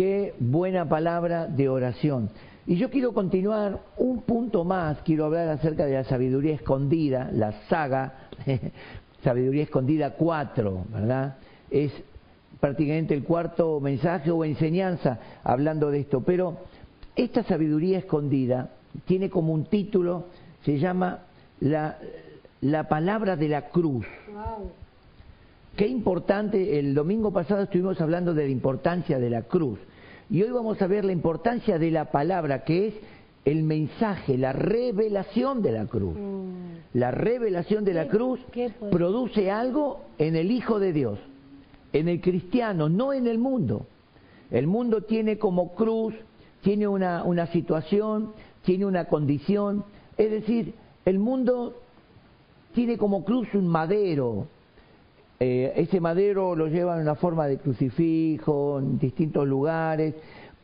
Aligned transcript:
Qué 0.00 0.32
buena 0.38 0.88
palabra 0.88 1.46
de 1.46 1.68
oración. 1.68 2.30
Y 2.66 2.76
yo 2.76 2.88
quiero 2.88 3.12
continuar 3.12 3.80
un 3.98 4.22
punto 4.22 4.64
más, 4.64 4.96
quiero 5.02 5.26
hablar 5.26 5.50
acerca 5.50 5.84
de 5.84 5.92
la 5.92 6.04
sabiduría 6.04 6.54
escondida, 6.54 7.28
la 7.30 7.52
saga, 7.68 8.14
sabiduría 9.22 9.64
escondida 9.64 10.14
4, 10.14 10.84
¿verdad? 10.90 11.36
Es 11.70 11.92
prácticamente 12.60 13.12
el 13.12 13.24
cuarto 13.24 13.78
mensaje 13.78 14.30
o 14.30 14.42
enseñanza 14.42 15.18
hablando 15.44 15.90
de 15.90 16.00
esto, 16.00 16.22
pero 16.22 16.56
esta 17.14 17.42
sabiduría 17.42 17.98
escondida 17.98 18.70
tiene 19.04 19.28
como 19.28 19.52
un 19.52 19.66
título, 19.66 20.28
se 20.64 20.78
llama 20.78 21.24
la, 21.60 21.98
la 22.62 22.88
palabra 22.88 23.36
de 23.36 23.48
la 23.50 23.68
cruz. 23.68 24.06
Qué 25.76 25.86
importante, 25.86 26.78
el 26.78 26.94
domingo 26.94 27.30
pasado 27.30 27.64
estuvimos 27.64 28.00
hablando 28.00 28.32
de 28.32 28.44
la 28.44 28.50
importancia 28.50 29.18
de 29.18 29.28
la 29.28 29.42
cruz. 29.42 29.78
Y 30.30 30.42
hoy 30.42 30.50
vamos 30.50 30.80
a 30.80 30.86
ver 30.86 31.04
la 31.04 31.12
importancia 31.12 31.78
de 31.78 31.90
la 31.90 32.12
palabra, 32.12 32.62
que 32.62 32.86
es 32.86 32.94
el 33.44 33.64
mensaje, 33.64 34.38
la 34.38 34.52
revelación 34.52 35.60
de 35.60 35.72
la 35.72 35.86
cruz. 35.86 36.16
Mm. 36.16 36.98
La 36.98 37.10
revelación 37.10 37.84
de 37.84 37.94
la 37.94 38.06
cruz 38.06 38.38
produce 38.92 39.50
algo 39.50 40.02
en 40.18 40.36
el 40.36 40.52
Hijo 40.52 40.78
de 40.78 40.92
Dios, 40.92 41.18
en 41.92 42.08
el 42.08 42.20
cristiano, 42.20 42.88
no 42.88 43.12
en 43.12 43.26
el 43.26 43.38
mundo. 43.38 43.86
El 44.52 44.68
mundo 44.68 45.02
tiene 45.02 45.36
como 45.36 45.74
cruz, 45.74 46.14
tiene 46.62 46.86
una, 46.86 47.24
una 47.24 47.48
situación, 47.48 48.32
tiene 48.64 48.86
una 48.86 49.06
condición. 49.06 49.84
Es 50.16 50.30
decir, 50.30 50.74
el 51.04 51.18
mundo 51.18 51.74
tiene 52.72 52.98
como 52.98 53.24
cruz 53.24 53.52
un 53.54 53.66
madero, 53.66 54.46
eh, 55.42 55.72
ese 55.76 56.00
madero 56.00 56.54
lo 56.54 56.66
lleva 56.66 56.94
en 56.96 57.00
una 57.00 57.14
forma 57.14 57.46
de 57.46 57.56
crucifijo, 57.56 58.78
en 58.78 58.98
distintos 58.98 59.48
lugares. 59.48 60.14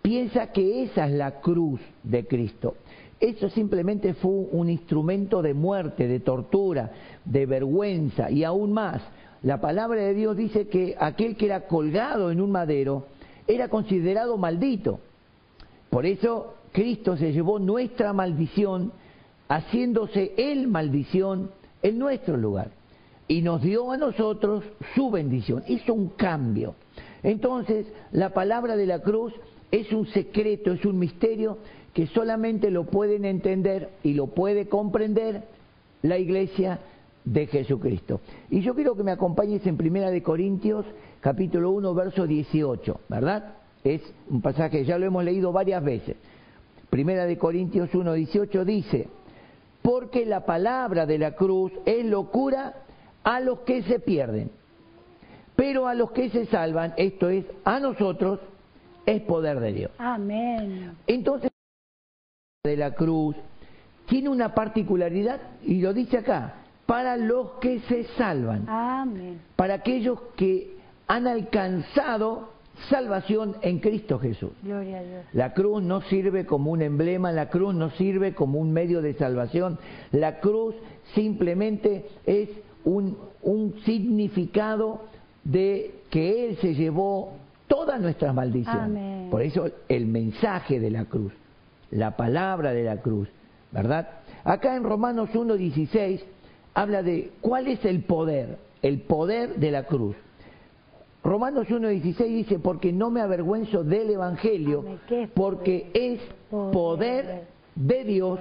Piensa 0.02 0.52
que 0.52 0.82
esa 0.82 1.06
es 1.06 1.12
la 1.12 1.40
cruz 1.40 1.80
de 2.02 2.26
Cristo. 2.26 2.74
Eso 3.18 3.48
simplemente 3.48 4.12
fue 4.12 4.30
un 4.52 4.68
instrumento 4.68 5.40
de 5.40 5.54
muerte, 5.54 6.06
de 6.06 6.20
tortura, 6.20 6.90
de 7.24 7.46
vergüenza 7.46 8.30
y 8.30 8.44
aún 8.44 8.74
más. 8.74 9.00
La 9.42 9.62
palabra 9.62 10.02
de 10.02 10.12
Dios 10.12 10.36
dice 10.36 10.68
que 10.68 10.94
aquel 11.00 11.36
que 11.36 11.46
era 11.46 11.66
colgado 11.66 12.30
en 12.30 12.42
un 12.42 12.50
madero 12.50 13.06
era 13.48 13.68
considerado 13.70 14.36
maldito. 14.36 15.00
Por 15.88 16.04
eso 16.04 16.52
Cristo 16.72 17.16
se 17.16 17.32
llevó 17.32 17.58
nuestra 17.58 18.12
maldición, 18.12 18.92
haciéndose 19.48 20.34
él 20.36 20.68
maldición 20.68 21.50
en 21.82 21.98
nuestro 21.98 22.36
lugar 22.36 22.68
y 23.28 23.42
nos 23.42 23.62
dio 23.62 23.90
a 23.90 23.96
nosotros 23.96 24.64
su 24.94 25.10
bendición. 25.10 25.62
Hizo 25.66 25.94
un 25.94 26.10
cambio. 26.10 26.74
Entonces, 27.22 27.86
la 28.12 28.30
palabra 28.30 28.76
de 28.76 28.86
la 28.86 29.00
cruz 29.00 29.32
es 29.70 29.92
un 29.92 30.06
secreto, 30.06 30.72
es 30.72 30.84
un 30.84 30.98
misterio 30.98 31.58
que 31.92 32.06
solamente 32.08 32.70
lo 32.70 32.84
pueden 32.84 33.24
entender 33.24 33.90
y 34.02 34.14
lo 34.14 34.28
puede 34.28 34.68
comprender 34.68 35.44
la 36.02 36.18
iglesia 36.18 36.78
de 37.24 37.46
Jesucristo. 37.46 38.20
Y 38.50 38.60
yo 38.60 38.74
quiero 38.74 38.94
que 38.94 39.02
me 39.02 39.10
acompañes 39.10 39.66
en 39.66 39.76
Primera 39.76 40.10
de 40.10 40.22
Corintios, 40.22 40.86
capítulo 41.20 41.70
1, 41.72 41.94
verso 41.94 42.26
18, 42.26 43.00
¿verdad? 43.08 43.54
Es 43.82 44.02
un 44.30 44.40
pasaje, 44.40 44.84
ya 44.84 44.98
lo 44.98 45.06
hemos 45.06 45.24
leído 45.24 45.52
varias 45.52 45.82
veces. 45.82 46.16
Primera 46.90 47.26
de 47.26 47.36
Corintios 47.36 47.92
1, 47.92 48.12
18 48.12 48.64
dice, 48.64 49.08
porque 49.82 50.24
la 50.24 50.46
palabra 50.46 51.06
de 51.06 51.18
la 51.18 51.32
cruz 51.32 51.72
es 51.84 52.04
locura 52.04 52.74
a 53.26 53.40
los 53.40 53.58
que 53.60 53.82
se 53.82 53.98
pierden. 53.98 54.52
Pero 55.56 55.88
a 55.88 55.94
los 55.94 56.12
que 56.12 56.30
se 56.30 56.46
salvan, 56.46 56.94
esto 56.96 57.28
es, 57.28 57.44
a 57.64 57.80
nosotros, 57.80 58.38
es 59.04 59.20
poder 59.22 59.58
de 59.58 59.72
Dios. 59.72 59.90
Amén. 59.98 60.92
Entonces, 61.08 61.50
de 62.62 62.76
la 62.76 62.94
cruz 62.94 63.34
tiene 64.06 64.28
una 64.28 64.54
particularidad, 64.54 65.40
y 65.64 65.80
lo 65.80 65.92
dice 65.92 66.18
acá, 66.18 66.54
para 66.86 67.16
los 67.16 67.52
que 67.60 67.80
se 67.80 68.04
salvan. 68.16 68.68
Amén. 68.68 69.40
Para 69.56 69.74
aquellos 69.74 70.20
que 70.36 70.76
han 71.08 71.26
alcanzado 71.26 72.50
salvación 72.88 73.56
en 73.62 73.80
Cristo 73.80 74.20
Jesús. 74.20 74.52
Gloria 74.62 74.98
a 74.98 75.02
Dios. 75.02 75.24
La 75.32 75.52
cruz 75.52 75.82
no 75.82 76.00
sirve 76.02 76.46
como 76.46 76.70
un 76.70 76.82
emblema, 76.82 77.32
la 77.32 77.48
cruz 77.48 77.74
no 77.74 77.90
sirve 77.90 78.34
como 78.34 78.60
un 78.60 78.72
medio 78.72 79.02
de 79.02 79.14
salvación, 79.14 79.80
la 80.12 80.38
cruz 80.38 80.76
simplemente 81.14 82.06
es 82.24 82.50
un, 82.86 83.18
un 83.42 83.74
significado 83.84 85.00
de 85.44 85.94
que 86.08 86.48
Él 86.48 86.56
se 86.60 86.74
llevó 86.74 87.34
todas 87.66 88.00
nuestras 88.00 88.34
maldiciones. 88.34 89.30
Por 89.30 89.42
eso 89.42 89.68
el 89.88 90.06
mensaje 90.06 90.80
de 90.80 90.90
la 90.90 91.04
cruz, 91.04 91.32
la 91.90 92.16
palabra 92.16 92.72
de 92.72 92.84
la 92.84 93.02
cruz, 93.02 93.28
¿verdad? 93.72 94.08
Acá 94.44 94.76
en 94.76 94.84
Romanos 94.84 95.30
1.16 95.34 96.22
habla 96.74 97.02
de 97.02 97.32
cuál 97.40 97.66
es 97.66 97.84
el 97.84 98.04
poder, 98.04 98.58
el 98.82 99.00
poder 99.00 99.56
de 99.56 99.70
la 99.72 99.84
cruz. 99.84 100.16
Romanos 101.24 101.66
1.16 101.66 102.24
dice, 102.28 102.58
porque 102.60 102.92
no 102.92 103.10
me 103.10 103.20
avergüenzo 103.20 103.82
del 103.82 104.10
Evangelio, 104.10 104.84
porque 105.34 105.90
es 105.92 106.20
poder 106.48 107.48
de 107.74 108.04
Dios 108.04 108.38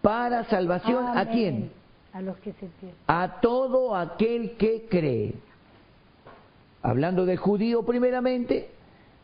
para 0.00 0.42
salvación 0.44 1.16
a 1.16 1.26
quién? 1.30 1.70
A 2.12 2.20
los 2.20 2.36
que 2.38 2.52
se 2.52 2.68
A 3.06 3.40
todo 3.40 3.96
aquel 3.96 4.52
que 4.56 4.86
cree. 4.88 5.34
Hablando 6.82 7.24
de 7.24 7.36
judío 7.36 7.84
primeramente 7.84 8.70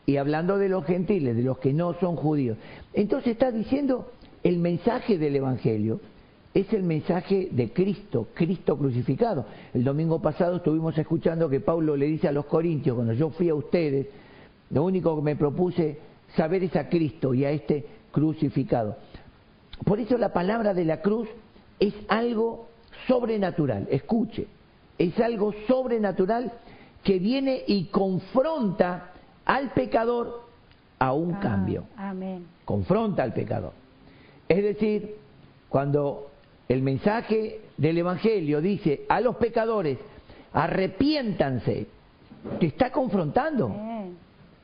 y 0.05 0.17
hablando 0.17 0.57
de 0.57 0.69
los 0.69 0.85
gentiles, 0.85 1.35
de 1.35 1.43
los 1.43 1.59
que 1.59 1.73
no 1.73 1.93
son 1.99 2.15
judíos. 2.15 2.57
Entonces 2.93 3.33
está 3.33 3.51
diciendo 3.51 4.11
el 4.43 4.57
mensaje 4.57 5.17
del 5.17 5.35
Evangelio 5.35 5.99
es 6.53 6.73
el 6.73 6.83
mensaje 6.83 7.49
de 7.51 7.71
Cristo, 7.71 8.27
Cristo 8.33 8.77
crucificado. 8.77 9.45
El 9.73 9.83
domingo 9.83 10.19
pasado 10.21 10.57
estuvimos 10.57 10.97
escuchando 10.97 11.49
que 11.49 11.59
Pablo 11.59 11.95
le 11.95 12.07
dice 12.07 12.27
a 12.27 12.31
los 12.31 12.45
corintios, 12.45 12.95
cuando 12.95 13.13
yo 13.13 13.29
fui 13.29 13.49
a 13.49 13.55
ustedes, 13.55 14.07
lo 14.71 14.83
único 14.83 15.15
que 15.15 15.21
me 15.21 15.35
propuse 15.35 15.99
saber 16.35 16.63
es 16.63 16.75
a 16.75 16.89
Cristo 16.89 17.33
y 17.33 17.45
a 17.45 17.51
este 17.51 17.85
crucificado. 18.11 18.97
Por 19.85 19.99
eso 19.99 20.17
la 20.17 20.33
palabra 20.33 20.73
de 20.73 20.85
la 20.85 21.01
cruz 21.01 21.29
es 21.79 21.93
algo 22.07 22.68
sobrenatural, 23.07 23.87
escuche, 23.89 24.47
es 24.97 25.19
algo 25.19 25.53
sobrenatural 25.67 26.51
que 27.03 27.19
viene 27.19 27.63
y 27.67 27.85
confronta 27.85 29.11
al 29.45 29.71
pecador 29.71 30.43
a 30.99 31.13
un 31.13 31.35
ah, 31.35 31.39
cambio. 31.39 31.85
Amén. 31.95 32.45
Confronta 32.65 33.23
al 33.23 33.33
pecador. 33.33 33.73
Es 34.47 34.63
decir, 34.63 35.15
cuando 35.69 36.29
el 36.67 36.81
mensaje 36.81 37.61
del 37.77 37.97
Evangelio 37.97 38.61
dice 38.61 39.05
a 39.07 39.21
los 39.21 39.37
pecadores, 39.37 39.97
arrepiéntanse, 40.53 41.87
te 42.59 42.65
está 42.65 42.91
confrontando. 42.91 43.73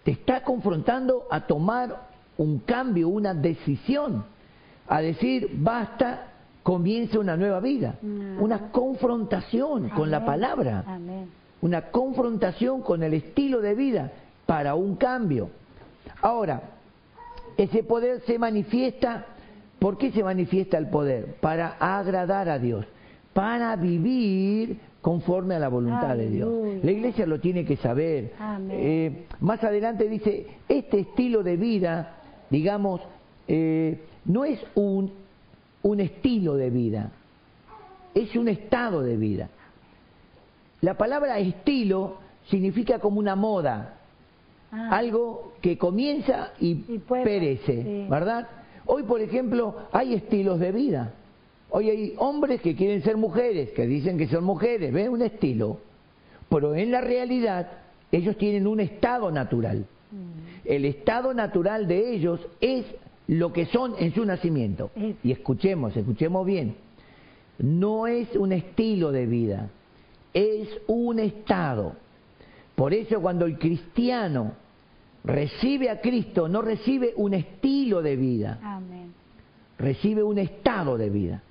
Te 0.04 0.12
está 0.12 0.44
confrontando 0.44 1.26
a 1.32 1.48
tomar 1.48 2.10
un 2.38 2.60
cambio, 2.60 3.10
una 3.10 3.34
decisión, 3.34 4.24
a 4.88 5.02
decir, 5.02 5.50
basta 5.54 6.35
comienza 6.66 7.20
una 7.20 7.38
nueva 7.38 7.60
vida, 7.60 7.94
una 8.40 8.72
confrontación 8.72 9.90
con 9.90 10.10
la 10.10 10.26
palabra, 10.26 10.84
una 11.62 11.92
confrontación 11.92 12.82
con 12.82 13.04
el 13.04 13.14
estilo 13.14 13.62
de 13.62 13.76
vida 13.76 14.12
para 14.48 14.74
un 14.74 14.96
cambio. 14.96 15.52
Ahora, 16.24 16.64
ese 17.56 17.84
poder 17.84 18.22
se 18.22 18.40
manifiesta, 18.40 19.28
¿por 19.78 20.00
qué 20.00 20.12
se 20.12 20.24
manifiesta 20.24 20.80
el 20.80 20.90
poder? 20.90 21.36
Para 21.40 21.76
agradar 21.80 22.50
a 22.50 22.58
Dios, 22.58 22.84
para 23.32 23.76
vivir 23.76 24.80
conforme 25.02 25.54
a 25.54 25.60
la 25.60 25.68
voluntad 25.68 26.18
de 26.18 26.32
Dios. 26.32 26.52
La 26.84 26.92
iglesia 26.92 27.28
lo 27.28 27.40
tiene 27.40 27.64
que 27.64 27.78
saber. 27.78 28.34
Eh, 28.72 29.28
más 29.40 29.64
adelante 29.64 30.10
dice, 30.10 30.48
este 30.68 31.02
estilo 31.02 31.44
de 31.44 31.58
vida, 31.58 32.16
digamos, 32.50 33.02
eh, 33.48 34.00
no 34.26 34.46
es 34.46 34.60
un 34.74 35.25
un 35.86 36.00
estilo 36.00 36.56
de 36.56 36.72
vida, 36.72 37.12
es 38.16 38.36
un 38.36 38.48
estado 38.48 39.04
de 39.04 39.18
vida. 39.18 39.50
La 40.82 40.96
palabra 40.96 41.38
estilo 41.38 42.18
significa 42.50 42.98
como 42.98 43.20
una 43.20 43.36
moda, 43.36 44.00
ah. 44.72 44.90
algo 44.92 45.54
que 45.62 45.78
comienza 45.78 46.54
y, 46.60 46.74
perece, 47.08 48.08
¿verdad? 48.10 48.48
Hoy, 48.88 49.04
por 49.04 49.22
ejemplo, 49.22 49.76
hay 49.92 50.16
estilos 50.16 50.60
de 50.60 50.72
vida. 50.72 51.14
Hoy 51.70 51.92
hay 51.92 52.14
hombres 52.18 52.62
que 52.62 52.76
quieren 52.76 53.04
ser 53.04 53.16
mujeres, 53.16 53.70
que 53.70 53.86
dicen 53.86 54.18
que 54.18 54.28
son 54.28 54.44
mujeres, 54.44 54.92
¿ven? 54.92 55.10
Un 55.10 55.22
estilo. 55.22 55.78
Pero 56.50 56.74
en 56.74 56.90
la 56.90 57.02
realidad, 57.02 57.70
ellos 58.12 58.36
tienen 58.40 58.66
un 58.66 58.80
estado 58.80 59.30
natural. 59.30 59.86
Mm. 60.12 60.68
El 60.68 60.86
estado 60.86 61.32
natural 61.36 61.88
de 61.88 62.16
ellos 62.16 62.40
es 62.60 62.86
lo 63.28 63.52
que 63.52 63.66
son 63.68 63.96
en 63.98 64.14
su 64.14 64.26
nacimiento. 64.26 64.92
Y 65.24 65.32
escuchemos, 65.32 65.96
escuchemos 65.96 66.46
bien. 66.46 66.76
No 67.58 68.08
es 68.08 68.36
un 68.36 68.52
estilo 68.52 69.12
de 69.12 69.26
vida, 69.26 69.70
es 70.34 70.70
un 70.88 71.20
estado. 71.20 71.96
Por 72.76 72.94
eso 72.94 73.22
cuando 73.22 73.46
el 73.46 73.58
cristiano 73.58 74.54
recibe 75.24 75.90
a 75.90 76.02
Cristo, 76.02 76.48
no 76.48 76.62
recibe 76.62 77.14
un 77.16 77.34
estilo 77.34 78.02
de 78.02 78.16
vida, 78.16 78.60
Amén. 78.62 79.14
recibe 79.78 80.22
un 80.22 80.38
estado 80.38 80.98
de 80.98 81.10
vida. 81.10 81.42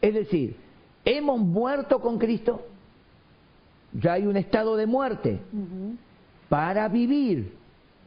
Es 0.00 0.14
decir, 0.14 0.56
hemos 1.04 1.38
muerto 1.38 2.00
con 2.00 2.18
Cristo, 2.18 2.66
ya 3.92 4.14
hay 4.14 4.26
un 4.26 4.36
estado 4.36 4.76
de 4.76 4.86
muerte 4.86 5.38
para 6.48 6.88
vivir, 6.88 7.52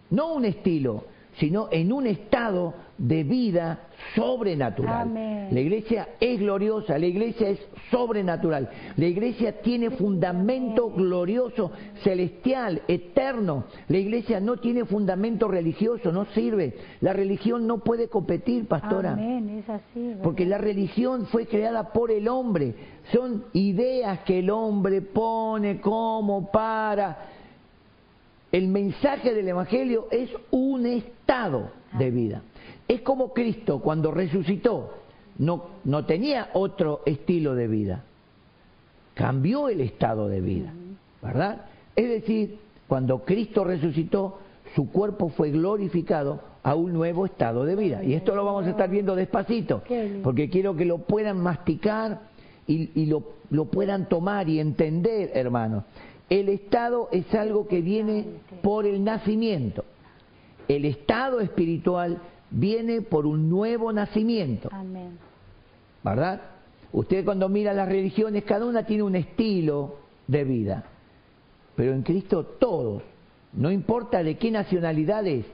no 0.10 0.34
un 0.34 0.46
estilo, 0.46 1.06
sino 1.40 1.70
en 1.72 1.94
un 1.94 2.06
estado 2.06 2.74
de 2.98 3.24
vida 3.24 3.88
sobrenatural. 4.14 5.02
Amén. 5.04 5.48
La 5.52 5.60
iglesia 5.62 6.10
es 6.20 6.40
gloriosa, 6.40 6.98
la 6.98 7.06
iglesia 7.06 7.50
es 7.50 7.60
sobrenatural, 7.90 8.70
la 8.98 9.06
iglesia 9.06 9.62
tiene 9.62 9.90
fundamento 9.92 10.92
glorioso, 10.92 11.72
celestial, 12.04 12.82
eterno. 12.88 13.66
La 13.88 13.98
iglesia 13.98 14.40
no 14.40 14.58
tiene 14.58 14.84
fundamento 14.84 15.48
religioso, 15.48 16.12
no 16.12 16.26
sirve. 16.26 16.76
La 17.00 17.14
religión 17.14 17.66
no 17.66 17.80
puede 17.80 18.10
competir, 18.10 18.68
pastora. 18.68 19.14
Amén, 19.14 19.50
es 19.50 19.70
así. 19.70 20.16
Porque 20.22 20.46
la 20.46 20.58
religión 20.58 21.26
fue 21.28 21.48
creada 21.48 21.94
por 21.94 22.12
el 22.12 22.28
hombre. 22.28 22.76
Son 23.14 23.46
ideas 23.54 24.20
que 24.20 24.40
el 24.40 24.50
hombre 24.50 25.02
pone 25.02 25.80
como 25.80 26.52
para... 26.52 27.39
El 28.52 28.68
mensaje 28.68 29.34
del 29.34 29.48
Evangelio 29.48 30.08
es 30.12 30.30
un 30.52 30.86
estado 30.86 31.72
de 31.98 32.10
vida. 32.10 32.42
Es 32.88 33.02
como 33.02 33.34
Cristo 33.34 33.80
cuando 33.80 34.12
resucitó. 34.12 34.94
No, 35.38 35.68
no 35.86 36.06
tenía 36.06 36.50
otro 36.54 37.02
estilo 37.06 37.56
de 37.56 37.68
vida. 37.68 38.04
Cambió 39.14 39.70
el 39.70 39.82
estado 39.82 40.28
de 40.28 40.42
vida. 40.42 40.74
¿Verdad? 41.22 41.66
Es 41.96 42.10
decir, 42.10 42.58
cuando 42.88 43.20
Cristo 43.20 43.64
resucitó, 43.64 44.40
su 44.76 44.90
cuerpo 44.92 45.30
fue 45.30 45.52
glorificado 45.52 46.42
a 46.64 46.76
un 46.76 46.94
nuevo 46.94 47.26
estado 47.26 47.66
de 47.66 47.76
vida. 47.76 48.04
Y 48.04 48.14
esto 48.14 48.36
lo 48.36 48.46
vamos 48.46 48.66
a 48.66 48.72
estar 48.72 48.90
viendo 48.90 49.16
despacito, 49.16 49.84
porque 50.24 50.50
quiero 50.50 50.76
que 50.76 50.86
lo 50.86 51.00
puedan 51.00 51.40
masticar 51.42 52.22
y, 52.68 52.92
y 52.96 53.06
lo, 53.06 53.24
lo 53.50 53.66
puedan 53.66 54.08
tomar 54.10 54.50
y 54.50 54.60
entender, 54.60 55.32
hermanos. 55.34 55.84
El 56.30 56.50
estado 56.50 57.10
es 57.12 57.34
algo 57.34 57.68
que 57.68 57.82
viene 57.82 58.26
por 58.62 58.86
el 58.86 59.04
nacimiento. 59.04 59.84
El 60.68 60.86
estado 60.86 61.40
espiritual 61.40 62.22
viene 62.52 63.02
por 63.02 63.26
un 63.26 63.50
nuevo 63.50 63.92
nacimiento. 63.92 64.70
Amén. 64.72 65.18
¿verdad? 66.04 66.42
Usted 66.92 67.24
cuando 67.24 67.50
mira 67.50 67.74
las 67.74 67.88
religiones, 67.88 68.44
cada 68.44 68.66
una 68.66 68.86
tiene 68.86 69.04
un 69.04 69.16
estilo 69.16 69.98
de 70.28 70.44
vida, 70.44 70.84
pero 71.76 71.94
en 71.94 72.02
Cristo 72.02 72.44
todos, 72.44 73.04
no 73.54 73.72
importa 73.72 74.24
de 74.24 74.38
qué 74.38 74.52
nacionalidad 74.52 75.26
es, 75.28 75.46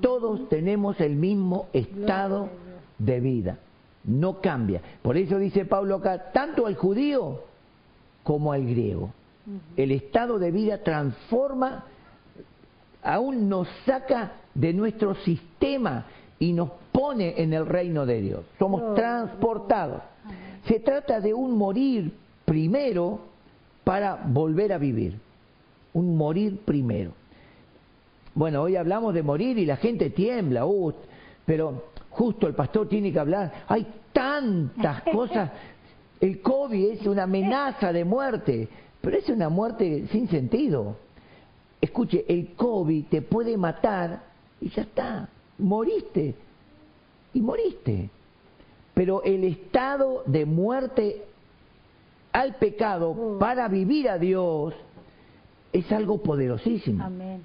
todos 0.00 0.48
tenemos 0.48 1.00
el 1.00 1.16
mismo 1.16 1.66
estado 1.72 2.48
de 2.98 3.20
vida, 3.20 3.58
no 4.04 4.40
cambia. 4.40 4.80
Por 5.02 5.16
eso 5.16 5.38
dice 5.38 5.64
Pablo 5.64 5.96
acá, 5.96 6.30
tanto 6.32 6.66
al 6.66 6.76
judío 6.76 7.40
como 8.22 8.52
al 8.52 8.64
griego. 8.64 9.12
El 9.76 9.90
estado 9.90 10.38
de 10.38 10.50
vida 10.50 10.82
transforma, 10.82 11.84
aún 13.02 13.48
nos 13.48 13.68
saca 13.84 14.32
de 14.54 14.72
nuestro 14.72 15.14
sistema 15.16 16.06
y 16.38 16.52
nos 16.52 16.70
pone 16.92 17.34
en 17.42 17.52
el 17.52 17.66
reino 17.66 18.06
de 18.06 18.20
Dios. 18.20 18.44
Somos 18.58 18.94
transportados. 18.94 20.02
Se 20.66 20.80
trata 20.80 21.20
de 21.20 21.34
un 21.34 21.56
morir 21.58 22.12
primero 22.44 23.20
para 23.84 24.16
volver 24.26 24.72
a 24.72 24.78
vivir. 24.78 25.18
Un 25.92 26.16
morir 26.16 26.60
primero. 26.64 27.12
Bueno, 28.34 28.62
hoy 28.62 28.76
hablamos 28.76 29.14
de 29.14 29.22
morir 29.22 29.58
y 29.58 29.66
la 29.66 29.76
gente 29.76 30.10
tiembla, 30.10 30.66
uh, 30.66 30.92
pero 31.44 31.84
justo 32.10 32.46
el 32.48 32.54
pastor 32.54 32.88
tiene 32.88 33.12
que 33.12 33.18
hablar. 33.18 33.52
Hay 33.68 33.86
tantas 34.12 35.02
cosas. 35.12 35.50
El 36.20 36.40
COVID 36.40 36.92
es 36.92 37.06
una 37.06 37.24
amenaza 37.24 37.92
de 37.92 38.04
muerte, 38.04 38.68
pero 39.04 39.18
es 39.18 39.28
una 39.28 39.50
muerte 39.50 40.06
sin 40.10 40.28
sentido. 40.28 40.96
Escuche, 41.80 42.24
el 42.26 42.54
COVID 42.54 43.04
te 43.06 43.20
puede 43.20 43.58
matar 43.58 44.22
y 44.60 44.70
ya 44.70 44.82
está, 44.82 45.28
moriste 45.58 46.34
y 47.34 47.40
moriste. 47.42 48.08
Pero 48.94 49.22
el 49.22 49.44
estado 49.44 50.22
de 50.24 50.46
muerte 50.46 51.24
al 52.32 52.54
pecado 52.54 53.36
para 53.38 53.68
vivir 53.68 54.08
a 54.08 54.18
Dios 54.18 54.72
es 55.72 55.92
algo 55.92 56.22
poderosísimo. 56.22 57.04
Amén. 57.04 57.42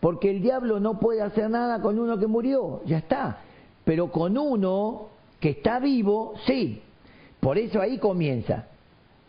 Porque 0.00 0.30
el 0.30 0.42
diablo 0.42 0.80
no 0.80 0.98
puede 0.98 1.22
hacer 1.22 1.48
nada 1.48 1.80
con 1.80 1.98
uno 1.98 2.18
que 2.18 2.26
murió, 2.26 2.82
ya 2.86 2.98
está. 2.98 3.38
Pero 3.84 4.10
con 4.10 4.36
uno 4.36 5.08
que 5.38 5.50
está 5.50 5.78
vivo, 5.78 6.34
sí. 6.46 6.82
Por 7.38 7.56
eso 7.58 7.80
ahí 7.80 7.98
comienza. 7.98 8.66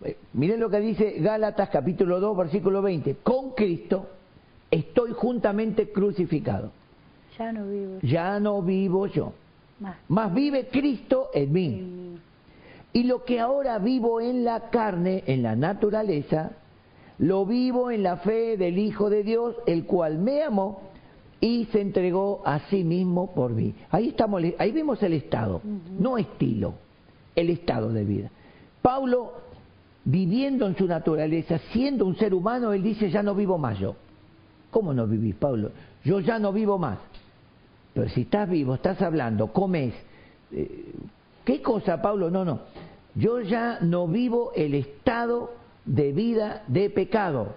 Eh, 0.03 0.17
Miren 0.33 0.59
lo 0.59 0.69
que 0.69 0.79
dice 0.79 1.15
Gálatas 1.19 1.69
capítulo 1.69 2.19
2, 2.19 2.37
versículo 2.37 2.81
20. 2.81 3.15
Con 3.23 3.51
Cristo 3.51 4.07
estoy 4.71 5.11
juntamente 5.13 5.91
crucificado. 5.91 6.71
Ya 7.37 7.51
no 7.53 7.65
vivo 7.67 7.99
Ya 8.01 8.39
no 8.39 8.61
vivo 8.61 9.07
yo, 9.07 9.33
más. 9.79 9.97
mas 10.07 10.33
vive 10.33 10.67
Cristo 10.67 11.29
en 11.33 11.51
mí. 11.53 12.17
Y 12.91 13.03
lo 13.03 13.23
que 13.23 13.39
ahora 13.39 13.77
vivo 13.79 14.19
en 14.19 14.43
la 14.43 14.69
carne, 14.71 15.23
en 15.27 15.43
la 15.43 15.55
naturaleza, 15.55 16.51
lo 17.19 17.45
vivo 17.45 17.91
en 17.91 18.03
la 18.03 18.17
fe 18.17 18.57
del 18.57 18.77
Hijo 18.77 19.09
de 19.09 19.23
Dios, 19.23 19.55
el 19.67 19.85
cual 19.85 20.17
me 20.17 20.41
amó 20.43 20.81
y 21.39 21.65
se 21.71 21.81
entregó 21.81 22.41
a 22.45 22.59
sí 22.69 22.83
mismo 22.83 23.33
por 23.33 23.51
mí. 23.51 23.73
Ahí 23.91 24.09
estamos, 24.09 24.41
ahí 24.57 24.71
vemos 24.71 25.01
el 25.03 25.13
estado, 25.13 25.61
no 25.99 26.17
estilo, 26.17 26.73
el 27.35 27.49
estado 27.49 27.93
de 27.93 28.03
vida. 28.03 28.31
Pablo, 28.81 29.33
viviendo 30.03 30.67
en 30.67 30.75
su 30.77 30.87
naturaleza, 30.87 31.59
siendo 31.71 32.05
un 32.05 32.15
ser 32.15 32.33
humano, 32.33 32.73
él 32.73 32.83
dice, 32.83 33.09
ya 33.09 33.23
no 33.23 33.35
vivo 33.35 33.57
más 33.57 33.77
yo. 33.79 33.95
¿Cómo 34.71 34.93
no 34.93 35.07
vivís, 35.07 35.35
Pablo? 35.35 35.71
Yo 36.03 36.19
ya 36.19 36.39
no 36.39 36.53
vivo 36.53 36.77
más. 36.77 36.99
Pero 37.93 38.09
si 38.09 38.21
estás 38.21 38.49
vivo, 38.49 38.75
estás 38.75 39.01
hablando, 39.01 39.47
comes, 39.47 39.93
eh, 40.51 40.93
¿qué 41.43 41.61
cosa, 41.61 42.01
Pablo? 42.01 42.29
No, 42.29 42.45
no. 42.45 42.61
Yo 43.15 43.41
ya 43.41 43.79
no 43.81 44.07
vivo 44.07 44.51
el 44.55 44.75
estado 44.75 45.53
de 45.85 46.13
vida 46.13 46.63
de 46.67 46.89
pecado. 46.89 47.55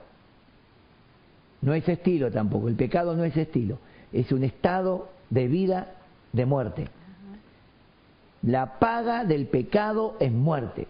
No 1.60 1.74
es 1.74 1.88
estilo 1.88 2.30
tampoco, 2.30 2.68
el 2.68 2.74
pecado 2.74 3.14
no 3.14 3.24
es 3.24 3.36
estilo, 3.36 3.78
es 4.12 4.32
un 4.32 4.42
estado 4.42 5.08
de 5.30 5.46
vida 5.46 5.94
de 6.32 6.44
muerte. 6.44 6.88
La 8.42 8.80
paga 8.80 9.24
del 9.24 9.46
pecado 9.46 10.16
es 10.18 10.32
muerte. 10.32 10.88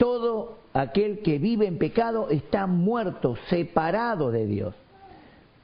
Todo 0.00 0.54
aquel 0.72 1.18
que 1.18 1.38
vive 1.38 1.66
en 1.66 1.76
pecado 1.76 2.30
está 2.30 2.66
muerto, 2.66 3.36
separado 3.50 4.30
de 4.30 4.46
Dios. 4.46 4.74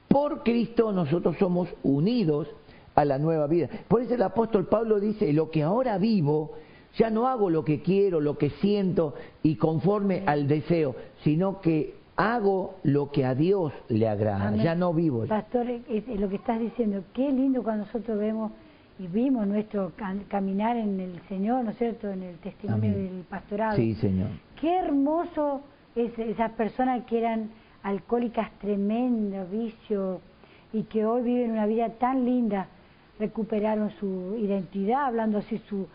Por 0.07 0.43
Cristo 0.43 0.91
nosotros 0.91 1.37
somos 1.39 1.67
unidos 1.81 2.47
a 2.93 3.03
la 3.03 3.17
nueva 3.17 3.47
vida. 3.47 3.67
Por 3.87 4.03
eso 4.03 4.13
el 4.13 4.21
apóstol 4.21 4.67
Pablo 4.67 4.99
dice, 4.99 5.33
lo 5.33 5.49
que 5.49 5.63
ahora 5.63 5.97
vivo, 5.97 6.51
ya 6.99 7.09
no 7.09 7.27
hago 7.27 7.49
lo 7.49 7.65
que 7.65 7.81
quiero, 7.81 8.21
lo 8.21 8.37
que 8.37 8.51
siento 8.51 9.15
y 9.41 9.55
conforme 9.55 10.21
al 10.27 10.47
deseo, 10.47 10.95
sino 11.23 11.59
que 11.59 11.95
hago 12.15 12.75
lo 12.83 13.09
que 13.09 13.25
a 13.25 13.33
Dios 13.33 13.73
le 13.89 14.07
agrada. 14.07 14.49
Amén. 14.49 14.61
Ya 14.61 14.75
no 14.75 14.93
vivo. 14.93 15.25
Pastor, 15.25 15.65
lo 15.65 16.29
que 16.29 16.35
estás 16.35 16.59
diciendo, 16.59 17.03
qué 17.15 17.31
lindo 17.31 17.63
cuando 17.63 17.85
nosotros 17.85 18.19
vemos 18.19 18.51
y 18.99 19.07
vimos 19.07 19.45
nuestro 19.47 19.91
cam- 19.95 20.27
caminar 20.27 20.75
en 20.77 20.99
el 20.99 21.21
Señor, 21.27 21.63
¿no 21.63 21.71
es 21.71 21.77
cierto?, 21.77 22.09
en 22.09 22.23
el 22.23 22.37
testimonio 22.37 22.91
Amén. 22.91 23.07
del 23.09 23.23
pastorado. 23.25 23.75
Sí, 23.75 23.93
Señor. 23.95 24.29
Qué 24.59 24.75
hermoso 24.77 25.61
es 25.95 26.17
esas 26.17 26.51
personas 26.53 27.03
que 27.05 27.19
eran 27.19 27.49
alcohólicas 27.83 28.51
tremendos, 28.59 29.49
vicios, 29.51 30.19
y 30.73 30.83
que 30.83 31.05
hoy 31.05 31.21
viven 31.23 31.51
una 31.51 31.65
vida 31.65 31.89
tan 31.91 32.25
linda, 32.25 32.67
recuperaron 33.19 33.89
su 33.99 34.35
identidad, 34.37 35.05
hablando 35.05 35.37
así 35.39 35.59
su, 35.69 35.87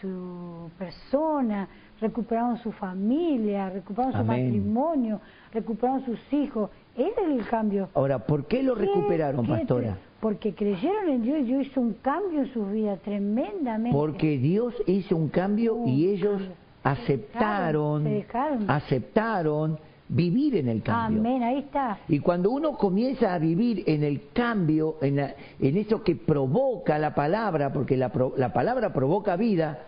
su 0.00 0.70
persona, 0.78 1.68
recuperaron 2.00 2.58
su 2.58 2.72
familia, 2.72 3.70
recuperaron 3.70 4.12
su 4.20 4.24
matrimonio, 4.24 5.20
recuperaron 5.52 6.04
sus 6.04 6.18
hijos. 6.32 6.70
Ese 6.96 7.10
es 7.10 7.28
el 7.40 7.46
cambio. 7.46 7.88
Ahora, 7.94 8.18
¿por 8.18 8.46
qué 8.46 8.62
lo 8.62 8.74
¿Qué- 8.74 8.82
recuperaron, 8.86 9.44
qué 9.46 9.52
pastora? 9.52 9.98
Porque 10.20 10.52
creyeron 10.54 11.08
en 11.08 11.22
Dios 11.22 11.38
y 11.40 11.42
Dios 11.44 11.66
hizo 11.66 11.80
un 11.80 11.92
cambio 11.94 12.40
en 12.40 12.52
sus 12.52 12.70
vidas 12.72 12.98
tremendamente. 13.02 13.96
Porque 13.96 14.36
Dios 14.38 14.74
hizo 14.86 15.16
un 15.16 15.28
cambio 15.28 15.74
Un 15.74 15.88
y 15.88 16.06
ellos 16.06 16.38
cambio. 16.40 16.56
aceptaron, 16.82 18.02
Se 18.04 18.08
dejaron. 18.10 18.70
aceptaron 18.70 19.78
vivir 20.08 20.56
en 20.56 20.68
el 20.68 20.82
cambio. 20.82 21.20
Amén, 21.20 21.42
ahí 21.42 21.58
está. 21.58 21.98
Y 22.08 22.18
cuando 22.20 22.50
uno 22.50 22.72
comienza 22.76 23.34
a 23.34 23.38
vivir 23.38 23.84
en 23.86 24.02
el 24.02 24.22
cambio, 24.32 24.96
en, 25.02 25.16
la- 25.16 25.34
en 25.60 25.76
eso 25.76 26.02
que 26.02 26.16
provoca 26.16 26.98
la 26.98 27.14
palabra, 27.14 27.72
porque 27.72 27.96
la, 27.96 28.10
la 28.36 28.52
palabra 28.52 28.92
provoca 28.92 29.36
vida, 29.36 29.78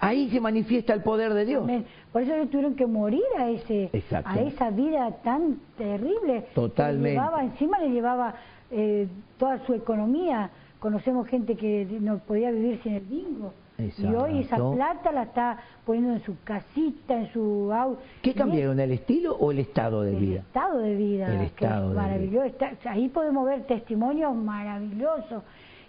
ahí 0.00 0.30
se 0.30 0.40
manifiesta 0.40 0.92
el 0.92 1.02
poder 1.02 1.34
de 1.34 1.44
Dios. 1.44 1.62
Amén. 1.62 1.86
Por 2.12 2.22
eso 2.22 2.34
ellos 2.34 2.50
tuvieron 2.50 2.74
que 2.74 2.86
morir 2.86 3.22
a 3.38 3.50
ese 3.50 3.90
Exacto. 3.92 4.30
a 4.30 4.40
esa 4.40 4.70
vida 4.70 5.10
tan 5.22 5.60
terrible. 5.76 6.46
Totalmente. 6.54 7.08
Le 7.08 7.14
llevaba, 7.14 7.44
encima 7.44 7.78
le 7.78 7.90
llevaba 7.90 8.34
eh, 8.70 9.08
toda 9.38 9.64
su 9.66 9.74
economía. 9.74 10.50
Conocemos 10.78 11.26
gente 11.26 11.56
que 11.56 11.86
no 12.00 12.18
podía 12.18 12.50
vivir 12.50 12.80
sin 12.82 12.94
el 12.94 13.04
bingo. 13.04 13.52
Y 13.78 14.06
hoy 14.06 14.40
esa 14.40 14.56
plata 14.56 15.12
la 15.12 15.22
está 15.22 15.58
poniendo 15.86 16.12
en 16.14 16.20
su 16.24 16.36
casita, 16.42 17.16
en 17.16 17.32
su 17.32 17.72
auto. 17.72 18.00
¿Qué 18.22 18.34
cambiaron, 18.34 18.80
el 18.80 18.90
estilo 18.90 19.36
o 19.36 19.52
el 19.52 19.60
estado 19.60 20.02
de 20.02 20.16
vida? 20.16 20.40
El 20.40 20.46
estado 20.46 20.78
de 20.80 20.96
vida. 20.96 21.34
El 21.34 21.40
estado 21.42 21.94
maravilloso. 21.94 22.56
ahí 22.86 23.08
podemos 23.08 23.46
ver 23.46 23.66
testimonios 23.66 24.34
maravillosos. 24.34 25.44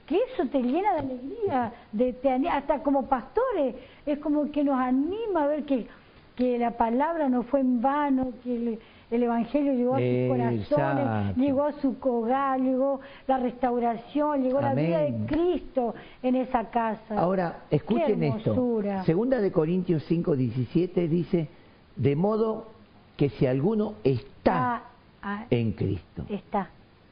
Que 0.05 0.17
eso 0.17 0.47
te 0.51 0.61
llena 0.61 0.93
de 0.93 0.99
alegría, 0.99 1.73
de, 1.91 2.49
hasta 2.51 2.83
como 2.83 3.07
pastores. 3.07 3.75
Es 4.13 4.19
como 4.19 4.51
que 4.51 4.63
nos 4.63 4.79
anima 4.79 5.43
a 5.43 5.47
ver 5.47 5.63
que, 5.65 5.87
que 6.35 6.57
la 6.57 6.71
palabra 6.71 7.29
no 7.29 7.43
fue 7.43 7.59
en 7.59 7.81
vano, 7.81 8.33
que 8.43 8.79
el 9.11 9.23
Evangelio 9.23 9.73
llegó 9.73 9.95
a 9.95 9.99
sus 9.99 10.27
corazones, 10.27 11.37
llegó 11.37 11.63
a 11.63 11.71
su 11.73 11.95
hogar, 12.01 12.59
llegó 12.59 12.99
la 13.27 13.37
restauración, 13.37 14.43
llegó 14.43 14.61
la 14.61 14.73
vida 14.73 14.99
de 14.99 15.13
Cristo 15.25 15.95
en 16.21 16.35
esa 16.35 16.69
casa. 16.69 17.17
Ahora, 17.17 17.63
escuchen 17.69 18.23
esto. 18.23 18.81
Segunda 19.05 19.39
de 19.39 19.51
Corintios 19.51 20.03
5, 20.07 20.35
17 20.35 21.07
dice, 21.07 21.47
de 21.95 22.15
modo 22.15 22.67
que 23.17 23.29
si 23.29 23.45
alguno 23.45 23.95
está 24.03 24.75
ah, 24.75 24.83
ah, 25.21 25.45
en 25.49 25.73
Cristo. 25.73 26.25
Está. 26.29 26.69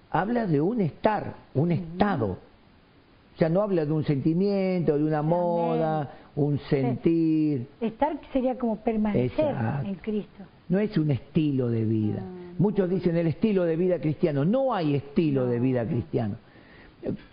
Habla 0.10 0.48
de 0.48 0.62
un 0.62 0.82
estar, 0.82 1.36
un 1.54 1.72
estado. 1.72 2.38
O 3.38 3.40
sea, 3.40 3.50
no 3.50 3.62
habla 3.62 3.86
de 3.86 3.92
un 3.92 4.04
sentimiento, 4.04 4.98
de 4.98 5.04
una 5.04 5.22
moda, 5.22 6.12
un 6.36 6.58
sentir. 6.70 7.68
Estar 7.80 8.20
sería 8.34 8.58
como 8.58 8.78
permanecer 8.78 9.56
en 9.86 9.96
Cristo 9.96 10.44
no 10.70 10.80
es 10.80 10.98
un 10.98 11.12
estilo 11.12 11.70
de 11.70 11.86
vida. 11.86 12.22
Ah. 12.22 12.54
Muchos 12.58 12.90
dicen 12.90 13.16
el 13.16 13.28
estilo 13.28 13.64
de 13.64 13.76
vida 13.76 14.00
cristiano. 14.00 14.46
No 14.46 14.74
hay 14.74 14.96
estilo 14.96 15.46
de 15.46 15.60
vida 15.60 15.86
cristiano. 15.86 16.36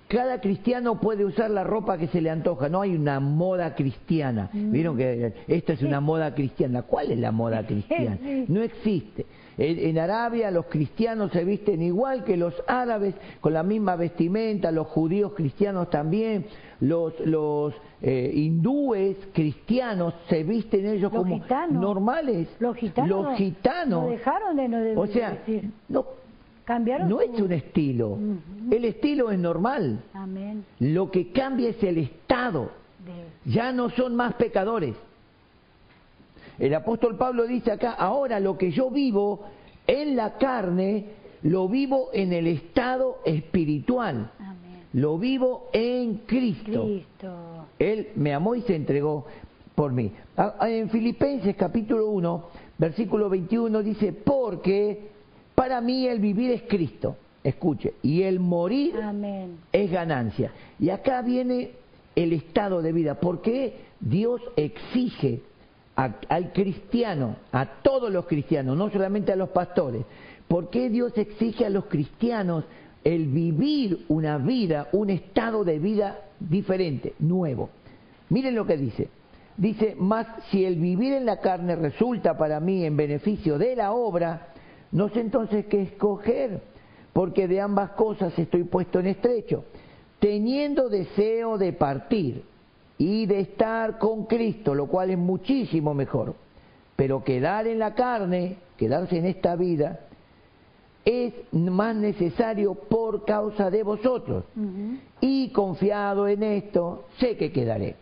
Cada 0.09 0.41
cristiano 0.41 1.01
puede 1.01 1.25
usar 1.25 1.51
la 1.51 1.65
ropa 1.65 1.99
que 1.99 2.07
se 2.09 2.21
le 2.21 2.31
antoja, 2.31 2.69
no 2.69 2.83
hay 2.83 2.95
una 2.95 3.19
moda 3.19 3.75
cristiana. 3.75 4.51
Mm. 4.53 4.71
Vieron 4.71 4.97
que 4.97 5.33
esta 5.49 5.73
es 5.73 5.83
una 5.83 6.01
moda 6.01 6.35
cristiana. 6.35 6.83
¿Cuál 6.83 7.11
es 7.11 7.19
la 7.19 7.33
moda 7.33 7.67
cristiana? 7.67 8.19
No 8.47 8.63
existe. 8.63 9.27
En, 9.57 9.99
Arabia 9.99 10.51
los 10.51 10.67
cristianos 10.67 11.31
se 11.33 11.45
visten 11.45 11.83
igual 11.83 12.25
que 12.25 12.37
los 12.37 12.55
árabes, 12.67 13.15
con 13.41 13.53
la 13.53 13.63
misma 13.63 13.97
vestimenta, 13.97 14.71
los 14.71 14.89
judíos 14.89 15.33
cristianos 15.35 15.91
también, 15.91 16.47
los, 16.81 17.19
los 17.21 17.75
eh, 18.03 18.31
hindúes 18.35 19.17
cristianos 19.33 20.15
se 20.29 20.43
visten 20.43 20.87
ellos 20.87 21.13
como 21.13 21.41
normales. 21.71 22.49
Los 22.59 22.77
gitanos. 22.77 23.09
Los 23.09 23.37
gitanos. 23.37 24.11
dejaron 24.11 24.57
de 24.57 24.69
no 24.69 25.01
O 25.01 25.07
sea, 25.07 25.39
no 25.89 26.05
Cambiaron 26.65 27.11
no 27.11 27.21
es 27.21 27.39
un 27.39 27.53
estilo. 27.53 28.19
El 28.71 28.85
estilo 28.87 29.31
es 29.31 29.39
normal. 29.39 30.01
Lo 30.81 31.11
que 31.11 31.31
cambia 31.31 31.71
es 31.71 31.83
el 31.83 31.99
estado. 31.99 32.71
Ya 33.45 33.73
no 33.73 33.91
son 33.91 34.17
más 34.17 34.35
pecadores. 34.35 34.95
El 36.59 36.75
apóstol 36.75 37.17
Pablo 37.17 37.47
dice 37.47 37.73
acá, 37.73 37.93
ahora 37.93 38.41
lo 38.41 38.57
que 38.57 38.71
yo 38.71 38.91
vivo 38.91 39.45
en 39.87 40.17
la 40.17 40.35
carne, 40.35 41.07
lo 41.43 41.69
vivo 41.69 42.11
en 42.13 42.33
el 42.33 42.47
estado 42.47 43.19
espiritual. 43.25 44.31
Lo 44.93 45.19
vivo 45.19 45.69
en 45.73 46.19
Cristo. 46.19 46.89
Él 47.79 48.09
me 48.15 48.33
amó 48.33 48.55
y 48.55 48.63
se 48.63 48.77
entregó 48.77 49.27
por 49.75 49.93
mí. 49.93 50.13
En 50.61 50.89
Filipenses 50.91 51.57
capítulo 51.57 52.11
1, 52.11 52.45
versículo 52.79 53.29
21 53.29 53.83
dice, 53.83 54.13
porque 54.13 55.09
para 55.55 55.81
mí 55.81 56.07
el 56.07 56.21
vivir 56.21 56.53
es 56.53 56.63
Cristo, 56.63 57.17
escuche, 57.43 57.95
y 58.03 58.23
el 58.23 58.39
morir 58.39 58.95
es 59.73 59.91
ganancia. 59.91 60.53
Y 60.79 60.91
acá 60.91 61.23
viene 61.23 61.73
el 62.15 62.33
estado 62.33 62.81
de 62.81 62.93
vida, 62.93 63.19
porque 63.19 63.75
Dios 63.99 64.41
exige 64.55 65.41
al 65.97 66.53
cristiano, 66.53 67.37
a 67.53 67.67
todos 67.83 68.13
los 68.13 68.27
cristianos, 68.27 68.77
no 68.77 68.91
solamente 68.91 69.33
a 69.33 69.37
los 69.37 69.51
pastores, 69.51 70.05
¿por 70.49 70.71
qué 70.71 70.91
Dios 70.91 71.17
exige 71.17 71.65
a 71.65 71.71
los 71.71 71.85
cristianos 71.87 72.65
el 73.05 73.29
vivir 73.29 74.05
una 74.09 74.39
vida, 74.39 74.89
un 74.93 75.11
estado 75.11 75.65
de 75.65 75.79
vida 75.79 76.19
diferente, 76.41 77.15
nuevo? 77.21 77.71
Miren 78.31 78.55
lo 78.55 78.67
que 78.67 78.77
dice. 78.77 79.09
Dice, 79.57 79.95
más 79.97 80.27
si 80.51 80.65
el 80.65 80.77
vivir 80.77 81.13
en 81.13 81.27
la 81.27 81.39
carne 81.39 81.77
resulta 81.77 82.37
para 82.37 82.59
mí 82.59 82.85
en 82.85 82.97
beneficio 82.97 83.57
de 83.57 83.77
la 83.77 83.93
obra, 83.93 84.49
no 84.91 85.09
sé 85.11 85.21
entonces 85.21 85.67
qué 85.67 85.83
escoger, 85.83 86.61
porque 87.13 87.47
de 87.47 87.61
ambas 87.61 87.91
cosas 87.91 88.37
estoy 88.37 88.65
puesto 88.65 88.99
en 88.99 89.07
estrecho, 89.07 89.65
teniendo 90.19 90.89
deseo 90.89 91.57
de 91.57 91.73
partir 91.73 92.43
y 92.99 93.27
de 93.27 93.41
estar 93.41 93.99
con 93.99 94.27
Cristo, 94.27 94.75
lo 94.75 94.87
cual 94.87 95.11
es 95.11 95.19
muchísimo 95.19 95.95
mejor. 95.95 96.35
Pero 96.97 97.25
quedar 97.25 97.67
en 97.67 97.79
la 97.79 97.95
carne, 97.95 98.59
quedarse 98.77 99.19
en 99.19 99.27
esta 99.27 99.57
vida, 99.57 100.01
es 101.05 101.35
más 101.53 101.97
necesario 101.97 102.75
por 102.75 103.25
causa 103.25 103.71
de 103.71 103.83
vosotros. 103.83 104.45
Y 105.21 105.49
confiado 105.51 106.29
en 106.29 106.43
esto, 106.43 107.07
sé 107.19 107.37
que 107.37 107.53
quedaré. 107.53 107.97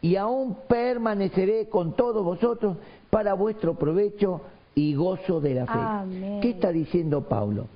Y 0.00 0.14
aún 0.16 0.56
permaneceré 0.68 1.68
con 1.68 1.94
todos 1.94 2.24
vosotros 2.24 2.76
para 3.10 3.34
vuestro 3.34 3.74
provecho 3.74 4.42
y 4.74 4.94
gozo 4.94 5.40
de 5.40 5.54
la 5.54 5.66
fe. 5.66 6.40
¿Qué 6.40 6.50
está 6.50 6.70
diciendo 6.70 7.28
Pablo? 7.28 7.66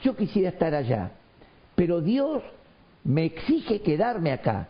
Yo 0.00 0.14
quisiera 0.14 0.50
estar 0.50 0.72
allá, 0.74 1.10
pero 1.74 2.00
Dios 2.00 2.40
me 3.02 3.24
exige 3.24 3.80
quedarme 3.80 4.30
acá 4.30 4.68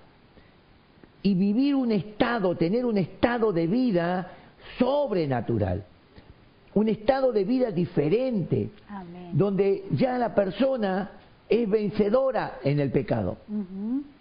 y 1.23 1.35
vivir 1.35 1.75
un 1.75 1.93
estado, 1.93 2.57
tener 2.57 2.85
un 2.85 2.99
estado 2.99 3.53
de 3.53 3.67
vida 3.67 4.33
sobrenatural, 4.79 5.85
un 6.75 6.89
estado 6.89 7.33
de 7.33 7.45
vida 7.45 7.71
diferente, 7.71 8.71
donde 9.33 9.85
ya 9.93 10.19
la 10.19 10.35
persona 10.35 11.11
es 11.49 11.69
vencedora 11.69 12.59
en 12.63 12.81
el 12.81 12.91
pecado. 12.91 13.39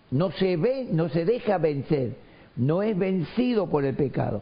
No 0.09 0.31
se 0.31 0.57
ve, 0.57 0.87
no 0.91 1.09
se 1.09 1.25
deja 1.25 1.57
vencer, 1.57 2.15
no 2.55 2.81
es 2.81 2.97
vencido 2.97 3.67
por 3.69 3.85
el 3.85 3.95
pecado. 3.95 4.41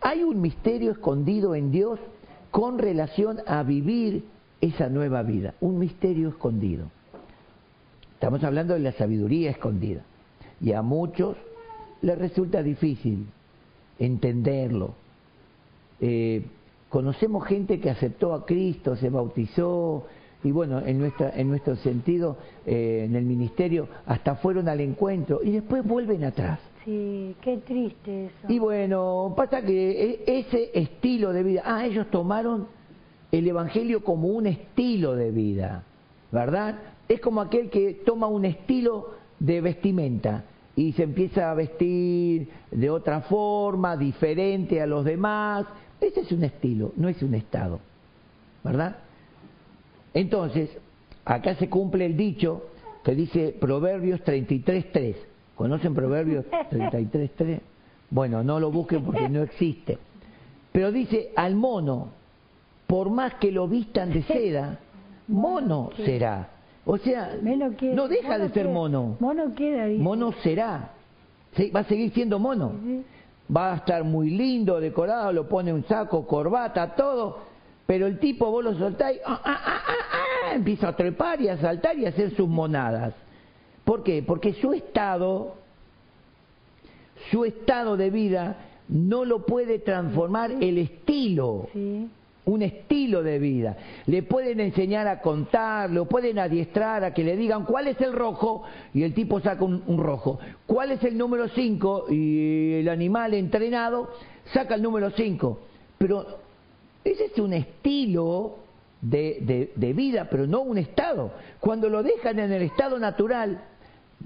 Hay 0.00 0.22
un 0.22 0.40
misterio 0.40 0.92
escondido 0.92 1.54
en 1.54 1.72
Dios 1.72 1.98
con 2.50 2.78
relación 2.78 3.38
a 3.46 3.62
vivir 3.62 4.24
esa 4.60 4.88
nueva 4.88 5.22
vida, 5.22 5.54
un 5.60 5.78
misterio 5.78 6.28
escondido. 6.28 6.90
Estamos 8.14 8.42
hablando 8.44 8.74
de 8.74 8.80
la 8.80 8.92
sabiduría 8.92 9.50
escondida. 9.50 10.02
Y 10.60 10.72
a 10.72 10.80
muchos 10.80 11.36
les 12.02 12.18
resulta 12.18 12.62
difícil 12.62 13.26
entenderlo. 13.98 14.94
Eh, 16.00 16.42
conocemos 16.88 17.46
gente 17.46 17.80
que 17.80 17.90
aceptó 17.90 18.34
a 18.34 18.44
Cristo, 18.44 18.96
se 18.96 19.10
bautizó, 19.10 20.06
y 20.42 20.52
bueno, 20.52 20.80
en, 20.84 20.98
nuestra, 20.98 21.30
en 21.34 21.48
nuestro 21.48 21.76
sentido, 21.76 22.36
eh, 22.66 23.04
en 23.08 23.16
el 23.16 23.24
ministerio, 23.24 23.88
hasta 24.06 24.36
fueron 24.36 24.68
al 24.68 24.80
encuentro 24.80 25.40
y 25.42 25.50
después 25.50 25.84
vuelven 25.84 26.24
atrás. 26.24 26.60
Sí, 26.84 27.34
qué 27.40 27.56
triste 27.58 28.26
eso. 28.26 28.52
Y 28.52 28.60
bueno, 28.60 29.34
pasa 29.36 29.62
que 29.62 30.22
e, 30.24 30.38
ese 30.38 30.70
estilo 30.72 31.32
de 31.32 31.42
vida, 31.42 31.62
ah, 31.64 31.84
ellos 31.84 32.06
tomaron 32.10 32.68
el 33.32 33.48
Evangelio 33.48 34.04
como 34.04 34.28
un 34.28 34.46
estilo 34.46 35.16
de 35.16 35.32
vida, 35.32 35.82
¿verdad? 36.30 36.78
Es 37.08 37.20
como 37.20 37.40
aquel 37.40 37.70
que 37.70 37.94
toma 38.06 38.28
un 38.28 38.44
estilo 38.44 39.14
de 39.40 39.60
vestimenta 39.60 40.44
y 40.76 40.92
se 40.92 41.02
empieza 41.02 41.50
a 41.50 41.54
vestir 41.54 42.48
de 42.70 42.90
otra 42.90 43.22
forma, 43.22 43.96
diferente 43.96 44.80
a 44.80 44.86
los 44.86 45.04
demás. 45.04 45.66
Ese 46.00 46.20
es 46.20 46.30
un 46.32 46.44
estilo, 46.44 46.92
no 46.96 47.08
es 47.08 47.22
un 47.22 47.34
estado, 47.34 47.80
¿verdad? 48.62 48.98
Entonces, 50.14 50.70
acá 51.24 51.54
se 51.56 51.68
cumple 51.68 52.06
el 52.06 52.16
dicho 52.16 52.68
que 53.02 53.14
dice 53.14 53.56
Proverbios 53.58 54.20
33.3 54.20 55.16
¿Conocen 55.56 55.94
Proverbios 55.94 56.44
33.3? 56.70 57.60
Bueno, 58.10 58.44
no 58.44 58.60
lo 58.60 58.70
busquen 58.70 59.02
porque 59.04 59.28
no 59.28 59.42
existe. 59.42 59.98
Pero 60.70 60.92
dice, 60.92 61.32
al 61.34 61.56
mono, 61.56 62.10
por 62.86 63.10
más 63.10 63.34
que 63.34 63.50
lo 63.50 63.66
vistan 63.66 64.12
de 64.12 64.22
seda, 64.22 64.78
mono 65.26 65.90
será. 65.96 66.50
O 66.88 66.98
sea, 66.98 67.36
no 67.42 68.06
deja 68.06 68.38
de 68.38 68.48
ser 68.50 68.68
mono. 68.68 69.16
Mono 69.18 69.52
queda. 69.56 69.88
Mono 69.98 70.32
será. 70.44 70.92
Va 71.74 71.80
a 71.80 71.84
seguir 71.84 72.12
siendo 72.12 72.38
mono. 72.38 72.72
Va 73.54 73.72
a 73.72 73.76
estar 73.76 74.04
muy 74.04 74.30
lindo, 74.30 74.80
decorado, 74.80 75.32
lo 75.32 75.48
pone 75.48 75.72
un 75.72 75.84
saco, 75.84 76.26
corbata, 76.26 76.94
todo. 76.94 77.38
Pero 77.86 78.06
el 78.06 78.20
tipo 78.20 78.50
vos 78.50 78.64
lo 78.64 78.74
soltáis, 78.74 79.20
ah, 79.24 79.40
ah, 79.44 79.60
ah, 79.64 80.54
empieza 80.54 80.88
a 80.88 80.96
trepar 80.96 81.40
y 81.40 81.48
a 81.48 81.56
saltar 81.56 81.98
y 81.98 82.06
a 82.06 82.10
hacer 82.10 82.34
sus 82.34 82.48
monadas. 82.48 83.14
¿Por 83.84 84.02
qué? 84.02 84.22
Porque 84.24 84.54
su 84.54 84.72
estado, 84.72 85.54
su 87.30 87.44
estado 87.44 87.96
de 87.96 88.10
vida 88.10 88.56
no 88.88 89.24
lo 89.24 89.44
puede 89.44 89.80
transformar 89.80 90.52
el 90.52 90.78
estilo. 90.78 91.68
Un 92.46 92.62
estilo 92.62 93.22
de 93.22 93.38
vida. 93.38 93.76
Le 94.06 94.22
pueden 94.22 94.60
enseñar 94.60 95.08
a 95.08 95.20
contar, 95.20 95.90
lo 95.90 96.06
pueden 96.06 96.38
adiestrar 96.38 97.04
a 97.04 97.12
que 97.12 97.24
le 97.24 97.36
digan 97.36 97.64
cuál 97.64 97.88
es 97.88 98.00
el 98.00 98.12
rojo 98.12 98.62
y 98.94 99.02
el 99.02 99.14
tipo 99.14 99.40
saca 99.40 99.64
un, 99.64 99.98
rojo. 99.98 100.38
¿Cuál 100.64 100.92
es 100.92 101.02
el 101.02 101.18
número 101.18 101.48
5? 101.48 102.06
Y 102.10 102.74
el 102.74 102.88
animal 102.88 103.34
entrenado 103.34 104.10
saca 104.52 104.76
el 104.76 104.82
número 104.82 105.10
5. 105.10 105.60
Pero 105.98 106.26
ese 107.04 107.26
es 107.26 107.38
un 107.38 107.52
estilo 107.52 108.58
de, 109.00 109.72
de, 109.74 109.92
vida, 109.92 110.28
pero 110.30 110.46
no 110.46 110.60
un 110.60 110.78
estado. 110.78 111.32
Cuando 111.58 111.88
lo 111.88 112.04
dejan 112.04 112.38
en 112.38 112.52
el 112.52 112.62
estado 112.62 112.98
natural, 113.00 113.60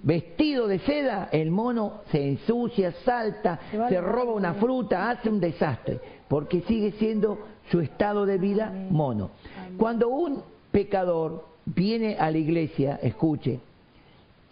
vestido 0.02 0.66
de 0.66 0.78
seda, 0.80 1.28
el 1.33 1.50
mono 1.50 2.02
se 2.11 2.26
ensucia, 2.26 2.92
salta, 3.04 3.61
se 3.88 4.00
roba 4.00 4.33
una 4.33 4.54
fruta, 4.54 5.11
hace 5.11 5.28
un 5.28 5.40
desastre, 5.40 6.00
porque 6.28 6.62
sigue 6.62 6.92
siendo 6.92 7.38
su 7.71 7.80
estado 7.80 8.26
de 8.26 8.38
vida 8.38 8.73
mono. 8.90 9.30
Cuando 9.76 10.09
un 10.09 10.42
pecador 10.71 11.45
viene 11.64 12.16
a 12.19 12.30
la 12.30 12.38
iglesia, 12.38 12.99
escuche, 13.02 13.61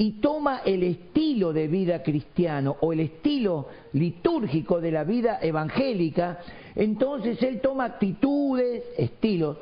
y 0.01 0.13
toma 0.13 0.61
el 0.65 0.85
estilo 0.85 1.53
de 1.53 1.67
vida 1.67 2.05
cristiano 2.05 2.77
o 2.81 2.93
el 2.93 3.01
estilo 3.01 3.67
litúrgico 3.95 4.81
de 4.81 4.93
la 4.93 5.03
vida 5.03 5.41
evangélica, 5.43 6.39
entonces 6.77 7.43
él 7.43 7.61
toma 7.61 7.87
actitudes, 7.87 8.85
estilos, 8.97 9.57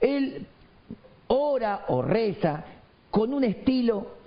él 0.00 0.46
ora 1.26 1.84
o 1.88 2.00
reza 2.00 2.64
con 3.10 3.34
un 3.34 3.44
estilo, 3.44 4.17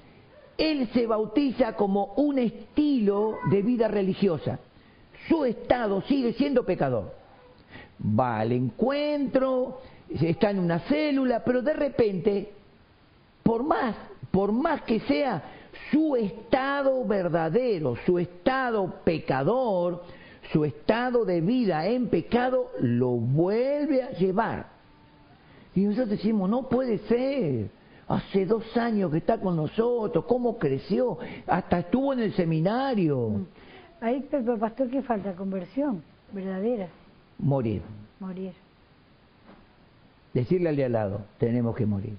él 0.58 0.90
se 0.94 1.08
bautiza 1.08 1.74
como 1.74 2.14
un 2.16 2.40
estilo 2.40 3.38
de 3.50 3.62
vida 3.62 3.88
religiosa. 3.88 4.60
Su 5.28 5.46
estado 5.46 6.02
sigue 6.04 6.34
siendo 6.34 6.66
pecador. 6.66 7.14
Va 8.04 8.40
al 8.40 8.52
encuentro, 8.52 9.82
está 10.10 10.50
en 10.50 10.60
una 10.60 10.80
célula, 10.80 11.44
pero 11.44 11.62
de 11.62 11.74
repente, 11.74 12.52
por 13.44 13.64
más, 13.64 13.96
por 14.32 14.52
más 14.52 14.82
que 14.84 15.00
sea 15.02 15.44
su 15.92 16.16
estado 16.16 17.06
verdadero, 17.06 17.96
su 18.06 18.18
estado 18.20 18.96
pecador, 19.04 20.04
su 20.52 20.66
estado 20.66 21.26
de 21.26 21.42
vida 21.42 21.88
en 21.88 22.08
pecado, 22.10 22.72
lo 22.80 23.12
vuelve 23.12 24.04
a 24.04 24.12
llevar 24.12 24.82
y 25.76 25.82
nosotros 25.82 26.10
decimos, 26.10 26.50
no 26.50 26.68
puede 26.68 26.98
ser. 27.00 27.70
Hace 28.12 28.46
dos 28.46 28.76
años 28.76 29.10
que 29.10 29.20
está 29.20 29.40
con 29.40 29.56
nosotros, 29.56 30.26
cómo 30.26 30.58
creció, 30.58 31.18
hasta 31.48 31.80
estuvo 31.80 32.12
en 32.12 32.20
el 32.20 32.34
seminario. 32.34 33.30
Mm. 33.30 33.46
Ahí, 34.02 34.28
pero 34.30 34.58
pastor, 34.58 34.90
¿qué 34.90 35.02
falta? 35.02 35.34
Conversión 35.34 36.04
verdadera. 36.32 36.88
Morir. 37.40 37.82
Morir. 38.20 38.54
Decirle 40.34 40.70
al 40.70 40.76
de 40.76 40.86
al 40.86 40.92
lado, 40.92 41.22
tenemos 41.38 41.76
que 41.76 41.86
morir. 41.86 42.16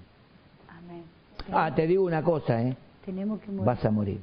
Amén. 0.67 1.03
Ah, 1.51 1.73
te 1.73 1.87
digo 1.87 2.05
una 2.05 2.23
cosa, 2.23 2.61
¿eh? 2.61 2.75
Tenemos 3.05 3.39
que 3.41 3.47
morir. 3.47 3.65
Vas 3.65 3.85
a 3.85 3.91
morir. 3.91 4.19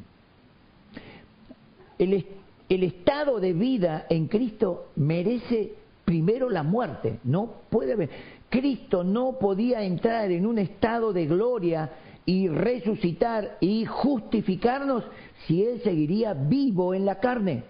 El, 1.98 2.26
el 2.68 2.82
estado 2.82 3.38
de 3.40 3.52
vida 3.52 4.06
en 4.08 4.26
Cristo 4.26 4.88
merece 4.96 5.74
primero 6.04 6.48
la 6.50 6.62
muerte. 6.62 7.20
No 7.24 7.48
puede 7.68 7.92
haber. 7.92 8.10
Cristo 8.50 9.04
no 9.04 9.38
podía 9.38 9.82
entrar 9.82 10.30
en 10.32 10.44
un 10.44 10.58
estado 10.58 11.12
de 11.12 11.26
gloria 11.26 11.90
y 12.26 12.48
resucitar 12.48 13.56
y 13.60 13.86
justificarnos 13.86 15.04
si 15.46 15.64
Él 15.64 15.80
seguiría 15.82 16.34
vivo 16.34 16.92
en 16.92 17.06
la 17.06 17.20
carne. 17.20 17.62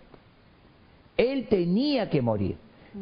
Él 1.17 1.47
tenía 1.49 2.09
que 2.09 2.23
morir. 2.23 2.57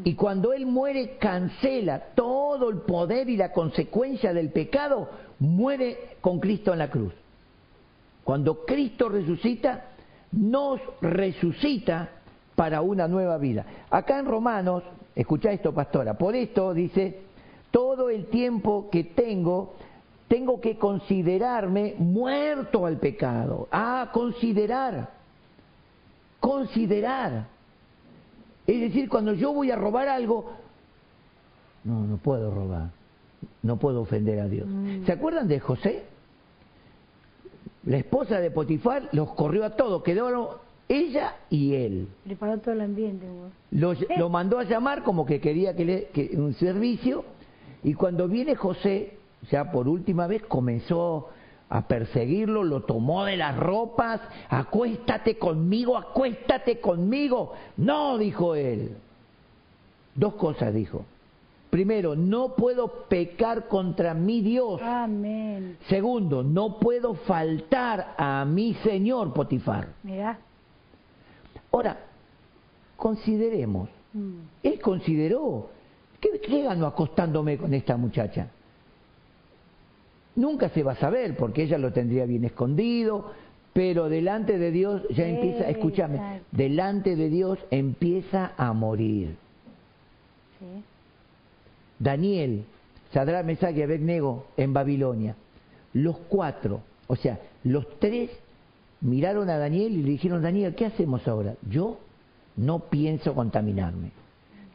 Y 0.05 0.15
cuando 0.15 0.53
Él 0.53 0.67
muere, 0.67 1.17
cancela 1.19 2.01
todo 2.15 2.69
el 2.69 2.79
poder 2.79 3.31
y 3.31 3.37
la 3.37 3.53
consecuencia 3.53 4.35
del 4.35 4.51
pecado, 4.51 5.09
muere 5.39 6.17
con 6.21 6.41
Cristo 6.41 6.73
en 6.73 6.81
la 6.81 6.91
cruz. 6.91 7.15
Cuando 8.25 8.67
Cristo 8.67 9.09
resucita, 9.09 9.93
nos 10.33 10.81
resucita 11.01 12.11
para 12.55 12.83
una 12.83 13.09
nueva 13.09 13.39
vida. 13.39 13.65
Acá 13.89 14.19
en 14.19 14.27
Romanos, 14.27 14.83
escucha 15.15 15.53
esto, 15.53 15.73
pastora, 15.73 16.19
por 16.19 16.35
esto 16.35 16.75
dice, 16.75 17.28
todo 17.71 18.11
el 18.11 18.27
tiempo 18.27 18.89
que 18.91 19.05
tengo, 19.05 19.75
tengo 20.29 20.61
que 20.61 20.77
considerarme 20.77 21.95
muerto 21.99 22.87
al 22.87 22.99
pecado. 22.99 23.69
Ah, 23.71 24.11
considerar. 24.13 25.11
Considerar. 26.41 27.47
Es 28.67 28.81
decir, 28.81 29.09
cuando 29.09 29.33
yo 29.33 29.53
voy 29.53 29.71
a 29.71 29.77
robar 29.77 30.09
algo, 30.09 30.53
no, 31.85 32.07
no 32.07 32.17
puedo 32.19 32.51
robar. 32.51 32.91
No 33.63 33.77
puedo 33.77 34.03
ofender 34.03 34.41
a 34.41 34.49
Dios. 34.49 34.67
Mm. 34.69 35.05
¿Se 35.05 35.13
acuerdan 35.13 35.49
de 35.49 35.61
José? 35.61 36.05
La 37.85 37.97
esposa 37.97 38.41
de 38.41 38.51
Potifar 38.51 39.09
los 39.13 39.31
corrió 39.31 39.65
a 39.65 39.71
todos, 39.71 40.03
quedó 40.03 40.61
ella 40.89 41.37
y 41.49 41.75
él. 41.75 42.09
Preparó 42.25 42.59
todo 42.59 42.73
el 42.73 42.81
ambiente. 42.81 43.27
Lo, 43.71 43.95
lo 44.17 44.29
mandó 44.29 44.59
a 44.59 44.65
llamar 44.65 45.03
como 45.03 45.25
que 45.25 45.41
quería 45.41 45.75
que, 45.75 45.85
le, 45.85 46.05
que 46.09 46.31
un 46.35 46.55
servicio 46.55 47.25
y 47.89 47.95
cuando 47.95 48.29
viene 48.29 48.55
José, 48.55 49.17
ya 49.51 49.73
por 49.73 49.89
última 49.89 50.27
vez, 50.27 50.43
comenzó 50.43 51.31
a 51.71 51.89
perseguirlo, 51.89 52.63
lo 52.63 52.83
tomó 52.83 53.25
de 53.25 53.39
las 53.39 53.57
ropas, 53.57 54.21
acuéstate 54.51 55.39
conmigo, 55.39 55.97
acuéstate 55.97 56.81
conmigo. 56.81 57.55
No, 57.79 58.19
dijo 58.19 58.55
él. 58.55 58.95
Dos 60.15 60.35
cosas 60.35 60.75
dijo. 60.75 61.07
Primero, 61.71 62.15
no 62.15 62.57
puedo 62.57 63.09
pecar 63.09 63.69
contra 63.69 64.13
mi 64.13 64.43
Dios. 64.43 64.83
Amén. 64.83 65.79
Segundo, 65.89 66.43
no 66.43 66.79
puedo 66.79 67.15
faltar 67.15 68.17
a 68.19 68.45
mi 68.45 68.75
Señor 68.85 69.33
Potifar. 69.33 69.95
Mira. 70.03 70.39
Ahora, 71.73 72.01
consideremos. 72.99 73.89
Mm. 74.13 74.41
Él 74.63 74.79
consideró 74.79 75.71
¿Qué, 76.21 76.63
ganó 76.63 76.87
acostándome 76.87 77.57
con 77.57 77.73
esta 77.75 77.97
muchacha? 77.97 78.49
Nunca 80.37 80.69
se 80.69 80.83
va 80.83 80.93
a 80.93 80.97
saber 80.97 81.37
porque 81.37 81.63
ella 81.63 81.79
lo 81.79 81.93
tendría 81.93 82.25
bien 82.27 82.45
escondido, 82.45 83.33
pero 83.73 84.09
delante 84.09 84.59
de 84.59 84.71
Dios 84.71 85.03
ya 85.11 85.27
empieza, 85.27 85.69
escúchame, 85.69 86.43
delante 86.51 87.17
de 87.17 87.29
Dios 87.29 87.59
empieza 87.71 88.53
a 88.57 88.73
morir. 88.73 89.37
Daniel, 91.99 92.65
Sadra, 93.13 93.43
Mesach 93.43 93.77
y 93.77 93.83
Abednego 93.83 94.47
en 94.57 94.73
Babilonia, 94.73 95.37
los 95.93 96.17
cuatro, 96.29 96.83
o 97.07 97.17
sea, 97.17 97.41
los 97.65 97.99
tres 97.99 98.31
miraron 99.01 99.51
a 99.51 99.59
Daniel 99.59 99.93
y 99.93 100.03
le 100.03 100.11
dijeron, 100.11 100.43
Daniel, 100.43 100.75
¿qué 100.75 100.87
hacemos 100.87 101.27
ahora? 101.27 101.55
Yo 101.69 101.99
no 102.57 102.81
pienso 102.81 103.35
contaminarme. 103.35 104.11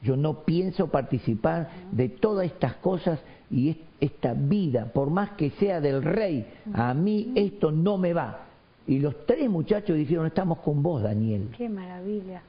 Yo 0.04 0.18
no 0.18 0.44
pienso 0.44 0.88
participar 0.88 1.70
de 1.92 2.10
todas 2.10 2.46
estas 2.46 2.76
cosas 2.76 3.20
y 3.50 3.78
esta 4.02 4.34
vida, 4.34 4.92
por 4.94 5.10
más 5.10 5.32
que 5.32 5.52
sea 5.52 5.80
del 5.80 6.04
rey, 6.04 6.46
a 6.74 6.94
mí 6.94 7.32
esto 7.36 7.72
no 7.72 7.98
me 7.98 8.13
va. 8.13 8.42
Y 8.86 9.00
los 9.00 9.26
tres 9.26 9.50
muchachos 9.50 9.96
dijeron, 9.96 10.26
estamos 10.26 10.60
con 10.60 10.84
vos, 10.84 11.02
Daniel. 11.02 11.48
Qué 11.58 11.70
maravilla. 11.70 12.42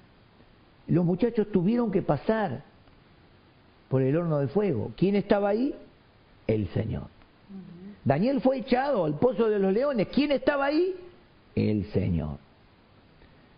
Los 0.88 1.04
muchachos 1.04 1.46
tuvieron 1.52 1.92
que 1.92 2.02
pasar 2.02 2.64
por 3.88 4.02
el 4.02 4.16
horno 4.16 4.40
de 4.40 4.48
fuego. 4.48 4.90
¿Quién 4.96 5.14
estaba 5.14 5.50
ahí? 5.50 5.74
El 6.48 6.66
Señor. 6.68 7.04
Daniel 8.04 8.40
fue 8.40 8.58
echado 8.58 9.04
al 9.04 9.14
pozo 9.14 9.48
de 9.48 9.60
los 9.60 9.72
leones. 9.72 10.08
¿Quién 10.08 10.32
estaba 10.32 10.66
ahí? 10.66 10.94
El 11.54 11.84
Señor. 11.92 12.38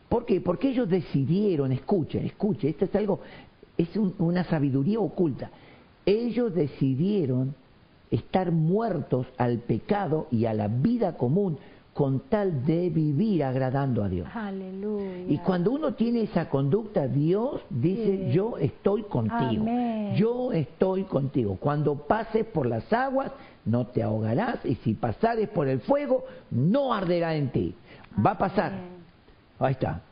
¿Por 0.09 0.25
qué? 0.25 0.41
Porque 0.41 0.69
ellos 0.69 0.89
decidieron, 0.89 1.73
escuchen, 1.73 2.27
escuchen, 2.27 2.71
esto 2.71 2.85
es 2.85 2.95
algo 2.95 3.21
es 3.77 3.89
una 3.97 4.45
sabiduría 4.45 5.01
oculta. 5.01 5.51
Ellos 6.05 6.55
decidieron 6.55 7.55
estar 8.11 8.53
muertos 8.53 9.27
al 9.37 9.59
pecado 9.59 10.29
y 10.31 10.47
a 10.47 10.55
la 10.55 10.69
vida 10.69 11.17
común 11.17 11.59
con 11.93 12.21
tal 12.29 12.65
de 12.67 12.91
vivir 12.91 13.43
agradando 13.43 14.05
a 14.05 14.09
Dios. 14.09 14.29
Aleluya. 14.35 15.25
Y 15.29 15.39
cuando 15.39 15.73
uno 15.73 15.95
tiene 15.95 16.23
esa 16.23 16.49
conducta, 16.51 17.09
Dios 17.09 17.63
dice, 17.71 18.31
yo 18.33 18.59
estoy 18.59 19.05
contigo. 19.05 19.65
Yo 20.15 20.53
estoy 20.53 21.05
contigo. 21.05 21.57
Cuando 21.59 21.95
pases 21.95 22.45
por 22.45 22.67
las 22.67 22.93
aguas, 22.93 23.33
no 23.65 23.87
te 23.87 24.03
ahogarás, 24.03 24.65
y 24.65 24.75
si 24.77 24.93
pasares 24.93 25.49
por 25.49 25.69
el 25.69 25.81
fuego, 25.81 26.25
no 26.51 26.93
arderá 26.93 27.35
en 27.35 27.51
ti. 27.51 27.75
Va 28.25 28.33
a 28.33 28.39
pasar. 28.39 28.73
Ahí 29.59 29.73
está. 29.73 30.03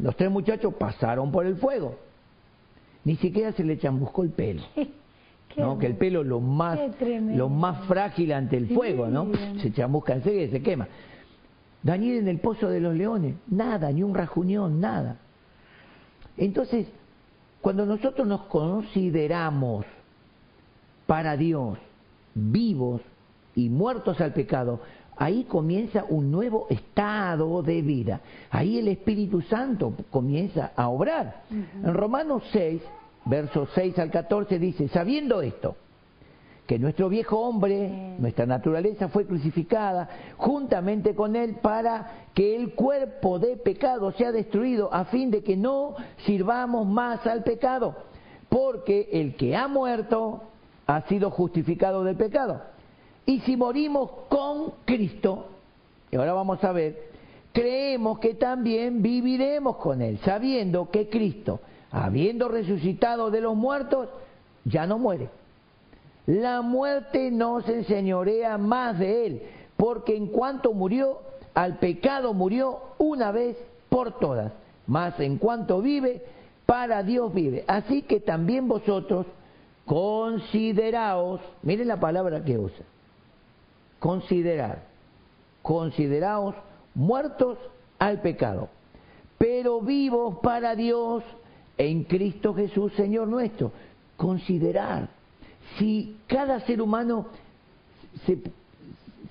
Los 0.00 0.16
tres 0.16 0.30
muchachos 0.30 0.74
pasaron 0.74 1.30
por 1.30 1.46
el 1.46 1.56
fuego 1.56 1.94
ni 3.04 3.16
siquiera 3.16 3.52
se 3.52 3.64
le 3.64 3.78
chamuscó 3.78 4.22
el 4.22 4.30
pelo. 4.30 4.62
¿no? 5.56 5.78
Que 5.78 5.86
el 5.86 5.96
pelo 5.96 6.24
lo 6.24 6.40
más, 6.40 6.78
lo 7.00 7.48
más 7.48 7.86
frágil 7.86 8.32
ante 8.32 8.56
el 8.56 8.68
fuego, 8.68 9.06
¿no? 9.06 9.28
Se 9.60 9.72
chamusca 9.72 10.14
enseguida 10.14 10.42
y 10.42 10.50
se 10.50 10.62
quema. 10.62 10.88
Daniel 11.82 12.18
en 12.18 12.28
el 12.28 12.38
pozo 12.38 12.68
de 12.68 12.80
los 12.80 12.94
leones, 12.94 13.36
nada, 13.46 13.92
ni 13.92 14.02
un 14.02 14.14
rajuñón, 14.14 14.80
nada. 14.80 15.18
Entonces, 16.36 16.86
cuando 17.60 17.86
nosotros 17.86 18.26
nos 18.26 18.42
consideramos 18.42 19.84
para 21.06 21.36
Dios, 21.36 21.78
vivos 22.34 23.00
y 23.54 23.68
muertos 23.68 24.20
al 24.20 24.32
pecado, 24.32 24.80
ahí 25.16 25.44
comienza 25.44 26.04
un 26.08 26.30
nuevo 26.30 26.66
estado 26.70 27.62
de 27.62 27.82
vida. 27.82 28.20
Ahí 28.50 28.78
el 28.78 28.88
Espíritu 28.88 29.40
Santo 29.42 29.94
comienza 30.10 30.72
a 30.76 30.88
obrar. 30.88 31.42
En 31.50 31.94
Romanos 31.94 32.42
6, 32.52 32.82
versos 33.24 33.68
6 33.74 33.98
al 33.98 34.10
14 34.10 34.58
dice, 34.58 34.88
sabiendo 34.88 35.42
esto, 35.42 35.76
que 36.66 36.78
nuestro 36.78 37.08
viejo 37.08 37.38
hombre, 37.40 38.16
nuestra 38.18 38.46
naturaleza 38.46 39.08
fue 39.08 39.26
crucificada 39.26 40.08
juntamente 40.38 41.14
con 41.14 41.36
él 41.36 41.56
para 41.60 42.26
que 42.32 42.56
el 42.56 42.74
cuerpo 42.74 43.38
de 43.38 43.56
pecado 43.56 44.12
sea 44.12 44.32
destruido 44.32 44.92
a 44.92 45.04
fin 45.06 45.30
de 45.30 45.42
que 45.42 45.56
no 45.56 45.94
sirvamos 46.24 46.86
más 46.86 47.26
al 47.26 47.44
pecado, 47.44 47.94
porque 48.48 49.10
el 49.12 49.36
que 49.36 49.54
ha 49.54 49.68
muerto 49.68 50.42
ha 50.86 51.02
sido 51.02 51.30
justificado 51.30 52.02
del 52.02 52.16
pecado. 52.16 52.62
Y 53.26 53.40
si 53.40 53.56
morimos 53.56 54.10
con 54.28 54.72
Cristo, 54.84 55.46
y 56.10 56.16
ahora 56.16 56.34
vamos 56.34 56.62
a 56.62 56.72
ver, 56.72 57.10
creemos 57.52 58.18
que 58.18 58.34
también 58.34 59.02
viviremos 59.02 59.76
con 59.76 60.02
Él, 60.02 60.18
sabiendo 60.24 60.90
que 60.90 61.08
Cristo, 61.08 61.60
habiendo 61.90 62.48
resucitado 62.48 63.30
de 63.30 63.40
los 63.40 63.56
muertos, 63.56 64.08
ya 64.64 64.86
no 64.86 64.98
muere. 64.98 65.28
La 66.26 66.62
muerte 66.62 67.30
no 67.30 67.60
se 67.62 67.78
enseñorea 67.78 68.58
más 68.58 68.98
de 68.98 69.26
Él, 69.26 69.42
porque 69.76 70.16
en 70.16 70.26
cuanto 70.26 70.72
murió, 70.72 71.18
al 71.54 71.78
pecado 71.78 72.34
murió 72.34 72.80
una 72.98 73.30
vez 73.30 73.56
por 73.88 74.18
todas, 74.18 74.52
mas 74.86 75.18
en 75.20 75.38
cuanto 75.38 75.80
vive, 75.80 76.22
para 76.66 77.02
Dios 77.02 77.32
vive. 77.32 77.64
Así 77.66 78.02
que 78.02 78.20
también 78.20 78.68
vosotros 78.68 79.26
consideraos, 79.84 81.40
miren 81.62 81.88
la 81.88 82.00
palabra 82.00 82.42
que 82.44 82.58
usa, 82.58 82.84
considerar, 84.04 84.82
consideraos 85.62 86.54
muertos 86.94 87.56
al 87.98 88.20
pecado, 88.20 88.68
pero 89.38 89.80
vivos 89.80 90.40
para 90.42 90.76
Dios 90.76 91.24
en 91.78 92.04
Cristo 92.04 92.52
Jesús, 92.52 92.92
Señor 92.96 93.28
nuestro. 93.28 93.72
Considerar. 94.18 95.08
Si 95.78 96.18
cada 96.26 96.60
ser 96.66 96.82
humano 96.82 97.28
se, 98.26 98.42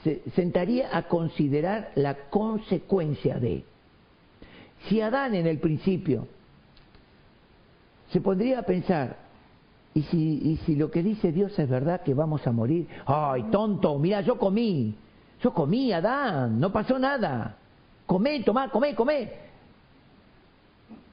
se 0.03 0.23
sentaría 0.31 0.97
a 0.97 1.03
considerar 1.03 1.91
la 1.93 2.15
consecuencia 2.31 3.35
de, 3.35 3.63
si 4.89 5.01
Adán 5.01 5.35
en 5.35 5.45
el 5.45 5.59
principio 5.59 6.27
se 8.11 8.19
pondría 8.21 8.57
a 8.57 8.63
pensar, 8.63 9.17
¿Y 9.95 10.01
si, 10.03 10.17
y 10.17 10.57
si 10.65 10.75
lo 10.75 10.89
que 10.89 11.03
dice 11.03 11.31
Dios 11.31 11.57
es 11.59 11.69
verdad 11.69 12.01
que 12.01 12.13
vamos 12.13 12.45
a 12.47 12.51
morir, 12.51 12.87
ay, 13.05 13.43
tonto, 13.51 13.97
mira, 13.99 14.21
yo 14.21 14.37
comí, 14.37 14.95
yo 15.41 15.53
comí, 15.53 15.91
Adán, 15.91 16.59
no 16.59 16.71
pasó 16.71 16.97
nada. 16.97 17.57
Comé, 18.05 18.41
tomá, 18.43 18.69
comé, 18.69 18.95
comé. 18.95 19.31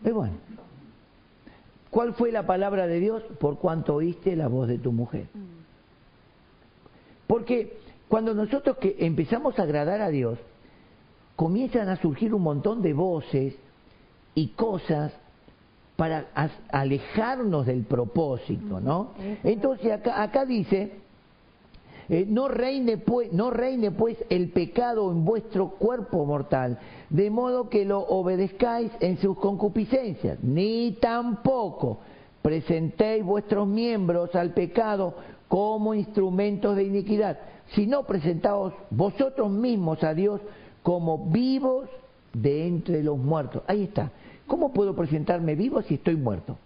Pero 0.02 0.16
bueno, 0.16 0.34
¿cuál 1.90 2.14
fue 2.14 2.32
la 2.32 2.46
palabra 2.46 2.86
de 2.86 3.00
Dios? 3.00 3.22
Por 3.38 3.58
cuanto 3.58 3.96
oíste 3.96 4.34
la 4.34 4.48
voz 4.48 4.68
de 4.68 4.78
tu 4.78 4.92
mujer. 4.92 5.26
Porque 7.26 7.78
cuando 8.08 8.34
nosotros 8.34 8.78
que 8.78 8.96
empezamos 9.00 9.58
a 9.58 9.62
agradar 9.62 10.00
a 10.00 10.08
Dios, 10.08 10.38
comienzan 11.36 11.88
a 11.88 11.96
surgir 11.96 12.34
un 12.34 12.42
montón 12.42 12.82
de 12.82 12.92
voces 12.92 13.54
y 14.34 14.48
cosas 14.48 15.12
para 16.00 16.28
alejarnos 16.70 17.66
del 17.66 17.82
propósito, 17.82 18.80
¿no? 18.80 19.10
Entonces 19.44 19.92
acá, 19.92 20.22
acá 20.22 20.46
dice, 20.46 20.92
eh, 22.08 22.24
no, 22.26 22.48
reine 22.48 22.96
pues, 22.96 23.30
no 23.34 23.50
reine 23.50 23.90
pues 23.90 24.16
el 24.30 24.48
pecado 24.48 25.12
en 25.12 25.26
vuestro 25.26 25.72
cuerpo 25.72 26.24
mortal, 26.24 26.78
de 27.10 27.28
modo 27.28 27.68
que 27.68 27.84
lo 27.84 28.00
obedezcáis 28.00 28.90
en 29.00 29.18
sus 29.18 29.36
concupiscencias, 29.40 30.42
ni 30.42 30.92
tampoco 31.02 31.98
presentéis 32.40 33.22
vuestros 33.22 33.68
miembros 33.68 34.34
al 34.34 34.54
pecado 34.54 35.16
como 35.48 35.92
instrumentos 35.92 36.76
de 36.76 36.84
iniquidad, 36.84 37.40
sino 37.74 38.04
presentaos 38.04 38.72
vosotros 38.88 39.50
mismos 39.50 40.02
a 40.02 40.14
Dios 40.14 40.40
como 40.82 41.26
vivos 41.26 41.90
de 42.32 42.66
entre 42.68 43.02
los 43.02 43.18
muertos. 43.18 43.62
Ahí 43.66 43.82
está. 43.82 44.10
¿Cómo 44.50 44.72
puedo 44.72 44.96
presentarme 44.96 45.54
vivo 45.54 45.80
si 45.82 45.94
estoy 45.94 46.16
muerto? 46.16 46.58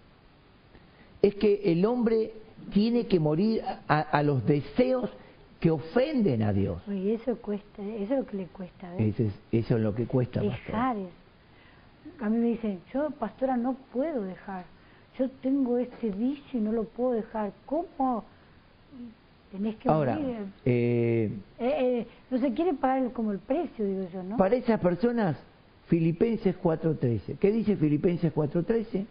Es 1.21 1.35
que 1.35 1.61
el 1.65 1.85
hombre 1.85 2.31
tiene 2.73 3.05
que 3.05 3.19
morir 3.19 3.61
a, 3.87 4.23
los 4.23 4.43
deseos 4.43 5.11
que 5.59 5.69
ofenden 5.69 6.41
a 6.41 6.51
Dios. 6.51 6.81
Y 6.87 7.11
eso 7.11 7.37
cuesta, 7.37 7.83
eso 7.83 8.15
es 8.15 8.19
lo 8.21 8.25
que 8.25 8.37
le 8.37 8.45
cuesta. 8.47 8.95
Eso 8.97 9.21
es, 9.21 9.33
eso 9.51 9.75
es 9.77 9.83
lo 9.83 9.93
que 9.93 10.07
cuesta. 10.07 10.41
Dejar. 10.41 10.97
A 12.21 12.27
mí 12.27 12.37
me 12.37 12.47
dicen, 12.47 12.81
yo 12.91 13.11
pastora 13.11 13.55
no 13.55 13.75
puedo 13.93 14.23
dejar. 14.23 14.65
Yo 15.19 15.29
tengo 15.43 15.77
este 15.77 16.09
vicio 16.09 16.59
y 16.59 16.63
no 16.63 16.71
lo 16.71 16.85
puedo 16.85 17.11
dejar. 17.11 17.51
¿Cómo? 17.67 18.23
Tenés 19.51 19.75
que 19.75 19.89
Ahora, 19.89 20.15
morir. 20.15 20.37
Eh, 20.65 21.31
eh, 21.59 21.99
eh, 21.99 22.07
no 22.31 22.39
se 22.39 22.51
quiere 22.51 22.73
pagar 22.73 23.11
como 23.11 23.31
el 23.31 23.37
precio, 23.37 23.85
digo 23.85 24.07
yo, 24.11 24.23
¿no? 24.23 24.37
Para 24.37 24.55
esas 24.55 24.79
personas 24.79 25.37
Filipenses 25.87 26.55
4.13. 26.61 27.37
¿Qué 27.37 27.51
dice 27.51 27.75
Filipenses 27.75 28.33
4.13? 28.33 29.05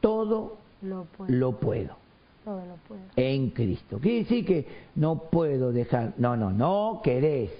Todo 0.00 0.56
lo 0.82 1.04
puedo. 1.52 1.96
Todo 2.44 2.64
lo 2.66 2.76
puedo. 2.88 3.00
En 3.16 3.50
Cristo. 3.50 3.98
Quiere 3.98 4.20
decir 4.20 4.46
que 4.46 4.66
no 4.94 5.16
puedo 5.30 5.72
dejar. 5.72 6.14
No, 6.16 6.36
no, 6.36 6.50
no 6.50 7.00
querés. 7.02 7.50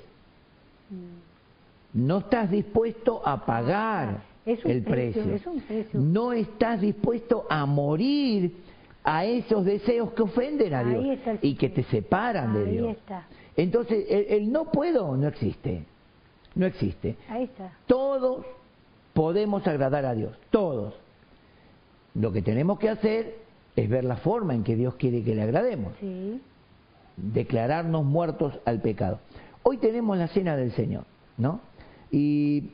Mm. 0.90 2.06
No 2.06 2.18
estás 2.18 2.50
dispuesto 2.50 3.20
a 3.24 3.44
pagar 3.44 4.22
el 4.46 4.82
precio. 4.82 5.24
No 5.92 6.32
estás 6.32 6.80
dispuesto 6.80 7.46
a 7.50 7.66
morir 7.66 8.54
a 9.02 9.24
esos 9.24 9.64
deseos 9.64 10.12
que 10.12 10.22
ofenden 10.22 10.74
a 10.74 10.84
Dios 10.84 11.18
y 11.42 11.54
que 11.56 11.68
te 11.68 11.82
separan 11.84 12.54
de 12.54 12.64
Dios. 12.66 12.96
Entonces, 13.56 14.06
el 14.08 14.52
no 14.52 14.70
puedo 14.70 15.16
no 15.16 15.28
existe. 15.28 15.84
No 16.54 16.66
existe. 16.66 17.16
Ahí 17.28 17.44
está. 17.44 17.72
Todos 17.86 18.44
podemos 19.12 19.66
agradar 19.66 20.04
a 20.04 20.14
Dios, 20.14 20.36
todos. 20.50 20.94
Lo 22.14 22.32
que 22.32 22.42
tenemos 22.42 22.78
que 22.78 22.88
hacer 22.88 23.38
es 23.76 23.88
ver 23.88 24.04
la 24.04 24.16
forma 24.16 24.54
en 24.54 24.64
que 24.64 24.76
Dios 24.76 24.94
quiere 24.94 25.22
que 25.22 25.34
le 25.34 25.42
agrademos. 25.42 25.94
Sí. 26.00 26.40
Declararnos 27.16 28.04
muertos 28.04 28.58
al 28.64 28.80
pecado. 28.80 29.20
Hoy 29.62 29.76
tenemos 29.76 30.16
la 30.16 30.28
cena 30.28 30.56
del 30.56 30.72
Señor, 30.72 31.04
¿no? 31.36 31.60
Y 32.10 32.70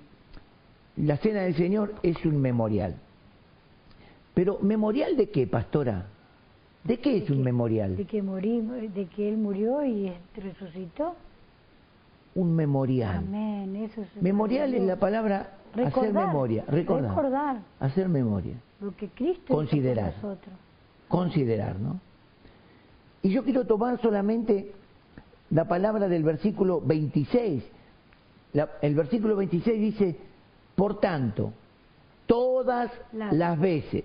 la 0.96 1.16
cena 1.18 1.42
del 1.42 1.54
Señor 1.56 1.94
es 2.02 2.24
un 2.24 2.40
memorial. 2.40 2.96
Pero 4.34 4.58
¿memorial 4.60 5.16
de 5.16 5.30
qué, 5.30 5.46
pastora? 5.46 6.06
¿De 6.84 6.98
qué 6.98 7.18
es 7.18 7.30
un 7.30 7.42
memorial? 7.42 7.96
De 7.96 8.04
que, 8.04 8.22
morimos, 8.22 8.76
de 8.94 9.06
que 9.06 9.28
Él 9.28 9.36
murió 9.36 9.84
y 9.84 10.12
resucitó 10.36 11.16
un 12.36 12.54
memorial. 12.54 13.16
Amén, 13.16 13.74
eso 13.76 14.02
es 14.02 14.22
memorial 14.22 14.72
es 14.74 14.82
la 14.82 14.96
palabra 14.96 15.54
hacer 15.74 16.12
memoria, 16.12 16.64
recordar, 16.68 17.62
hacer 17.80 18.08
memoria. 18.08 18.54
Lo 18.80 18.94
que 18.94 19.08
Cristo 19.08 19.52
considerar, 19.52 20.14
nosotros. 20.16 20.54
considerar, 21.08 21.80
¿no? 21.80 21.98
Y 23.22 23.30
yo 23.30 23.42
quiero 23.42 23.66
tomar 23.66 24.00
solamente 24.00 24.72
la 25.50 25.66
palabra 25.66 26.08
del 26.08 26.22
versículo 26.22 26.80
26. 26.82 27.64
el 28.82 28.94
versículo 28.94 29.36
26 29.36 29.80
dice, 29.80 30.16
por 30.74 31.00
tanto, 31.00 31.52
todas 32.26 32.90
las 33.12 33.58
veces 33.58 34.04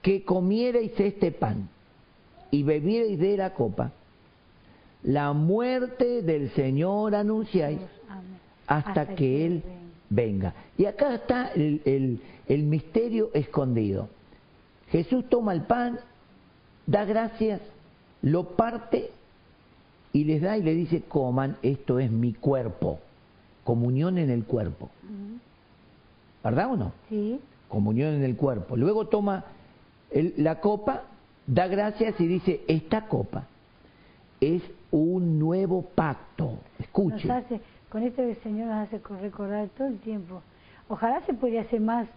que 0.00 0.24
comierais 0.24 0.98
este 0.98 1.32
pan 1.32 1.68
y 2.50 2.62
bebierais 2.62 3.18
de 3.18 3.36
la 3.36 3.52
copa, 3.52 3.92
la 5.02 5.32
muerte 5.32 6.22
del 6.22 6.50
Señor 6.50 7.14
anunciáis 7.14 7.80
hasta, 8.66 9.14
que, 9.14 9.46
Él 9.46 9.62
venga. 10.08 10.54
Y 10.78 10.86
acá 10.86 11.14
está 11.14 11.48
el, 11.48 12.20
el, 12.46 12.62
misterio 12.62 13.30
escondido. 13.34 14.08
Jesús 14.90 15.28
toma 15.28 15.52
el 15.52 15.62
pan, 15.62 15.98
da 16.86 17.04
gracias, 17.04 17.60
lo 18.22 18.50
parte 18.50 19.10
y 20.12 20.24
les 20.24 20.42
da 20.42 20.56
y 20.56 20.62
le 20.62 20.74
dice, 20.74 21.02
coman, 21.02 21.56
esto 21.62 21.98
es 21.98 22.10
mi 22.10 22.32
cuerpo. 22.32 23.00
Comunión 23.64 24.18
en 24.18 24.30
el 24.30 24.44
cuerpo. 24.44 24.90
¿Verdad 26.44 26.72
o 26.72 26.76
no? 26.76 26.92
Sí. 27.08 27.40
Comunión 27.68 28.14
en 28.14 28.22
el 28.22 28.36
cuerpo. 28.36 28.76
Luego 28.76 29.06
toma 29.06 29.44
la 30.12 30.60
copa, 30.60 31.04
da 31.46 31.66
gracias 31.66 32.20
y 32.20 32.26
dice, 32.26 32.60
esta 32.68 33.06
copa 33.06 33.46
es 34.42 34.62
un 34.90 35.38
nuevo 35.38 35.82
pacto. 35.82 36.58
Escuche. 36.78 37.28
con 37.88 38.02
esto 38.02 38.22
el 38.22 38.36
Señor 38.42 38.68
nos 38.68 38.88
hace 38.88 39.00
recordar 39.20 39.68
todo 39.76 39.86
el 39.86 39.98
tiempo. 39.98 40.42
Ojalá 40.88 41.20
se 41.22 41.32
pudiera 41.32 41.62
hacer 41.62 41.80
más 41.80 42.08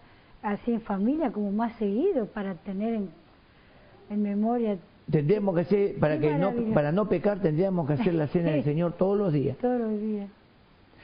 así 0.42 0.72
en 0.72 0.80
familia, 0.80 1.30
como 1.30 1.52
más 1.52 1.76
seguido, 1.76 2.26
para 2.26 2.54
tener 2.54 2.94
en, 4.10 4.22
memoria 4.22 4.76
Tendríamos 5.10 5.54
que 5.54 5.60
hacer, 5.60 5.98
para, 6.00 6.18
que 6.18 6.34
no, 6.34 6.52
para 6.74 6.90
no 6.90 7.08
pecar, 7.08 7.40
tendríamos 7.40 7.86
que 7.86 7.92
hacer 7.92 8.14
la 8.14 8.26
cena 8.32 8.50
del 8.50 8.64
Señor 8.64 8.94
todos 8.94 9.16
los 9.16 9.32
días. 9.32 9.56
Todos 9.58 9.80
los 9.80 10.00
días. 10.00 10.28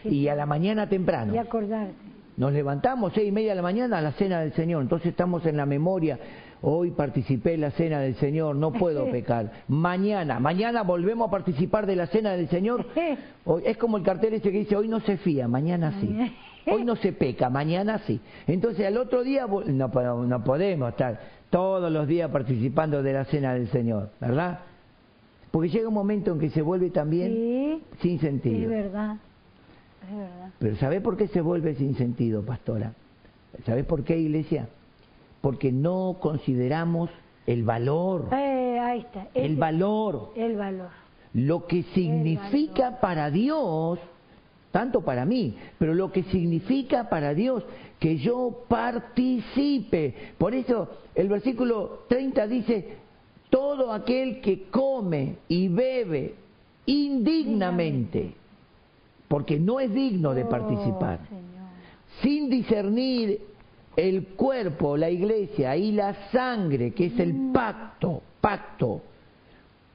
Sí, 0.02 0.08
Y 0.08 0.28
a 0.28 0.34
la 0.34 0.44
mañana 0.44 0.88
temprano. 0.88 1.32
Y 1.32 1.38
acordarse. 1.38 1.94
Nos 2.36 2.52
levantamos 2.52 3.12
seis 3.14 3.28
y 3.28 3.32
media 3.32 3.50
de 3.50 3.56
la 3.56 3.62
mañana 3.62 3.98
a 3.98 4.00
la 4.00 4.12
cena 4.12 4.40
del 4.40 4.52
Señor. 4.54 4.82
Entonces 4.82 5.08
estamos 5.08 5.46
en 5.46 5.56
la 5.56 5.66
memoria. 5.66 6.18
Hoy 6.62 6.92
participé 6.92 7.54
en 7.54 7.60
la 7.62 7.72
cena 7.72 8.00
del 8.00 8.14
Señor, 8.16 8.54
no 8.56 8.72
puedo 8.72 9.04
pecar. 9.10 9.50
Mañana, 9.68 10.38
mañana 10.40 10.82
volvemos 10.82 11.28
a 11.28 11.30
participar 11.30 11.86
de 11.86 11.96
la 11.96 12.06
cena 12.06 12.32
del 12.32 12.48
Señor. 12.48 12.86
Hoy, 13.44 13.62
es 13.66 13.76
como 13.76 13.96
el 13.96 14.04
cartel 14.04 14.34
ese 14.34 14.50
que 14.52 14.58
dice, 14.60 14.76
hoy 14.76 14.88
no 14.88 15.00
se 15.00 15.16
fía, 15.16 15.48
mañana 15.48 16.00
sí. 16.00 16.16
Hoy 16.72 16.84
no 16.84 16.94
se 16.94 17.12
peca, 17.12 17.50
mañana 17.50 17.98
sí. 18.06 18.20
Entonces 18.46 18.86
al 18.86 18.96
otro 18.96 19.24
día 19.24 19.48
no, 19.66 19.90
po- 19.90 20.02
no 20.24 20.44
podemos 20.44 20.90
estar 20.90 21.20
todos 21.50 21.90
los 21.90 22.06
días 22.06 22.30
participando 22.30 23.02
de 23.02 23.12
la 23.12 23.24
cena 23.24 23.52
del 23.54 23.66
Señor, 23.68 24.10
¿verdad? 24.20 24.60
Porque 25.50 25.68
llega 25.68 25.88
un 25.88 25.94
momento 25.94 26.30
en 26.32 26.38
que 26.38 26.50
se 26.50 26.62
vuelve 26.62 26.90
también 26.90 27.32
Sí, 27.32 27.82
sin 28.00 28.14
es 28.14 28.20
sentido. 28.20 28.70
verdad. 28.70 29.16
Es 30.08 30.16
verdad. 30.16 30.50
Pero 30.60 30.76
¿sabe 30.76 31.00
por 31.00 31.16
qué 31.16 31.26
se 31.26 31.40
vuelve 31.40 31.74
sin 31.74 31.96
sentido, 31.96 32.42
pastora? 32.42 32.92
¿Sabe 33.66 33.82
por 33.82 34.04
qué, 34.04 34.16
iglesia? 34.18 34.68
Porque 35.42 35.70
no 35.72 36.16
consideramos 36.20 37.10
el 37.46 37.64
valor, 37.64 38.28
Eh, 38.32 38.78
ahí 38.80 39.00
está. 39.00 39.26
el 39.34 39.56
valor, 39.56 40.30
El 40.36 40.56
valor. 40.56 40.88
lo 41.34 41.66
que 41.66 41.82
significa 41.94 43.00
para 43.00 43.30
Dios, 43.30 43.98
tanto 44.70 45.02
para 45.02 45.24
mí, 45.26 45.56
pero 45.78 45.92
lo 45.94 46.10
que 46.12 46.22
significa 46.24 47.08
para 47.10 47.34
Dios 47.34 47.62
que 47.98 48.16
yo 48.18 48.62
participe. 48.68 50.14
Por 50.38 50.54
eso 50.54 50.88
el 51.14 51.28
versículo 51.28 52.04
30 52.08 52.46
dice, 52.46 52.96
todo 53.50 53.92
aquel 53.92 54.40
que 54.40 54.64
come 54.70 55.36
y 55.48 55.68
bebe 55.68 56.36
indignamente, 56.86 58.32
porque 59.28 59.58
no 59.58 59.80
es 59.80 59.92
digno 59.92 60.34
de 60.34 60.44
Oh, 60.44 60.48
participar 60.48 61.18
sin 62.22 62.50
discernir 62.50 63.40
el 63.96 64.26
cuerpo, 64.28 64.96
la 64.96 65.10
iglesia 65.10 65.76
y 65.76 65.92
la 65.92 66.14
sangre, 66.30 66.92
que 66.92 67.06
es 67.06 67.18
el 67.18 67.52
pacto, 67.52 68.22
pacto, 68.40 69.02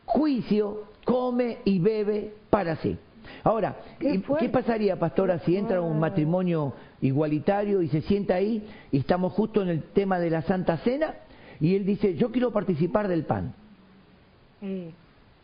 juicio, 0.05 0.83
come 1.05 1.59
y 1.65 1.79
bebe 1.79 2.33
para 2.49 2.75
sí. 2.77 2.97
Ahora, 3.43 3.75
Qué 3.99 4.15
¿y 4.15 4.17
fuerte. 4.19 4.45
¿qué 4.45 4.51
pasaría, 4.51 4.97
pastora, 4.97 5.39
si 5.39 5.55
entra 5.57 5.81
un 5.81 5.99
matrimonio 5.99 6.73
igualitario 7.01 7.81
y 7.81 7.89
se 7.89 8.01
sienta 8.01 8.35
ahí 8.35 8.65
y 8.91 8.99
estamos 8.99 9.33
justo 9.33 9.61
en 9.61 9.69
el 9.69 9.83
tema 9.83 10.19
de 10.19 10.29
la 10.29 10.41
Santa 10.43 10.77
Cena 10.77 11.15
y 11.59 11.75
él 11.75 11.85
dice, 11.85 12.15
yo 12.15 12.31
quiero 12.31 12.51
participar 12.51 13.07
del 13.07 13.25
pan? 13.25 13.53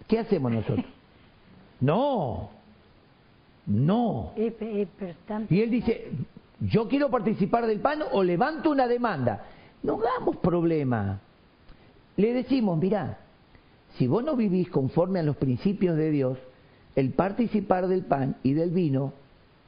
¿Qué 0.08 0.20
hacemos 0.20 0.52
nosotros? 0.52 0.86
No, 1.82 2.50
no. 3.66 4.32
Y 5.50 5.60
él 5.62 5.70
dice, 5.70 6.12
yo 6.70 6.88
quiero 6.88 7.10
participar 7.10 7.68
del 7.68 7.80
pan 7.80 8.00
o 8.12 8.24
levanto 8.24 8.72
una 8.72 8.88
demanda. 8.88 9.46
No 9.82 10.00
hagamos 10.00 10.38
problema. 10.38 11.20
Le 12.16 12.34
decimos, 12.34 12.78
mirá, 12.78 13.18
si 13.98 14.08
vos 14.08 14.24
no 14.24 14.36
vivís 14.36 14.70
conforme 14.70 15.20
a 15.20 15.24
los 15.24 15.36
principios 15.36 15.98
de 15.98 16.12
Dios, 16.12 16.38
el 16.96 17.12
participar 17.12 17.88
del 17.88 18.04
pan 18.04 18.36
y 18.44 18.54
del 18.54 18.70
vino, 18.70 19.14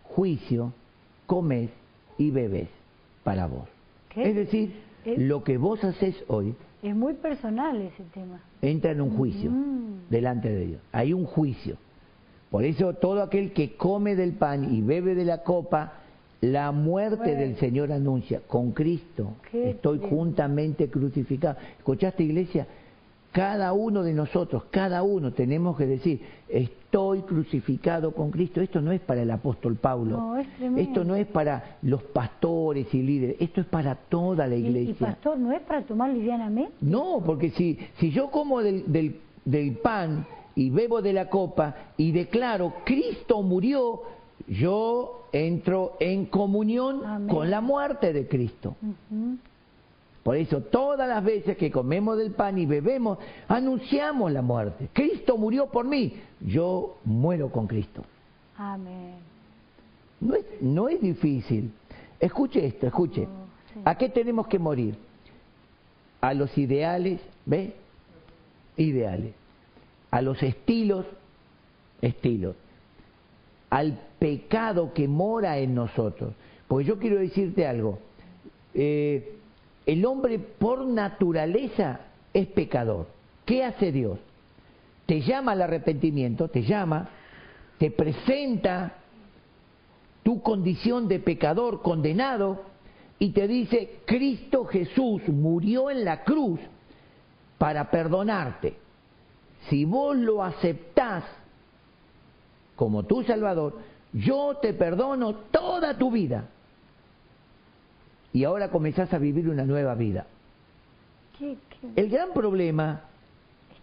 juicio, 0.03 0.73
comes 1.25 1.69
y 2.17 2.31
bebes 2.31 2.69
para 3.23 3.47
vos. 3.47 3.67
¿Qué? 4.09 4.29
Es 4.29 4.35
decir, 4.35 4.75
Es- 5.03 5.19
lo 5.19 5.43
que 5.43 5.57
vos 5.57 5.83
haces 5.83 6.15
hoy 6.27 6.55
Es 6.81 6.95
muy 6.95 7.13
personal 7.15 7.81
ese 7.81 8.03
tema. 8.13 8.39
entra 8.61 8.91
en 8.91 9.01
un 9.01 9.09
juicio 9.17 9.49
Mm. 9.51 10.09
delante 10.09 10.49
de 10.49 10.65
Dios. 10.67 10.81
Hay 10.91 11.13
un 11.13 11.25
juicio. 11.25 11.77
Por 12.51 12.63
eso 12.63 12.93
todo 12.93 13.21
aquel 13.23 13.51
que 13.53 13.75
come 13.75 14.15
del 14.15 14.33
pan 14.33 14.73
y 14.73 14.81
bebe 14.81 15.15
de 15.15 15.25
la 15.25 15.43
copa, 15.43 15.93
la 16.51 16.71
muerte 16.71 17.17
Bueno. 17.17 17.39
del 17.39 17.57
Señor 17.57 17.91
anuncia. 17.91 18.41
Con 18.47 18.71
Cristo 18.71 19.33
Qué 19.51 19.71
estoy 19.71 19.99
juntamente 19.99 20.89
crucificado. 20.89 21.57
¿Escuchaste, 21.77 22.23
iglesia? 22.23 22.67
Cada 23.31 23.73
uno 23.73 24.01
de 24.01 24.13
nosotros, 24.13 24.63
cada 24.71 25.03
uno 25.03 25.33
tenemos 25.33 25.75
que 25.77 25.85
decir, 25.85 26.21
estoy 26.47 27.21
crucificado 27.23 28.11
con 28.11 28.31
Cristo. 28.31 28.61
Esto 28.61 28.79
no 28.79 28.93
es 28.93 29.01
para 29.01 29.23
el 29.23 29.31
apóstol 29.31 29.75
Pablo. 29.75 30.15
No, 30.17 30.37
es 30.37 30.47
tremendo. 30.55 30.79
esto 30.81 31.03
no 31.03 31.15
es 31.15 31.27
para 31.27 31.77
los 31.81 32.01
pastores 32.03 32.93
y 32.93 33.01
líderes. 33.03 33.35
Esto 33.41 33.59
es 33.59 33.67
para 33.67 33.95
toda 33.95 34.47
la 34.47 34.55
Y, 34.55 34.61
y, 34.63 34.67
iglesia. 34.67 35.07
pastor, 35.07 35.37
¿no 35.37 35.51
es 35.51 35.59
para 35.63 35.81
tomar 35.81 36.11
livianamente? 36.11 36.71
No, 36.79 37.21
porque 37.25 37.49
si, 37.51 37.77
si 37.99 38.09
yo 38.11 38.31
como 38.31 38.61
del, 38.61 38.89
del, 38.89 39.19
del 39.43 39.73
pan 39.79 40.25
y 40.55 40.69
bebo 40.69 41.01
de 41.01 41.11
la 41.11 41.27
copa 41.29 41.75
y 41.97 42.13
declaro 42.13 42.71
Cristo 42.85 43.41
murió, 43.41 44.01
yo 44.47 45.27
entro 45.31 45.97
en 45.99 46.25
comunión 46.25 47.05
Amén. 47.05 47.27
con 47.27 47.49
la 47.49 47.61
muerte 47.61 48.13
de 48.13 48.27
Cristo. 48.27 48.75
Por 50.23 50.37
eso 50.37 50.61
todas 50.61 51.07
las 51.07 51.23
veces 51.23 51.55
que 51.57 51.69
comemos 51.69 52.17
del 52.17 52.31
pan 52.31 52.57
y 52.57 52.65
bebemos, 52.65 53.19
anunciamos 53.47 54.31
la 54.31 54.41
muerte. 54.41 54.89
Cristo 54.91 55.37
murió 55.37 55.67
por 55.67 55.85
mí, 55.85 56.19
yo 56.41 56.97
muero 57.03 57.51
con 57.51 57.67
Cristo. 57.67 58.03
Amén. 58.57 59.15
No 60.19 60.35
es, 60.35 60.45
no 60.61 60.89
es 60.89 61.01
difícil. 61.01 61.71
Escuche 62.19 62.65
esto, 62.65 62.87
escuche. 62.87 63.23
Oh, 63.23 63.45
sí. 63.73 63.79
¿A 63.85 63.95
qué 63.97 64.09
tenemos 64.09 64.47
que 64.47 64.57
morir? 64.57 64.95
A 66.21 66.33
los 66.33 66.57
ideales, 66.57 67.21
¿ve? 67.45 67.75
Ideales. 68.77 69.33
A 70.09 70.21
los 70.21 70.41
estilos, 70.41 71.05
estilos. 72.01 72.55
Al 73.75 73.99
pecado 74.19 74.93
que 74.93 75.05
mora 75.05 75.57
en 75.57 75.75
nosotros. 75.75 76.33
Porque 76.65 76.85
yo 76.85 76.97
quiero 76.97 77.17
decirte 77.19 77.67
algo. 77.67 77.99
Eh, 78.73 79.35
el 79.85 80.05
hombre 80.05 80.39
por 80.39 80.85
naturaleza 80.85 81.99
es 82.33 82.47
pecador. 82.47 83.07
¿Qué 83.45 83.65
hace 83.65 83.91
Dios? 83.91 84.17
Te 85.05 85.19
llama 85.19 85.51
al 85.51 85.61
arrepentimiento, 85.61 86.47
te 86.47 86.63
llama, 86.63 87.09
te 87.77 87.91
presenta 87.91 88.93
tu 90.23 90.41
condición 90.41 91.09
de 91.09 91.19
pecador 91.19 91.81
condenado 91.81 92.63
y 93.19 93.31
te 93.31 93.45
dice, 93.45 93.99
Cristo 94.05 94.63
Jesús 94.65 95.27
murió 95.27 95.91
en 95.91 96.05
la 96.05 96.23
cruz 96.23 96.61
para 97.57 97.91
perdonarte. 97.91 98.73
Si 99.69 99.83
vos 99.83 100.15
lo 100.15 100.43
aceptás 100.43 101.25
como 102.75 103.03
tu 103.03 103.23
Salvador, 103.23 103.79
yo 104.13 104.57
te 104.61 104.73
perdono 104.73 105.33
toda 105.51 105.97
tu 105.97 106.11
vida. 106.11 106.45
Y 108.33 108.43
ahora 108.43 108.69
comenzás 108.69 109.13
a 109.13 109.17
vivir 109.17 109.47
una 109.49 109.63
nueva 109.63 109.95
vida. 109.95 110.25
¿Qué, 111.39 111.55
qué? 111.69 111.87
El 112.01 112.09
gran 112.09 112.31
problema 112.33 113.01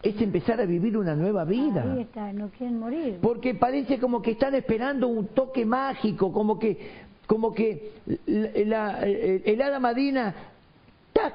es 0.02 0.20
empezar 0.20 0.60
a 0.60 0.66
vivir 0.66 0.96
una 0.98 1.14
nueva 1.14 1.44
vida. 1.44 1.84
Ahí 1.90 2.00
está, 2.02 2.32
no 2.32 2.48
quieren 2.48 2.78
morir. 2.78 3.18
Porque 3.22 3.54
parece 3.54 3.98
como 3.98 4.20
que 4.20 4.32
están 4.32 4.54
esperando 4.54 5.08
un 5.08 5.28
toque 5.28 5.64
mágico, 5.64 6.32
como 6.32 6.58
que, 6.58 6.90
como 7.26 7.54
que 7.54 7.92
la, 8.26 8.50
la- 8.66 9.02
el 9.06 9.62
hada 9.62 9.78
madrina, 9.78 10.34
tac, 11.12 11.34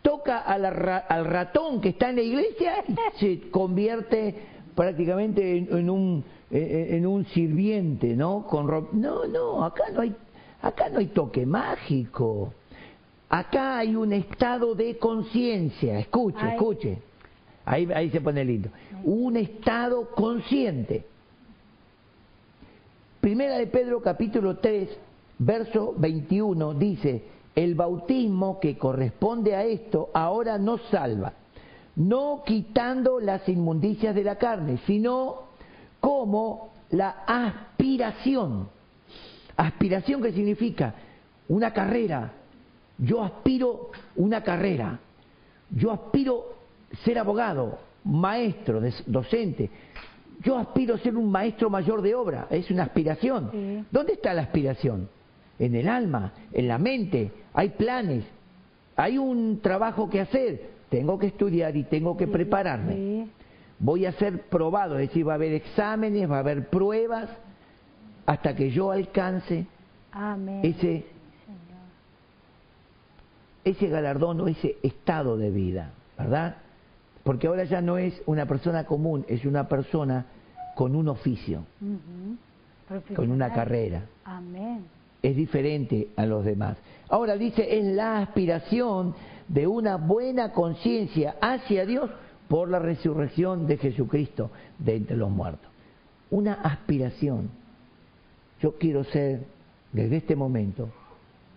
toca 0.00 0.38
a 0.38 0.56
la 0.56 0.70
ra- 0.70 1.04
al 1.08 1.26
ratón 1.26 1.80
que 1.82 1.90
está 1.90 2.08
en 2.10 2.16
la 2.16 2.22
iglesia 2.22 2.84
y 2.88 2.94
se 3.18 3.50
convierte 3.50 4.36
prácticamente 4.74 5.56
en, 5.58 5.68
en 5.76 5.90
un 5.90 6.24
en, 6.50 7.06
un 7.06 7.24
sirviente, 7.26 8.16
¿no? 8.16 8.46
Con 8.46 8.66
no, 8.92 9.26
no, 9.26 9.64
acá 9.64 9.84
no 9.92 10.00
hay 10.00 10.14
acá 10.62 10.88
no 10.88 10.98
hay 10.98 11.06
toque 11.06 11.46
mágico. 11.46 12.52
Acá 13.28 13.78
hay 13.78 13.94
un 13.94 14.12
estado 14.12 14.74
de 14.74 14.98
conciencia, 14.98 16.00
escuche, 16.00 16.40
Ay. 16.40 16.52
escuche. 16.52 16.98
Ahí, 17.64 17.88
ahí 17.94 18.10
se 18.10 18.20
pone 18.20 18.44
lindo. 18.44 18.70
Un 19.04 19.36
estado 19.36 20.10
consciente. 20.10 21.04
Primera 23.20 23.58
de 23.58 23.68
Pedro 23.68 24.02
capítulo 24.02 24.56
3, 24.56 24.88
verso 25.38 25.94
21 25.96 26.74
dice, 26.74 27.22
el 27.54 27.74
bautismo 27.74 28.58
que 28.58 28.76
corresponde 28.76 29.54
a 29.54 29.64
esto 29.64 30.10
ahora 30.14 30.58
nos 30.58 30.80
salva, 30.90 31.34
no 31.96 32.42
quitando 32.44 33.20
las 33.20 33.48
inmundicias 33.48 34.14
de 34.14 34.24
la 34.24 34.36
carne, 34.36 34.78
sino 34.86 35.42
como 36.00 36.72
la 36.90 37.24
aspiración. 37.26 38.68
Aspiración 39.56 40.22
que 40.22 40.32
significa 40.32 40.94
una 41.48 41.72
carrera. 41.72 42.32
Yo 42.98 43.22
aspiro 43.22 43.90
una 44.16 44.42
carrera. 44.42 44.98
Yo 45.70 45.92
aspiro 45.92 46.54
ser 47.04 47.18
abogado, 47.18 47.78
maestro, 48.04 48.80
docente. 49.06 49.70
Yo 50.42 50.56
aspiro 50.56 50.96
ser 50.98 51.16
un 51.16 51.30
maestro 51.30 51.68
mayor 51.68 52.02
de 52.02 52.14
obra. 52.14 52.46
Es 52.50 52.70
una 52.70 52.84
aspiración. 52.84 53.50
Sí. 53.52 53.84
¿Dónde 53.90 54.14
está 54.14 54.32
la 54.32 54.42
aspiración? 54.42 55.08
En 55.58 55.74
el 55.74 55.88
alma, 55.88 56.32
en 56.52 56.66
la 56.66 56.78
mente. 56.78 57.30
Hay 57.52 57.70
planes. 57.70 58.24
Hay 58.96 59.18
un 59.18 59.60
trabajo 59.60 60.08
que 60.08 60.20
hacer. 60.20 60.70
Tengo 60.90 61.18
que 61.18 61.28
estudiar 61.28 61.76
y 61.76 61.84
tengo 61.84 62.16
que 62.16 62.26
prepararme. 62.26 63.28
Voy 63.78 64.04
a 64.04 64.12
ser 64.12 64.42
probado, 64.42 64.98
es 64.98 65.08
decir, 65.08 65.26
va 65.26 65.32
a 65.32 65.34
haber 65.36 65.54
exámenes, 65.54 66.30
va 66.30 66.36
a 66.36 66.40
haber 66.40 66.68
pruebas, 66.68 67.30
hasta 68.26 68.54
que 68.54 68.70
yo 68.70 68.90
alcance 68.90 69.66
Amén. 70.12 70.60
ese, 70.62 71.06
ese 73.64 73.88
galardón 73.88 74.40
o 74.42 74.48
ese 74.48 74.76
estado 74.82 75.38
de 75.38 75.50
vida, 75.50 75.92
¿verdad? 76.18 76.56
Porque 77.22 77.46
ahora 77.46 77.64
ya 77.64 77.80
no 77.80 77.96
es 77.96 78.20
una 78.26 78.46
persona 78.46 78.84
común, 78.84 79.24
es 79.28 79.44
una 79.44 79.68
persona 79.68 80.26
con 80.74 80.94
un 80.94 81.08
oficio, 81.08 81.64
con 83.14 83.30
una 83.30 83.52
carrera. 83.52 84.02
Amén. 84.24 84.84
es 85.22 85.36
diferente 85.36 86.08
a 86.16 86.26
los 86.26 86.44
demás. 86.44 86.76
Ahora 87.08 87.36
dice, 87.36 87.78
es 87.78 87.84
la 87.84 88.18
aspiración 88.18 89.14
de 89.50 89.66
una 89.66 89.96
buena 89.96 90.52
conciencia 90.52 91.34
hacia 91.40 91.84
Dios 91.84 92.08
por 92.48 92.68
la 92.68 92.78
resurrección 92.78 93.66
de 93.66 93.78
Jesucristo 93.78 94.50
de 94.78 94.96
entre 94.96 95.16
los 95.16 95.28
muertos. 95.30 95.68
Una 96.30 96.54
aspiración. 96.54 97.50
Yo 98.60 98.76
quiero 98.78 99.02
ser, 99.04 99.44
desde 99.92 100.18
este 100.18 100.36
momento, 100.36 100.88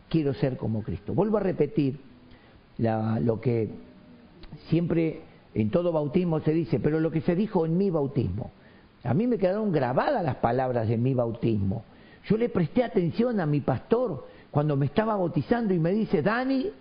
quiero 0.09 0.33
ser 0.33 0.57
como 0.57 0.81
Cristo. 0.81 1.13
Vuelvo 1.13 1.37
a 1.37 1.41
repetir 1.41 1.99
la- 2.79 3.19
lo 3.19 3.39
que 3.39 3.69
siempre 4.69 5.21
en 5.53 5.69
todo 5.69 5.91
bautismo 5.91 6.39
se 6.39 6.51
dice, 6.51 6.79
pero 6.79 6.99
lo 6.99 7.11
que 7.11 7.21
se 7.21 7.35
dijo 7.35 7.65
en 7.65 7.77
mi 7.77 7.91
bautismo. 7.91 8.51
A 9.03 9.13
mí 9.13 9.27
me 9.27 9.37
quedaron 9.37 9.71
grabadas 9.71 10.23
las 10.23 10.37
palabras 10.37 10.87
de 10.87 10.97
mi 10.97 11.13
bautismo. 11.13 11.83
Yo 12.25 12.37
le 12.37 12.49
presté 12.49 12.83
atención 12.83 13.39
a 13.39 13.45
mi 13.45 13.61
pastor 13.61 14.25
cuando 14.49 14.75
me 14.77 14.87
estaba 14.87 15.15
bautizando 15.15 15.73
y 15.73 15.79
me 15.79 15.91
dice, 15.91 16.21
Dani, 16.23 16.71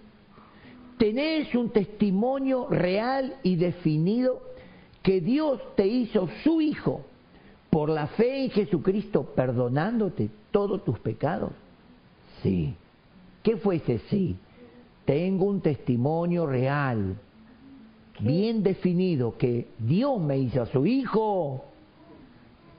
tenés 1.02 1.52
un 1.56 1.70
testimonio 1.70 2.68
real 2.68 3.34
y 3.42 3.56
definido 3.56 4.40
que 5.02 5.20
Dios 5.20 5.60
te 5.74 5.84
hizo 5.84 6.28
su 6.44 6.60
hijo 6.60 7.00
por 7.70 7.88
la 7.88 8.06
fe 8.06 8.44
en 8.44 8.50
Jesucristo, 8.50 9.24
perdonándote 9.34 10.30
todos 10.52 10.84
tus 10.84 11.00
pecados. 11.00 11.50
Sí. 12.40 12.76
¿Qué 13.42 13.56
fue 13.56 13.76
ese 13.76 13.98
sí? 14.10 14.36
Tengo 15.04 15.46
un 15.46 15.60
testimonio 15.60 16.46
real, 16.46 17.16
bien 18.20 18.62
definido, 18.62 19.36
que 19.36 19.70
Dios 19.80 20.20
me 20.20 20.38
hizo 20.38 20.64
su 20.66 20.86
hijo 20.86 21.64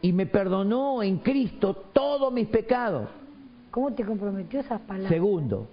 y 0.02 0.14
me 0.14 0.28
perdonó 0.28 1.04
en 1.04 1.18
Cristo 1.18 1.74
todos 1.92 2.32
mis 2.32 2.48
pecados. 2.48 3.10
¿Cómo 3.70 3.94
te 3.94 4.06
comprometió 4.06 4.62
esas 4.62 4.80
palabras? 4.80 5.12
Segundo, 5.12 5.68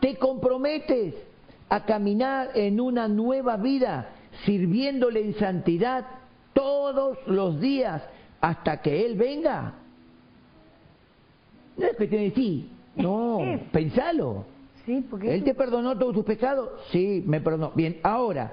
te 0.00 0.16
comprometes 0.16 1.27
a 1.68 1.84
caminar 1.84 2.50
en 2.54 2.80
una 2.80 3.08
nueva 3.08 3.56
vida, 3.56 4.10
sirviéndole 4.44 5.20
en 5.24 5.34
santidad 5.34 6.06
todos 6.52 7.18
los 7.26 7.60
días 7.60 8.02
hasta 8.40 8.80
que 8.80 9.04
Él 9.04 9.16
venga. 9.16 9.74
No 11.76 11.86
es 11.86 11.96
cuestión 11.96 12.22
de 12.22 12.30
sí, 12.32 12.70
no, 12.96 13.40
pensalo. 13.72 14.44
Sí, 14.84 15.04
porque 15.08 15.34
¿Él 15.34 15.44
te 15.44 15.54
perdonó 15.54 15.96
todos 15.98 16.14
tus 16.14 16.24
pecados? 16.24 16.70
Sí, 16.90 17.22
me 17.26 17.40
perdonó. 17.40 17.72
Bien, 17.74 17.98
ahora, 18.02 18.52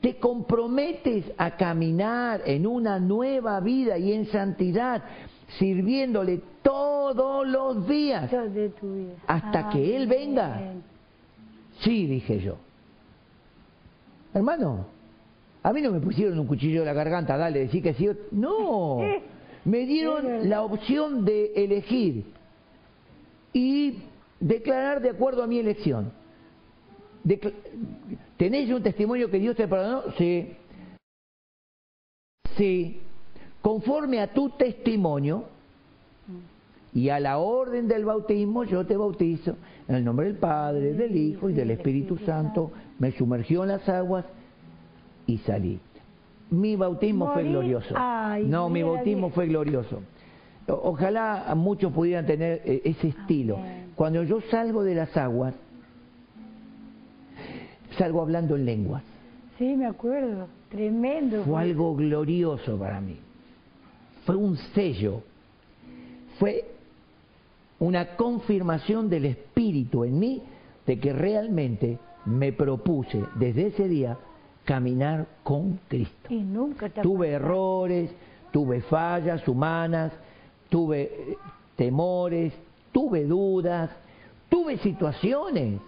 te 0.00 0.16
comprometes 0.16 1.24
a 1.38 1.56
caminar 1.56 2.42
en 2.46 2.66
una 2.66 2.98
nueva 2.98 3.60
vida 3.60 3.96
y 3.96 4.12
en 4.12 4.26
santidad, 4.26 5.04
sirviéndole 5.58 6.42
todos 6.62 7.46
los 7.46 7.86
días. 7.88 8.32
es 8.32 8.54
de 8.54 8.68
tu 8.70 8.92
vida. 8.92 9.14
Hasta 9.26 9.70
que 9.70 9.96
Él 9.96 10.06
venga. 10.06 10.74
Sí, 11.80 12.06
dije 12.06 12.40
yo. 12.40 12.56
Hermano, 14.34 14.86
a 15.62 15.72
mí 15.72 15.80
no 15.80 15.92
me 15.92 16.00
pusieron 16.00 16.38
un 16.38 16.46
cuchillo 16.46 16.80
en 16.80 16.86
la 16.86 16.92
garganta, 16.92 17.36
dale, 17.36 17.60
decir 17.60 17.82
que 17.82 17.94
sí. 17.94 18.08
No, 18.30 18.98
me 19.64 19.86
dieron 19.86 20.48
la 20.48 20.62
opción 20.62 21.24
de 21.24 21.52
elegir 21.54 22.24
y 23.52 23.98
declarar 24.40 25.00
de 25.00 25.10
acuerdo 25.10 25.42
a 25.42 25.46
mi 25.46 25.58
elección. 25.58 26.12
¿Tenés 28.36 28.70
un 28.70 28.82
testimonio 28.82 29.30
que 29.30 29.38
Dios 29.38 29.56
te 29.56 29.66
perdonó? 29.66 30.04
Sí. 30.16 30.56
Sí. 32.56 33.00
Conforme 33.60 34.20
a 34.20 34.32
tu 34.32 34.50
testimonio 34.50 35.44
y 36.94 37.10
a 37.10 37.20
la 37.20 37.38
orden 37.38 37.86
del 37.86 38.04
bautismo, 38.04 38.64
yo 38.64 38.84
te 38.86 38.96
bautizo 38.96 39.56
en 39.86 39.96
el 39.96 40.04
nombre 40.04 40.26
del 40.26 40.36
Padre, 40.36 40.94
del 40.94 41.14
Hijo 41.16 41.50
y 41.50 41.52
del 41.52 41.70
Espíritu 41.70 42.16
Santo. 42.18 42.70
Me 42.98 43.12
sumergió 43.12 43.62
en 43.62 43.68
las 43.68 43.88
aguas 43.88 44.24
y 45.26 45.38
salí. 45.38 45.78
Mi 46.50 46.76
bautismo 46.76 47.32
fue 47.34 47.44
glorioso. 47.44 47.94
Ay, 47.96 48.46
No, 48.46 48.68
mi 48.70 48.82
bautismo 48.82 49.26
bien. 49.26 49.32
fue 49.32 49.46
glorioso. 49.46 50.00
Ojalá 50.66 51.52
muchos 51.56 51.92
pudieran 51.92 52.26
tener 52.26 52.62
eh, 52.64 52.82
ese 52.84 53.08
estilo. 53.08 53.58
Amén. 53.58 53.92
Cuando 53.94 54.22
yo 54.22 54.40
salgo 54.50 54.82
de 54.82 54.94
las 54.94 55.14
aguas, 55.16 55.54
salgo 57.98 58.22
hablando 58.22 58.56
en 58.56 58.64
lenguas. 58.64 59.02
Sí, 59.58 59.76
me 59.76 59.86
acuerdo. 59.86 60.46
Tremendo. 60.70 61.42
Fue 61.44 61.60
algo 61.60 61.94
glorioso 61.96 62.78
para 62.78 63.00
mí. 63.00 63.18
Fue 64.24 64.36
un 64.36 64.56
sello. 64.74 65.22
Fue 66.38 66.64
una 67.80 68.16
confirmación 68.16 69.08
del 69.08 69.26
Espíritu 69.26 70.04
en 70.04 70.18
mí 70.18 70.42
de 70.86 70.98
que 70.98 71.12
realmente 71.12 71.98
me 72.24 72.52
propuse 72.52 73.24
desde 73.36 73.68
ese 73.68 73.88
día 73.88 74.18
caminar 74.64 75.26
con 75.42 75.80
Cristo. 75.88 76.28
Y 76.28 76.42
nunca 76.42 76.88
te 76.88 77.00
Tuve 77.00 77.30
errores, 77.30 78.10
tuve 78.50 78.80
fallas 78.82 79.46
humanas, 79.48 80.12
tuve 80.68 81.02
eh, 81.02 81.36
temores, 81.76 82.52
tuve 82.92 83.24
dudas, 83.24 83.90
tuve 84.48 84.78
situaciones, 84.78 85.80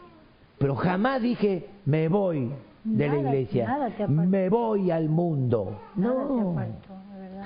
pero 0.59 0.75
jamás 0.77 1.21
dije, 1.23 1.67
me 1.85 2.09
voy 2.09 2.51
de 2.85 3.09
la 3.09 3.19
iglesia, 3.19 3.93
me 4.09 4.49
voy 4.49 4.91
al 4.91 5.09
mundo. 5.09 5.79
Nada 5.97 6.15
No, 6.15 6.53
apartó, 6.53 6.95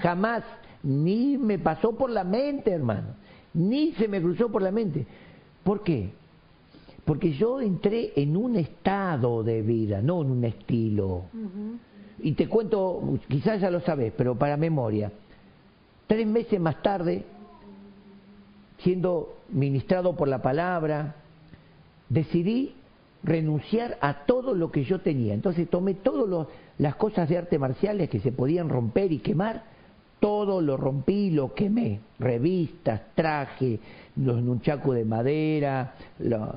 jamás, 0.01 0.45
ni 0.83 1.37
me 1.39 1.59
pasó 1.59 1.97
por 1.97 2.11
la 2.11 2.25
mente, 2.25 2.71
hermano, 2.71 3.09
ni 3.55 3.93
se 3.93 4.09
me 4.09 4.21
cruzó 4.21 4.51
por 4.51 4.63
la 4.63 4.71
mente. 4.71 5.07
¿Por 5.63 5.83
qué? 5.83 6.11
Porque 7.05 7.33
yo 7.33 7.61
entré 7.61 8.13
en 8.17 8.37
un 8.37 8.57
estado 8.57 9.43
de 9.43 9.63
vida, 9.63 10.03
no 10.03 10.23
en 10.23 10.31
un 10.31 10.45
estilo. 10.45 11.23
Y 12.19 12.33
te 12.33 12.49
cuento, 12.49 13.19
quizás 13.29 13.61
ya 13.61 13.71
lo 13.71 13.81
sabes, 13.81 14.13
pero 14.17 14.37
para 14.37 14.57
memoria. 14.57 15.13
Tres 16.07 16.27
meses 16.27 16.61
más 16.61 16.83
tarde, 16.83 17.25
siendo 18.79 19.35
ministrado 19.51 20.15
por 20.17 20.29
la 20.29 20.43
palabra, 20.43 21.17
decidí 22.09 22.75
renunciar 23.23 23.97
a 24.01 24.25
todo 24.27 24.55
lo 24.55 24.71
que 24.71 24.85
yo 24.85 25.01
tenía. 25.01 25.35
Entonces 25.35 25.69
tomé 25.69 25.95
todas 25.95 26.49
las 26.79 26.95
cosas 26.97 27.29
de 27.29 27.39
arte 27.39 27.59
marciales 27.59 28.11
que 28.11 28.21
se 28.21 28.33
podían 28.33 28.69
romper 28.69 29.13
y 29.13 29.19
quemar, 29.19 29.65
todo 30.21 30.61
lo 30.61 30.77
rompí 30.77 31.13
y 31.27 31.31
lo 31.31 31.55
quemé. 31.55 32.01
Revistas, 32.19 33.01
traje, 33.15 33.79
los 34.17 34.43
nunchacos 34.43 34.95
de 34.95 35.05
madera, 35.05 35.95
la- 36.19 36.55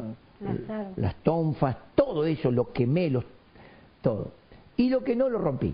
Las 0.98 1.15
tonfas, 1.24 1.76
todo 1.96 2.24
eso 2.26 2.52
lo 2.52 2.72
quemé, 2.72 3.10
los, 3.10 3.24
todo. 4.02 4.32
Y 4.78 4.89
lo 4.89 5.04
que 5.04 5.15
no 5.15 5.30
lo 5.30 5.39
rompí. 5.39 5.74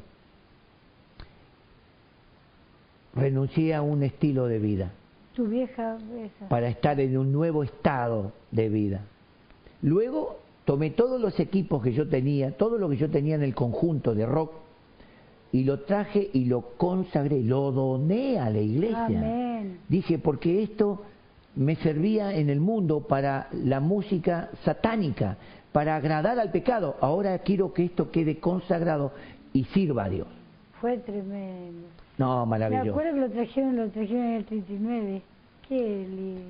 Renuncié 3.15 3.73
a 3.75 3.81
un 3.81 4.01
estilo 4.03 4.47
de 4.47 4.59
vida 4.59 4.91
Tu 5.35 5.45
vieja 5.45 5.97
esa. 6.17 6.47
para 6.49 6.67
estar 6.67 6.99
en 6.99 7.17
un 7.17 7.31
nuevo 7.31 7.63
estado 7.63 8.31
de 8.51 8.69
vida. 8.69 9.01
Luego 9.81 10.39
tomé 10.65 10.89
todos 10.91 11.19
los 11.21 11.39
equipos 11.39 11.83
que 11.83 11.91
yo 11.91 12.07
tenía, 12.07 12.55
todo 12.57 12.77
lo 12.77 12.89
que 12.89 12.97
yo 12.97 13.09
tenía 13.09 13.35
en 13.35 13.43
el 13.43 13.53
conjunto 13.53 14.15
de 14.15 14.25
rock, 14.25 14.51
y 15.53 15.63
lo 15.63 15.81
traje 15.81 16.31
y 16.33 16.45
lo 16.45 16.61
consagré, 16.77 17.41
lo 17.43 17.71
doné 17.71 18.39
a 18.39 18.49
la 18.49 18.59
iglesia. 18.59 19.05
Amén. 19.05 19.77
Dije, 19.87 20.17
porque 20.17 20.63
esto 20.63 21.03
me 21.55 21.75
servía 21.75 22.35
en 22.35 22.49
el 22.49 22.59
mundo 22.59 23.01
para 23.01 23.49
la 23.51 23.79
música 23.79 24.49
satánica, 24.65 25.37
para 25.71 25.95
agradar 25.95 26.39
al 26.39 26.49
pecado. 26.49 26.95
Ahora 27.01 27.37
quiero 27.39 27.71
que 27.71 27.85
esto 27.85 28.09
quede 28.09 28.39
consagrado 28.39 29.11
y 29.53 29.65
sirva 29.65 30.05
a 30.05 30.09
Dios. 30.09 30.27
Fue 30.81 30.97
tremendo. 30.97 31.87
No, 32.17 32.47
Me 32.47 32.49
maravilloso. 32.49 32.89
acuerdo 32.89 33.13
que 33.13 33.19
lo 33.19 33.29
trajeron, 33.29 33.75
lo 33.75 33.89
trajeron 33.89 34.23
en 34.23 34.33
el 34.33 34.45
39. 34.45 35.21
Qué 35.69 36.07
lindo. 36.09 36.41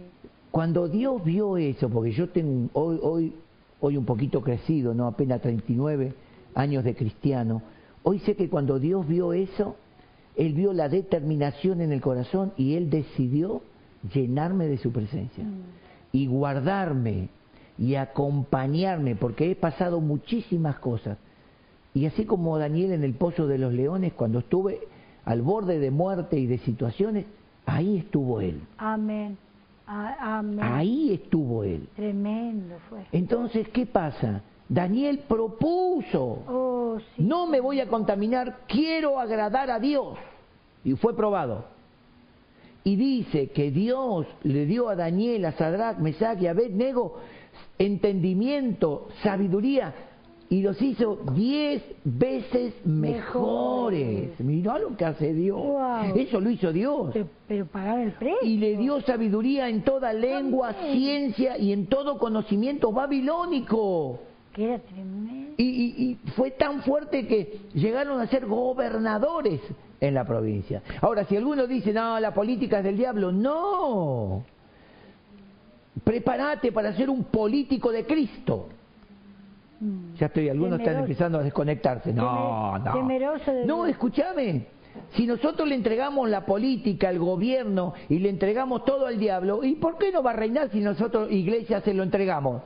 Cuando 0.49 0.87
Dios 0.87 1.21
vio 1.25 1.57
eso, 1.57 1.89
porque 1.89 2.11
yo 2.11 2.29
tengo 2.29 2.69
hoy, 2.71 2.99
hoy, 3.01 3.33
hoy 3.81 3.97
un 3.97 4.05
poquito 4.05 4.41
crecido, 4.41 4.93
no 4.93 5.07
apenas 5.07 5.41
39 5.41 6.13
años 6.55 6.85
de 6.85 6.95
cristiano, 6.95 7.61
hoy 8.03 8.19
sé 8.19 8.35
que 8.35 8.49
cuando 8.49 8.79
Dios 8.79 9.07
vio 9.07 9.33
eso, 9.33 9.75
Él 10.35 10.53
vio 10.53 10.73
la 10.73 10.89
determinación 10.89 11.81
en 11.81 11.91
el 11.91 12.01
corazón 12.01 12.53
y 12.57 12.75
Él 12.75 12.89
decidió 12.89 13.61
llenarme 14.13 14.67
de 14.67 14.77
su 14.77 14.91
presencia 14.91 15.43
y 16.11 16.27
guardarme 16.27 17.29
y 17.77 17.95
acompañarme, 17.95 19.15
porque 19.15 19.49
he 19.51 19.55
pasado 19.55 19.99
muchísimas 20.01 20.77
cosas, 20.79 21.17
Y 21.95 22.05
así 22.07 22.25
como 22.25 22.57
Daniel 22.57 22.91
en 22.91 23.03
el 23.03 23.13
pozo 23.13 23.45
de 23.47 23.57
los 23.59 23.71
leones, 23.73 24.13
cuando 24.13 24.39
estuve 24.39 24.79
al 25.25 25.41
borde 25.43 25.77
de 25.79 25.91
muerte 25.91 26.39
y 26.39 26.47
de 26.47 26.57
situaciones, 26.59 27.25
ahí 27.67 27.97
estuvo 27.97 28.41
él. 28.41 28.61
Amén. 28.77 29.37
A- 29.85 30.37
Amén. 30.39 30.59
Ahí 30.61 31.13
estuvo 31.13 31.63
él. 31.63 31.87
Tremendo 31.95 32.75
fue. 32.89 32.99
Entonces, 33.11 33.69
¿qué 33.69 33.85
pasa? 33.85 34.41
Daniel 34.69 35.19
propuso, 35.27 36.39
Oh, 36.47 36.97
sí. 37.15 37.23
no 37.23 37.45
me 37.47 37.59
voy 37.59 37.79
a 37.79 37.87
contaminar, 37.87 38.59
quiero 38.67 39.19
agradar 39.19 39.69
a 39.69 39.79
Dios. 39.79 40.17
Y 40.83 40.93
fue 40.93 41.15
probado. 41.15 41.65
Y 42.83 42.95
dice 42.97 43.49
que 43.51 43.71
Dios 43.71 44.25
le 44.43 44.65
dio 44.65 44.89
a 44.89 44.95
Daniel, 44.95 45.45
a 45.45 45.53
Sadrach, 45.53 45.97
Mesach 45.99 46.41
y 46.41 46.47
Abednego 46.47 47.17
entendimiento, 47.77 49.07
sabiduría, 49.21 49.93
y 50.49 50.61
los 50.61 50.79
hizo 50.81 51.19
diez 51.33 51.81
veces 52.03 52.73
mejores. 52.85 54.07
Mejores. 54.07 54.39
Mirá 54.39 54.77
lo 54.77 54.95
que 54.95 55.05
hace 55.05 55.33
Dios. 55.33 55.57
Wow. 55.57 56.15
Eso 56.15 56.39
lo 56.39 56.49
hizo 56.51 56.71
Dios. 56.71 57.09
Pero, 57.13 57.27
pero 57.47 57.65
pagaron 57.65 58.01
el 58.01 58.11
precio. 58.11 58.37
Y 58.47 58.57
le 58.57 58.77
dio 58.77 59.01
sabiduría 59.01 59.67
en 59.69 59.83
toda 59.83 60.13
lengua, 60.13 60.73
ciencia 60.91 61.57
y 61.57 61.71
en 61.73 61.87
todo 61.87 62.19
conocimiento 62.19 62.91
babilónico. 62.91 64.19
Que 64.53 64.65
era 64.65 64.79
tremendo. 64.79 65.53
Y, 65.57 65.63
y- 65.63 66.11
y 66.25 66.31
fue 66.31 66.51
tan 66.51 66.81
fuerte 66.83 67.27
que 67.27 67.61
llegaron 67.73 68.21
a 68.21 68.27
ser 68.27 68.45
gobernadores 68.45 69.59
en 69.99 70.13
la 70.13 70.25
provincia. 70.25 70.81
Ahora, 71.01 71.25
si 71.25 71.35
alguno 71.35 71.65
dice, 71.67 71.91
no, 71.93 72.19
la 72.19 72.33
política 72.33 72.79
es 72.79 72.83
del 72.83 72.97
diablo, 72.97 73.31
no. 73.31 74.43
Prepárate 76.03 76.71
para 76.71 76.93
ser 76.93 77.09
un 77.09 77.23
político 77.25 77.91
de 77.91 78.05
Cristo. 78.05 78.67
Mm. 79.79 80.13
Ya 80.15 80.25
estoy, 80.27 80.49
algunos 80.49 80.79
están 80.79 80.97
empezando 80.99 81.39
a 81.39 81.43
desconectarse. 81.43 82.11
No, 82.13 82.77
no. 82.79 82.93
temeroso 82.93 83.51
de 83.51 83.65
No, 83.65 83.85
escúchame. 83.85 84.67
Si 85.15 85.25
nosotros 85.25 85.67
le 85.67 85.75
entregamos 85.75 86.29
la 86.29 86.45
política, 86.45 87.09
el 87.09 87.17
gobierno 87.19 87.93
y 88.09 88.19
le 88.19 88.29
entregamos 88.29 88.85
todo 88.85 89.07
al 89.07 89.17
diablo, 89.17 89.63
¿y 89.63 89.75
por 89.75 89.97
qué 89.97 90.11
no 90.11 90.21
va 90.21 90.31
a 90.31 90.35
reinar 90.35 90.69
si 90.69 90.79
nosotros, 90.81 91.31
iglesia, 91.31 91.81
se 91.81 91.93
lo 91.93 92.03
entregamos? 92.03 92.61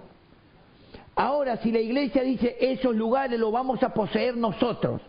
Ahora, 1.17 1.57
si 1.57 1.71
la 1.71 1.79
iglesia 1.79 2.21
dice 2.21 2.55
esos 2.59 2.95
lugares 2.95 3.39
los 3.39 3.51
vamos 3.51 3.81
a 3.81 3.91
poseer 3.91 4.37
nosotros, 4.37 5.01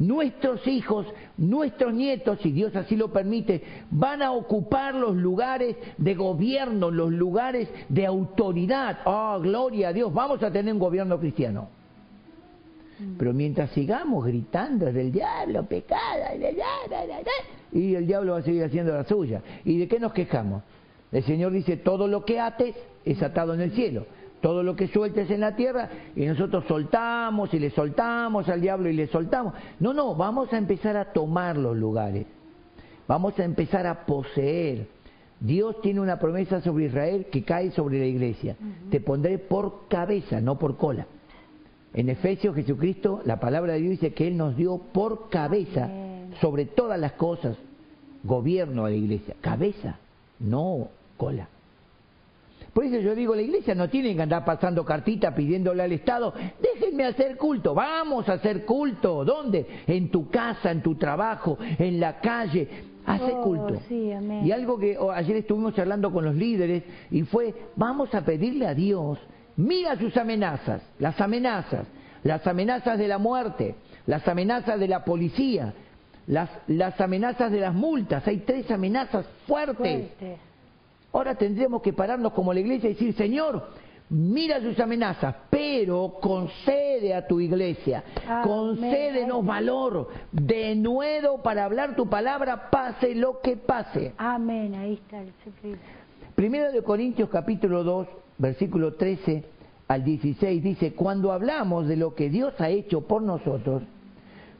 nuestros 0.00 0.66
hijos, 0.66 1.06
nuestros 1.36 1.94
nietos, 1.94 2.40
si 2.42 2.50
Dios 2.50 2.74
así 2.74 2.96
lo 2.96 3.12
permite, 3.12 3.62
van 3.88 4.22
a 4.22 4.32
ocupar 4.32 4.92
los 4.96 5.14
lugares 5.14 5.76
de 5.98 6.14
gobierno, 6.16 6.90
los 6.90 7.12
lugares 7.12 7.68
de 7.88 8.04
autoridad. 8.04 8.98
Oh, 9.04 9.38
gloria 9.40 9.90
a 9.90 9.92
Dios, 9.92 10.12
vamos 10.12 10.42
a 10.42 10.50
tener 10.50 10.74
un 10.74 10.80
gobierno 10.80 11.20
cristiano. 11.20 11.68
Pero 13.16 13.32
mientras 13.32 13.70
sigamos 13.70 14.26
gritando 14.26 14.88
es 14.88 14.94
del 14.94 15.12
diablo, 15.12 15.62
da", 15.62 15.96
y 17.72 17.94
el 17.94 18.06
diablo 18.06 18.32
va 18.32 18.38
a 18.38 18.42
seguir 18.42 18.64
haciendo 18.64 18.92
la 18.92 19.04
suya. 19.04 19.42
¿Y 19.64 19.78
de 19.78 19.86
qué 19.86 20.00
nos 20.00 20.12
quejamos? 20.12 20.64
El 21.12 21.22
Señor 21.22 21.52
dice, 21.52 21.76
todo 21.76 22.08
lo 22.08 22.24
que 22.24 22.40
ates 22.40 22.74
es 23.04 23.22
atado 23.22 23.54
en 23.54 23.60
el 23.60 23.72
cielo, 23.72 24.06
todo 24.42 24.62
lo 24.62 24.76
que 24.76 24.88
sueltes 24.88 25.30
en 25.30 25.40
la 25.40 25.56
tierra, 25.56 25.88
y 26.14 26.26
nosotros 26.26 26.64
soltamos 26.66 27.54
y 27.54 27.60
le 27.60 27.70
soltamos 27.70 28.48
al 28.48 28.60
diablo 28.60 28.90
y 28.90 28.92
le 28.92 29.06
soltamos. 29.06 29.54
No, 29.78 29.94
no, 29.94 30.14
vamos 30.14 30.52
a 30.52 30.58
empezar 30.58 30.96
a 30.96 31.12
tomar 31.12 31.56
los 31.56 31.76
lugares, 31.76 32.26
vamos 33.06 33.38
a 33.38 33.44
empezar 33.44 33.86
a 33.86 34.04
poseer. 34.04 34.88
Dios 35.40 35.80
tiene 35.80 36.00
una 36.00 36.18
promesa 36.18 36.60
sobre 36.60 36.86
Israel 36.86 37.26
que 37.30 37.44
cae 37.44 37.70
sobre 37.70 37.98
la 38.00 38.06
iglesia. 38.06 38.56
Te 38.90 39.00
pondré 39.00 39.38
por 39.38 39.88
cabeza, 39.88 40.40
no 40.40 40.58
por 40.58 40.76
cola. 40.76 41.06
En 41.94 42.08
Efesios 42.08 42.54
Jesucristo, 42.54 43.22
la 43.24 43.38
palabra 43.38 43.74
de 43.74 43.80
Dios 43.80 43.90
dice 43.92 44.12
que 44.12 44.26
Él 44.26 44.36
nos 44.36 44.56
dio 44.56 44.78
por 44.78 45.28
cabeza 45.30 45.88
sobre 46.40 46.64
todas 46.64 46.98
las 46.98 47.12
cosas, 47.12 47.56
gobierno 48.24 48.86
de 48.86 48.92
la 48.92 48.96
iglesia, 48.96 49.34
cabeza, 49.40 49.98
no 50.40 50.88
cola. 51.16 51.48
Por 52.72 52.84
eso 52.84 52.98
yo 53.00 53.14
digo, 53.14 53.34
la 53.34 53.42
iglesia 53.42 53.74
no 53.74 53.90
tiene 53.90 54.14
que 54.16 54.22
andar 54.22 54.44
pasando 54.46 54.82
cartita 54.84 55.34
pidiéndole 55.34 55.82
al 55.82 55.92
Estado, 55.92 56.32
déjenme 56.60 57.04
hacer 57.04 57.36
culto, 57.36 57.74
vamos 57.74 58.26
a 58.30 58.34
hacer 58.34 58.64
culto. 58.64 59.24
¿Dónde? 59.24 59.66
En 59.86 60.10
tu 60.10 60.30
casa, 60.30 60.70
en 60.70 60.80
tu 60.82 60.94
trabajo, 60.94 61.58
en 61.60 62.00
la 62.00 62.18
calle, 62.20 62.68
hace 63.04 63.32
Oh, 63.32 63.42
culto. 63.42 63.78
sí, 63.88 64.10
amén. 64.12 64.46
Y 64.46 64.52
algo 64.52 64.78
que 64.78 64.96
oh, 64.96 65.10
ayer 65.10 65.36
estuvimos 65.36 65.74
charlando 65.74 66.10
con 66.10 66.24
los 66.24 66.34
líderes 66.34 66.82
y 67.10 67.22
fue, 67.24 67.52
vamos 67.76 68.14
a 68.14 68.24
pedirle 68.24 68.66
a 68.66 68.74
Dios, 68.74 69.18
mira 69.56 69.96
sus 69.98 70.16
amenazas, 70.16 70.80
las 70.98 71.20
amenazas, 71.20 71.86
las 72.22 72.46
amenazas 72.46 72.98
de 72.98 73.08
la 73.08 73.18
muerte, 73.18 73.74
las 74.06 74.26
amenazas 74.26 74.80
de 74.80 74.88
la 74.88 75.04
policía, 75.04 75.74
las, 76.26 76.48
las 76.68 76.98
amenazas 77.02 77.52
de 77.52 77.60
las 77.60 77.74
multas, 77.74 78.26
hay 78.26 78.38
tres 78.38 78.70
amenazas 78.70 79.26
fuertes. 79.46 80.08
Fuerte. 80.16 80.51
Ahora 81.12 81.34
tendremos 81.34 81.82
que 81.82 81.92
pararnos 81.92 82.32
como 82.32 82.52
la 82.54 82.60
iglesia 82.60 82.90
y 82.90 82.94
decir, 82.94 83.14
Señor, 83.14 83.68
mira 84.08 84.60
sus 84.60 84.78
amenazas, 84.80 85.34
pero 85.50 86.14
concede 86.20 87.14
a 87.14 87.26
tu 87.26 87.40
iglesia, 87.40 88.02
Amén. 88.26 88.42
concédenos 88.44 89.44
valor, 89.44 90.08
de 90.30 90.74
nuevo 90.74 91.42
para 91.42 91.64
hablar 91.64 91.96
tu 91.96 92.08
palabra, 92.08 92.70
pase 92.70 93.14
lo 93.14 93.40
que 93.40 93.56
pase. 93.56 94.14
Amén. 94.16 94.74
Ahí 94.74 94.94
está 94.94 95.20
el 95.20 95.32
secreto. 95.44 95.80
Primero 96.34 96.72
de 96.72 96.82
Corintios 96.82 97.28
capítulo 97.28 97.84
2, 97.84 98.08
versículo 98.38 98.94
13 98.94 99.44
al 99.88 100.04
16 100.04 100.62
dice, 100.62 100.94
cuando 100.94 101.32
hablamos 101.32 101.86
de 101.86 101.96
lo 101.96 102.14
que 102.14 102.30
Dios 102.30 102.54
ha 102.58 102.70
hecho 102.70 103.02
por 103.02 103.20
nosotros, 103.20 103.82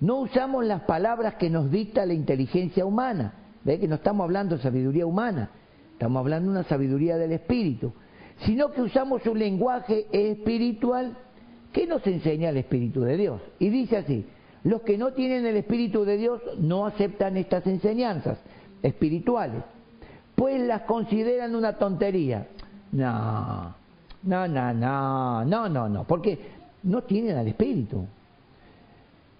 no 0.01 0.17
usamos 0.17 0.65
las 0.65 0.83
palabras 0.83 1.37
que 1.37 1.49
nos 1.49 1.71
dicta 1.71 2.05
la 2.05 2.13
inteligencia 2.13 2.85
humana. 2.85 3.35
Ve 3.65 3.79
que 3.79 3.89
no 3.89 3.95
estamos 3.95 4.25
hablando 4.25 4.57
de 4.57 4.63
sabiduría 4.63 5.07
humana, 5.07 5.51
estamos 6.03 6.19
hablando 6.19 6.51
de 6.51 6.59
una 6.59 6.69
sabiduría 6.69 7.17
del 7.17 7.31
Espíritu, 7.31 7.93
sino 8.45 8.73
que 8.73 8.83
usamos 8.83 9.25
un 9.25 9.39
lenguaje 9.39 10.07
espiritual 10.11 11.17
que 11.73 11.87
nos 11.87 12.05
enseña 12.05 12.49
el 12.49 12.57
Espíritu 12.57 13.03
de 13.03 13.17
Dios. 13.17 13.41
Y 13.61 13.69
dice 13.69 13.99
así, 13.99 14.27
los 14.65 14.83
que 14.83 14.99
no 14.99 15.13
tienen 15.13 15.47
el 15.47 15.57
Espíritu 15.57 16.05
de 16.05 16.17
Dios 16.17 16.43
no 16.59 16.87
aceptan 16.87 17.37
estas 17.37 17.65
enseñanzas 17.69 18.39
espirituales, 18.83 19.63
pues 20.35 20.61
las 20.61 20.83
consideran 20.83 21.55
una 21.55 21.75
tontería. 21.75 22.49
No, 22.91 23.73
no, 24.25 24.49
no, 24.49 24.75
no, 24.75 25.45
no, 25.45 25.69
no, 25.69 25.89
no, 25.89 26.05
porque 26.05 26.37
no 26.83 27.03
tienen 27.03 27.37
al 27.37 27.47
Espíritu. 27.47 28.05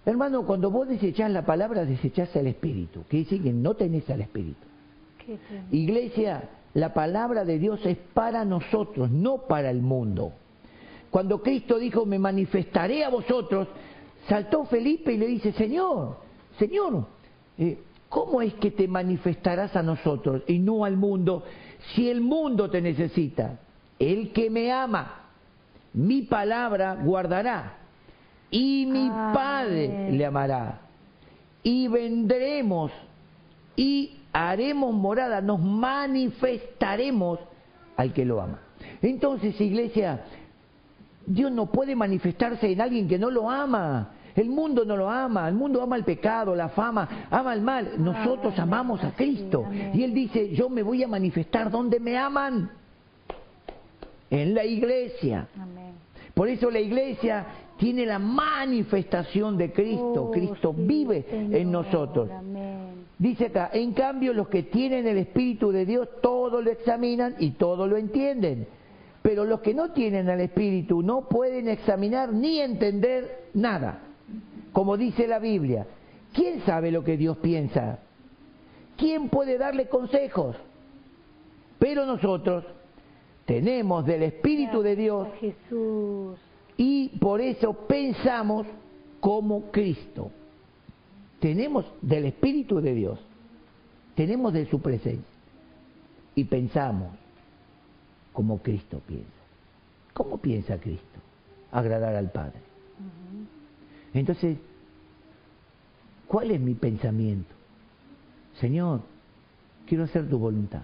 Hermano, 0.05 0.45
cuando 0.45 0.71
vos 0.71 0.87
desechás 0.87 1.29
la 1.29 1.45
palabra, 1.45 1.83
desechás 1.83 2.33
al 2.37 2.47
Espíritu. 2.47 3.03
Quiere 3.09 3.25
decir 3.25 3.43
que 3.43 3.51
no 3.51 3.73
tenés 3.73 4.09
al 4.09 4.21
Espíritu. 4.21 4.72
Iglesia, 5.71 6.49
la 6.73 6.93
palabra 6.93 7.45
de 7.45 7.59
Dios 7.59 7.85
es 7.85 7.97
para 8.13 8.45
nosotros, 8.45 9.09
no 9.11 9.43
para 9.47 9.69
el 9.69 9.81
mundo. 9.81 10.33
Cuando 11.09 11.41
Cristo 11.41 11.77
dijo, 11.77 12.05
me 12.05 12.17
manifestaré 12.17 13.03
a 13.03 13.09
vosotros, 13.09 13.67
saltó 14.27 14.65
Felipe 14.65 15.13
y 15.13 15.17
le 15.17 15.27
dice, 15.27 15.51
Señor, 15.51 16.17
Señor, 16.57 17.05
eh, 17.57 17.77
¿cómo 18.09 18.41
es 18.41 18.53
que 18.55 18.71
te 18.71 18.87
manifestarás 18.87 19.75
a 19.75 19.83
nosotros 19.83 20.41
y 20.47 20.59
no 20.59 20.85
al 20.85 20.97
mundo 20.97 21.43
si 21.93 22.09
el 22.09 22.21
mundo 22.21 22.69
te 22.69 22.81
necesita? 22.81 23.59
El 23.99 24.33
que 24.33 24.49
me 24.49 24.71
ama, 24.71 25.29
mi 25.93 26.23
palabra 26.23 26.95
guardará 26.95 27.77
y 28.49 28.85
mi. 28.85 29.09
Padre 29.09 30.11
le 30.11 30.25
amará. 30.25 30.81
Y 31.63 31.87
vendremos 31.87 32.91
y 33.75 34.17
haremos 34.33 34.93
morada, 34.93 35.39
nos 35.39 35.61
manifestaremos 35.61 37.39
al 37.95 38.11
que 38.11 38.25
lo 38.25 38.41
ama. 38.41 38.59
Entonces, 39.01 39.59
iglesia, 39.61 40.25
Dios 41.25 41.51
no 41.51 41.67
puede 41.67 41.95
manifestarse 41.95 42.71
en 42.71 42.81
alguien 42.81 43.07
que 43.07 43.19
no 43.19 43.29
lo 43.29 43.49
ama. 43.49 44.09
El 44.35 44.49
mundo 44.49 44.83
no 44.83 44.97
lo 44.97 45.09
ama, 45.09 45.47
el 45.47 45.53
mundo 45.53 45.81
ama 45.81 45.95
el 45.95 46.03
pecado, 46.03 46.55
la 46.55 46.69
fama, 46.69 47.27
ama 47.29 47.53
el 47.53 47.61
mal. 47.61 47.93
Nosotros 47.99 48.53
Amén. 48.53 48.61
amamos 48.61 49.03
a 49.03 49.11
Cristo. 49.11 49.65
Y 49.93 50.03
Él 50.03 50.13
dice, 50.13 50.49
yo 50.55 50.69
me 50.69 50.81
voy 50.81 51.03
a 51.03 51.07
manifestar 51.07 51.69
donde 51.69 51.99
me 51.99 52.17
aman. 52.17 52.71
En 54.31 54.55
la 54.55 54.65
iglesia. 54.65 55.47
Por 56.33 56.49
eso 56.49 56.71
la 56.71 56.79
iglesia 56.79 57.45
tiene 57.77 58.07
la 58.07 58.17
manifestación 58.17 59.55
de 59.55 59.71
Cristo. 59.71 60.23
Oh, 60.23 60.31
Cristo 60.31 60.73
vive 60.75 61.23
en 61.29 61.71
nosotros. 61.71 62.27
Amén. 62.31 63.02
Dice 63.17 63.45
acá, 63.45 63.69
en 63.73 63.93
cambio 63.93 64.33
los 64.33 64.47
que 64.47 64.63
tienen 64.63 65.07
el 65.07 65.17
Espíritu 65.17 65.71
de 65.71 65.85
Dios 65.85 66.09
todo 66.21 66.61
lo 66.61 66.71
examinan 66.71 67.35
y 67.39 67.51
todo 67.51 67.87
lo 67.87 67.97
entienden. 67.97 68.67
Pero 69.21 69.45
los 69.45 69.61
que 69.61 69.73
no 69.73 69.91
tienen 69.91 70.27
el 70.27 70.41
Espíritu 70.41 71.01
no 71.01 71.29
pueden 71.29 71.69
examinar 71.69 72.33
ni 72.33 72.59
entender 72.59 73.49
nada. 73.53 73.99
Como 74.73 74.97
dice 74.97 75.27
la 75.27 75.39
Biblia, 75.39 75.85
¿quién 76.33 76.61
sabe 76.65 76.91
lo 76.91 77.03
que 77.03 77.15
Dios 77.15 77.37
piensa? 77.37 77.99
¿Quién 78.97 79.29
puede 79.29 79.57
darle 79.57 79.87
consejos? 79.87 80.55
Pero 81.79 82.05
nosotros 82.05 82.65
tenemos 83.45 84.05
del 84.05 84.23
Espíritu 84.23 84.81
de 84.81 84.95
Dios 84.95 85.27
y 86.75 87.09
por 87.19 87.39
eso 87.39 87.73
pensamos 87.87 88.65
como 89.19 89.71
Cristo. 89.71 90.31
Tenemos 91.43 91.83
del 92.01 92.23
Espíritu 92.23 92.79
de 92.79 92.93
Dios, 92.93 93.19
tenemos 94.15 94.53
de 94.53 94.65
su 94.67 94.79
presencia 94.79 95.25
y 96.35 96.45
pensamos 96.45 97.17
como 98.31 98.59
Cristo 98.59 99.01
piensa. 99.05 99.27
¿Cómo 100.13 100.37
piensa 100.37 100.79
Cristo? 100.79 101.19
Agradar 101.69 102.15
al 102.15 102.31
Padre. 102.31 102.61
Entonces, 104.13 104.57
¿cuál 106.27 106.51
es 106.51 106.61
mi 106.61 106.75
pensamiento? 106.75 107.53
Señor, 108.61 109.01
quiero 109.85 110.05
hacer 110.05 110.29
tu 110.29 110.39
voluntad. 110.39 110.83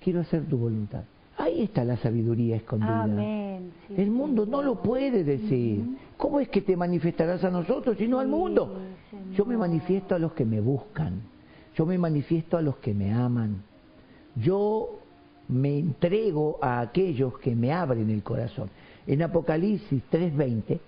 Quiero 0.00 0.20
hacer 0.20 0.44
tu 0.44 0.58
voluntad. 0.58 1.04
Ahí 1.38 1.62
está 1.62 1.84
la 1.84 1.96
sabiduría 1.98 2.56
escondida. 2.56 3.02
Amén. 3.02 3.72
Sí, 3.88 3.94
el 3.98 4.10
mundo 4.10 4.46
no 4.46 4.62
lo 4.62 4.82
puede 4.82 5.22
decir. 5.22 5.84
¿Cómo 6.16 6.40
es 6.40 6.48
que 6.48 6.62
te 6.62 6.76
manifestarás 6.76 7.44
a 7.44 7.50
nosotros 7.50 8.00
y 8.00 8.08
no 8.08 8.20
al 8.20 8.28
mundo? 8.28 8.80
Yo 9.34 9.44
me 9.44 9.56
manifiesto 9.56 10.14
a 10.14 10.18
los 10.18 10.32
que 10.32 10.44
me 10.44 10.60
buscan. 10.60 11.20
Yo 11.76 11.84
me 11.84 11.98
manifiesto 11.98 12.56
a 12.56 12.62
los 12.62 12.76
que 12.76 12.94
me 12.94 13.12
aman. 13.12 13.62
Yo 14.34 14.98
me 15.48 15.78
entrego 15.78 16.58
a 16.62 16.80
aquellos 16.80 17.38
que 17.38 17.54
me 17.54 17.72
abren 17.72 18.08
el 18.10 18.22
corazón. 18.22 18.70
En 19.06 19.22
Apocalipsis 19.22 20.02
3:20 20.10 20.78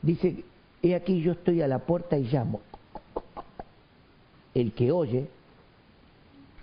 dice, 0.00 0.44
he 0.82 0.94
aquí 0.94 1.20
yo 1.20 1.32
estoy 1.32 1.60
a 1.60 1.68
la 1.68 1.80
puerta 1.80 2.18
y 2.18 2.24
llamo. 2.24 2.60
El 4.54 4.72
que 4.72 4.90
oye 4.92 5.28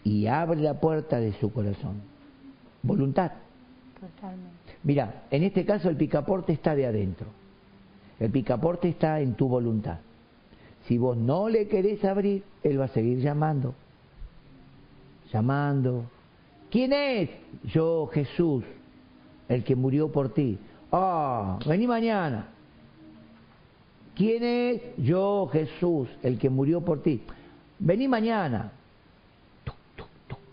y 0.04 0.26
abre 0.26 0.60
la 0.60 0.80
puerta 0.80 1.20
de 1.20 1.34
su 1.34 1.52
corazón. 1.52 2.11
Voluntad. 2.84 3.32
Totalmente. 4.00 4.78
Mira, 4.84 5.24
en 5.30 5.44
este 5.44 5.66
caso 5.66 5.90
el 5.90 5.96
picaporte 5.96 6.54
está 6.54 6.76
de 6.76 6.86
adentro. 6.86 7.28
El 8.20 8.32
picaporte 8.32 8.90
está 8.90 9.20
en 9.20 9.36
tu 9.36 9.48
voluntad. 9.48 10.00
Si 10.88 10.98
vos 10.98 11.16
no 11.16 11.50
le 11.50 11.68
querés 11.68 12.04
abrir, 12.04 12.44
él 12.64 12.80
va 12.80 12.86
a 12.86 12.90
seguir 12.90 13.20
llamando. 13.20 13.76
Llamando. 15.32 16.06
¿Quién 16.70 16.94
es? 16.94 17.30
Yo, 17.64 18.08
Jesús, 18.08 18.64
el 19.48 19.64
que 19.64 19.76
murió 19.76 20.12
por 20.12 20.34
ti. 20.34 20.58
Ah, 20.92 21.60
vení 21.68 21.86
mañana. 21.88 22.48
¿Quién 24.16 24.44
es? 24.44 24.82
Yo, 24.98 25.50
Jesús, 25.52 26.10
el 26.22 26.38
que 26.38 26.50
murió 26.50 26.82
por 26.82 27.02
ti. 27.02 27.22
Vení 27.80 28.08
mañana. 28.08 28.72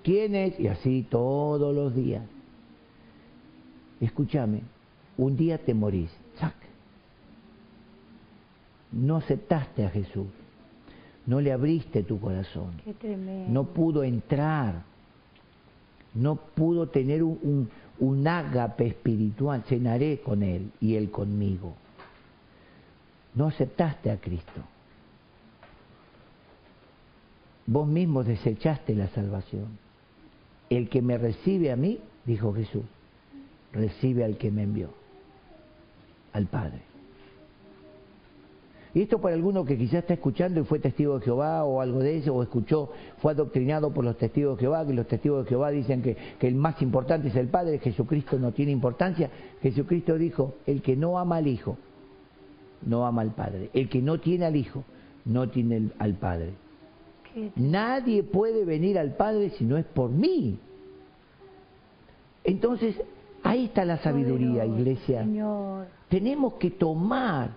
Y 0.08 0.66
así 0.68 1.06
todos 1.10 1.74
los 1.74 1.94
días. 1.94 2.22
Escúchame, 4.00 4.62
un 5.18 5.36
día 5.36 5.58
te 5.58 5.74
morís. 5.74 6.10
¡Sac! 6.38 6.54
No 8.92 9.16
aceptaste 9.16 9.84
a 9.84 9.90
Jesús. 9.90 10.28
No 11.26 11.42
le 11.42 11.52
abriste 11.52 12.04
tu 12.04 12.18
corazón. 12.18 12.80
Qué 12.84 12.94
tremendo. 12.94 13.50
No 13.52 13.64
pudo 13.64 14.02
entrar. 14.02 14.82
No 16.14 16.36
pudo 16.36 16.88
tener 16.88 17.22
un, 17.22 17.38
un, 17.42 17.70
un 17.98 18.26
ágape 18.26 18.86
espiritual. 18.86 19.62
Cenaré 19.64 20.20
con 20.20 20.42
él 20.42 20.70
y 20.80 20.94
él 20.94 21.10
conmigo. 21.10 21.74
No 23.34 23.48
aceptaste 23.48 24.10
a 24.10 24.16
Cristo. 24.16 24.62
Vos 27.66 27.86
mismo 27.86 28.24
desechaste 28.24 28.94
la 28.94 29.08
salvación. 29.08 29.87
El 30.70 30.88
que 30.88 31.02
me 31.02 31.18
recibe 31.18 31.72
a 31.72 31.76
mí, 31.76 31.98
dijo 32.24 32.52
Jesús, 32.52 32.84
recibe 33.72 34.24
al 34.24 34.36
que 34.36 34.50
me 34.50 34.62
envió, 34.62 34.90
al 36.32 36.46
Padre. 36.46 36.88
Y 38.94 39.02
esto 39.02 39.20
para 39.20 39.34
alguno 39.34 39.64
que 39.64 39.76
quizás 39.76 40.00
está 40.00 40.14
escuchando 40.14 40.60
y 40.60 40.64
fue 40.64 40.78
testigo 40.78 41.18
de 41.18 41.24
Jehová 41.24 41.64
o 41.64 41.80
algo 41.80 42.00
de 42.00 42.16
eso, 42.16 42.34
o 42.34 42.42
escuchó, 42.42 42.90
fue 43.18 43.32
adoctrinado 43.32 43.92
por 43.92 44.04
los 44.04 44.16
testigos 44.16 44.56
de 44.56 44.62
Jehová, 44.62 44.86
que 44.86 44.94
los 44.94 45.06
testigos 45.06 45.44
de 45.44 45.48
Jehová 45.50 45.70
dicen 45.70 46.02
que, 46.02 46.16
que 46.38 46.48
el 46.48 46.54
más 46.54 46.80
importante 46.80 47.28
es 47.28 47.36
el 47.36 47.48
Padre, 47.48 47.78
Jesucristo 47.78 48.38
no 48.38 48.52
tiene 48.52 48.72
importancia. 48.72 49.30
Jesucristo 49.62 50.16
dijo, 50.16 50.54
el 50.66 50.82
que 50.82 50.96
no 50.96 51.18
ama 51.18 51.36
al 51.36 51.46
Hijo, 51.46 51.76
no 52.84 53.06
ama 53.06 53.22
al 53.22 53.32
Padre. 53.32 53.70
El 53.74 53.88
que 53.88 54.00
no 54.00 54.20
tiene 54.20 54.46
al 54.46 54.56
Hijo, 54.56 54.84
no 55.24 55.48
tiene 55.48 55.90
al 55.98 56.14
Padre. 56.14 56.54
Nadie 57.56 58.22
puede 58.22 58.64
venir 58.64 58.98
al 58.98 59.14
Padre 59.14 59.50
si 59.50 59.64
no 59.64 59.76
es 59.76 59.84
por 59.86 60.10
mí. 60.10 60.58
Entonces, 62.44 62.96
ahí 63.42 63.66
está 63.66 63.84
la 63.84 63.98
sabiduría, 63.98 64.64
iglesia. 64.64 65.22
Señor. 65.22 65.86
Tenemos 66.08 66.54
que 66.54 66.70
tomar 66.70 67.50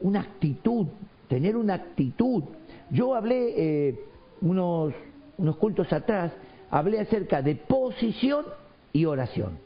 una 0.00 0.20
actitud, 0.20 0.86
tener 1.28 1.56
una 1.56 1.74
actitud. 1.74 2.42
Yo 2.90 3.14
hablé 3.14 3.54
eh, 3.88 4.00
unos, 4.40 4.92
unos 5.38 5.56
cultos 5.56 5.92
atrás, 5.92 6.32
hablé 6.70 7.00
acerca 7.00 7.42
de 7.42 7.54
posición 7.54 8.44
y 8.92 9.04
oración. 9.04 9.58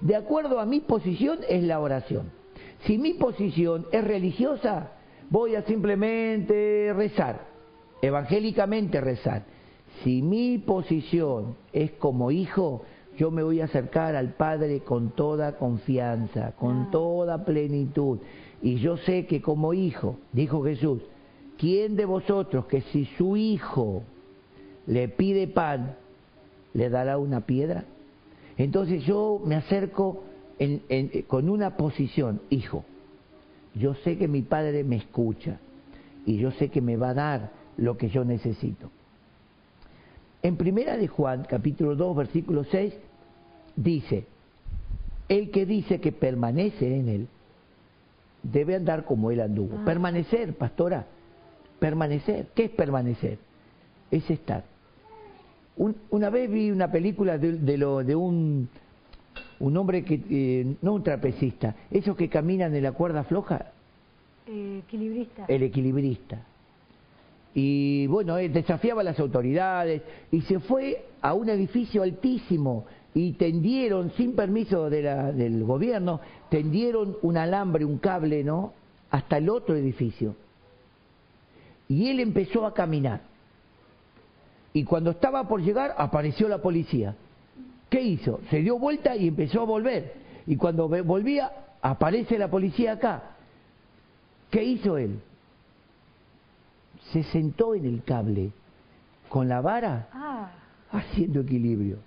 De 0.00 0.16
acuerdo 0.16 0.60
a 0.60 0.66
mi 0.66 0.80
posición 0.80 1.40
es 1.48 1.62
la 1.62 1.80
oración. 1.80 2.30
Si 2.84 2.98
mi 2.98 3.14
posición 3.14 3.86
es 3.92 4.04
religiosa, 4.04 4.92
voy 5.30 5.56
a 5.56 5.62
simplemente 5.62 6.92
rezar, 6.94 7.47
evangélicamente 8.02 9.00
rezar. 9.00 9.44
Si 10.02 10.22
mi 10.22 10.58
posición 10.58 11.56
es 11.72 11.92
como 11.92 12.30
hijo, 12.30 12.82
yo 13.16 13.30
me 13.30 13.42
voy 13.42 13.60
a 13.60 13.64
acercar 13.64 14.14
al 14.14 14.34
Padre 14.34 14.80
con 14.80 15.10
toda 15.10 15.56
confianza, 15.56 16.52
con 16.52 16.82
Ah. 16.82 16.88
toda 16.92 17.44
plenitud. 17.44 18.18
Y 18.62 18.76
yo 18.76 18.96
sé 18.98 19.26
que 19.26 19.40
como 19.42 19.74
hijo, 19.74 20.18
dijo 20.32 20.62
Jesús, 20.62 21.02
¿quién 21.58 21.96
de 21.96 22.04
vosotros 22.04 22.66
que 22.66 22.82
si 22.92 23.06
su 23.16 23.36
hijo 23.36 24.02
le 24.86 25.08
pide 25.08 25.48
pan, 25.48 25.96
le 26.74 26.88
dará 26.90 27.18
una 27.18 27.40
piedra? 27.40 27.84
Entonces 28.56 29.02
yo 29.04 29.40
me 29.44 29.56
acerco 29.56 30.22
en- 30.60 30.82
en- 30.88 31.22
con 31.22 31.48
una 31.48 31.76
posición, 31.76 32.40
hijo, 32.50 32.84
yo 33.74 33.94
sé 33.94 34.16
que 34.18 34.26
mi 34.28 34.42
padre 34.42 34.82
me 34.84 34.96
escucha 34.96 35.58
y 36.26 36.36
yo 36.38 36.50
sé 36.52 36.68
que 36.68 36.80
me 36.80 36.96
va 36.96 37.10
a 37.10 37.14
dar 37.14 37.57
lo 37.78 37.96
que 37.96 38.08
yo 38.10 38.24
necesito. 38.24 38.90
En 40.42 40.56
primera 40.56 40.96
de 40.96 41.08
Juan, 41.08 41.44
capítulo 41.48 41.96
2, 41.96 42.16
versículo 42.16 42.64
6, 42.64 42.94
dice, 43.76 44.24
el 45.28 45.50
que 45.50 45.66
dice 45.66 46.00
que 46.00 46.12
permanece 46.12 46.96
en 46.96 47.08
él, 47.08 47.28
debe 48.42 48.76
andar 48.76 49.04
como 49.04 49.30
él 49.30 49.40
anduvo. 49.40 49.78
Ah. 49.80 49.84
Permanecer, 49.84 50.54
pastora, 50.54 51.06
permanecer. 51.80 52.46
¿Qué 52.54 52.64
es 52.64 52.70
permanecer? 52.70 53.38
Es 54.10 54.30
estar. 54.30 54.64
Un- 55.76 55.96
una 56.10 56.30
vez 56.30 56.50
vi 56.50 56.70
una 56.70 56.90
película 56.90 57.36
de, 57.38 57.52
de 57.52 57.76
lo, 57.78 58.02
de 58.04 58.14
un, 58.16 58.68
un 59.60 59.76
hombre 59.76 60.04
que, 60.04 60.20
eh, 60.30 60.76
no 60.82 60.94
un 60.94 61.02
trapecista, 61.02 61.74
esos 61.90 62.16
que 62.16 62.28
caminan 62.28 62.74
en 62.74 62.82
la 62.82 62.92
cuerda 62.92 63.24
floja, 63.24 63.72
Eh, 64.46 64.82
equilibrista. 64.86 65.44
el 65.48 65.62
equilibrista. 65.64 66.42
Y 67.54 68.06
bueno, 68.06 68.38
él 68.38 68.52
desafiaba 68.52 69.00
a 69.00 69.04
las 69.04 69.18
autoridades 69.18 70.02
y 70.30 70.42
se 70.42 70.60
fue 70.60 71.04
a 71.22 71.34
un 71.34 71.48
edificio 71.48 72.02
altísimo 72.02 72.84
y 73.14 73.32
tendieron, 73.32 74.12
sin 74.12 74.36
permiso 74.36 74.90
de 74.90 75.02
la- 75.02 75.32
del 75.32 75.64
gobierno, 75.64 76.20
tendieron 76.50 77.16
un 77.22 77.36
alambre, 77.36 77.84
un 77.84 77.98
cable, 77.98 78.44
¿no? 78.44 78.72
Hasta 79.10 79.38
el 79.38 79.48
otro 79.48 79.74
edificio. 79.74 80.36
Y 81.88 82.10
él 82.10 82.20
empezó 82.20 82.66
a 82.66 82.74
caminar. 82.74 83.22
Y 84.74 84.84
cuando 84.84 85.10
estaba 85.10 85.48
por 85.48 85.62
llegar, 85.62 85.94
apareció 85.96 86.46
la 86.48 86.58
policía. 86.58 87.16
¿Qué 87.88 88.02
hizo? 88.02 88.40
Se 88.50 88.60
dio 88.60 88.78
vuelta 88.78 89.16
y 89.16 89.26
empezó 89.26 89.62
a 89.62 89.64
volver. 89.64 90.12
Y 90.46 90.56
cuando 90.56 90.88
volvía, 90.88 91.50
aparece 91.80 92.38
la 92.38 92.48
policía 92.48 92.92
acá. 92.92 93.22
¿Qué 94.50 94.62
hizo 94.62 94.98
él? 94.98 95.20
Se 97.12 97.22
sentó 97.24 97.74
en 97.74 97.84
el 97.86 98.02
cable 98.04 98.52
con 99.28 99.48
la 99.48 99.60
vara 99.60 100.08
Ah, 100.12 100.50
haciendo 100.92 101.40
equilibrio. 101.40 101.98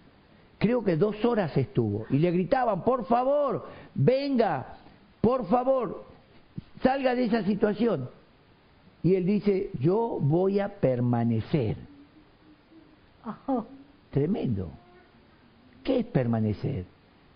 Creo 0.58 0.84
que 0.84 0.96
dos 0.96 1.24
horas 1.26 1.56
estuvo 1.58 2.06
y 2.10 2.20
le 2.20 2.32
gritaban, 2.32 2.84
por 2.84 3.06
favor, 3.06 3.68
venga, 3.96 4.78
por 5.20 5.48
favor, 5.48 6.06
salga 6.84 7.16
de 7.16 7.26
esa 7.26 7.44
situación. 7.44 8.10
Y 9.04 9.16
él 9.16 9.26
dice, 9.26 9.72
yo 9.80 10.20
voy 10.22 10.60
a 10.60 10.70
permanecer. 10.70 11.78
oh, 13.48 13.66
Tremendo. 14.12 14.70
¿Qué 15.84 16.00
es 16.02 16.06
permanecer? 16.06 16.86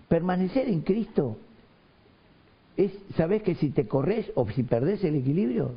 Permanecer 0.07 0.67
en 0.69 0.81
Cristo 0.81 1.37
es, 2.77 2.91
¿sabes 3.17 3.41
que 3.41 3.55
si 3.55 3.71
te 3.71 3.87
corres 3.87 4.31
o 4.35 4.47
si 4.49 4.61
perdés 4.61 5.03
el 5.03 5.15
equilibrio? 5.15 5.71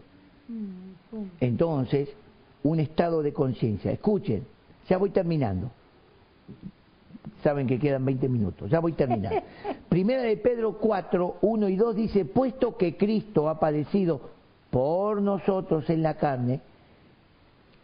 Mm. 0.48 1.24
Entonces, 1.40 2.08
un 2.62 2.80
estado 2.80 3.22
de 3.22 3.32
conciencia. 3.32 3.90
Escuchen, 3.92 4.44
ya 4.88 4.98
voy 4.98 5.10
terminando. 5.10 5.70
Saben 7.42 7.66
que 7.66 7.78
quedan 7.78 8.04
20 8.04 8.28
minutos, 8.28 8.70
ya 8.70 8.80
voy 8.80 8.92
terminando. 8.92 9.40
Primera 9.88 10.22
de 10.22 10.36
Pedro 10.36 10.78
4, 10.78 11.36
1 11.40 11.68
y 11.68 11.76
2 11.76 11.96
dice, 11.96 12.24
puesto 12.24 12.76
que 12.76 12.96
Cristo 12.96 13.48
ha 13.48 13.60
padecido 13.60 14.20
por 14.70 15.22
nosotros 15.22 15.88
en 15.88 16.02
la 16.02 16.14
carne, 16.14 16.60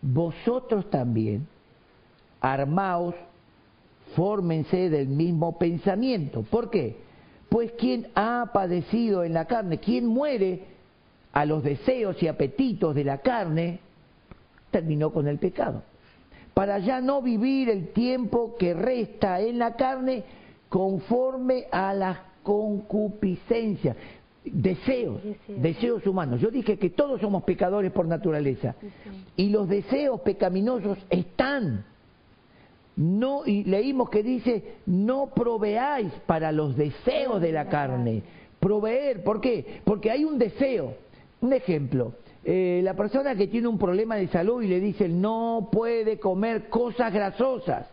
vosotros 0.03 0.91
también 0.91 1.47
armaos, 2.41 3.15
fórmense 4.15 4.91
del 4.91 5.09
mismo 5.09 5.59
pensamiento. 5.59 6.43
¿Por 6.43 6.71
qué? 6.71 6.97
Pues 7.49 7.73
quien 7.73 8.09
ha 8.15 8.51
padecido 8.53 9.25
en 9.25 9.33
la 9.33 9.47
carne, 9.47 9.79
quien 9.79 10.07
muere 10.07 10.74
a 11.35 11.45
los 11.45 11.65
deseos 11.65 12.23
y 12.23 12.29
apetitos 12.29 12.95
de 12.95 13.03
la 13.03 13.19
carne, 13.19 13.81
terminó 14.71 15.13
con 15.13 15.27
el 15.27 15.39
pecado. 15.39 15.83
Para 16.55 16.79
ya 16.79 17.01
no 17.01 17.21
vivir 17.21 17.69
el 17.69 17.89
tiempo 17.89 18.55
que 18.57 18.73
resta 18.73 19.41
en 19.41 19.59
la 19.59 19.75
carne 19.75 20.23
conforme 20.69 21.67
a 21.73 21.93
las 21.93 22.19
concupiscencias, 22.45 23.97
deseos, 24.45 25.21
deseos 25.49 26.07
humanos. 26.07 26.41
Yo 26.41 26.51
dije 26.51 26.79
que 26.79 26.91
todos 26.91 27.21
somos 27.21 27.43
pecadores 27.43 27.91
por 27.91 28.07
naturaleza. 28.07 28.77
Y 29.37 29.49
los 29.49 29.69
deseos 29.69 30.21
pecaminosos 30.21 30.99
están 31.11 31.85
no, 32.97 33.45
y 33.45 33.65
leímos 33.65 34.09
que 34.09 34.23
dice, 34.23 34.77
no 34.87 35.31
proveáis 35.35 36.13
para 36.27 36.53
los 36.53 36.77
deseos 36.77 37.41
de 37.41 37.51
la 37.51 37.69
carne. 37.69 38.23
Proveer, 38.61 39.25
¿por 39.25 39.41
qué? 39.41 39.81
Porque 39.85 40.13
hay 40.13 40.25
un 40.25 40.39
deseo. 40.39 41.03
Un 41.45 41.53
ejemplo, 41.53 42.15
eh, 42.43 42.81
la 42.83 42.95
persona 42.95 43.35
que 43.35 43.49
tiene 43.49 43.69
un 43.69 43.77
problema 43.77 44.17
de 44.17 44.29
salud 44.29 44.63
y 44.63 44.67
le 44.67 44.81
dice 44.81 45.11
no 45.11 45.69
puede 45.71 46.19
comer 46.19 46.71
cosas 46.71 47.13
grasosas. 47.13 47.87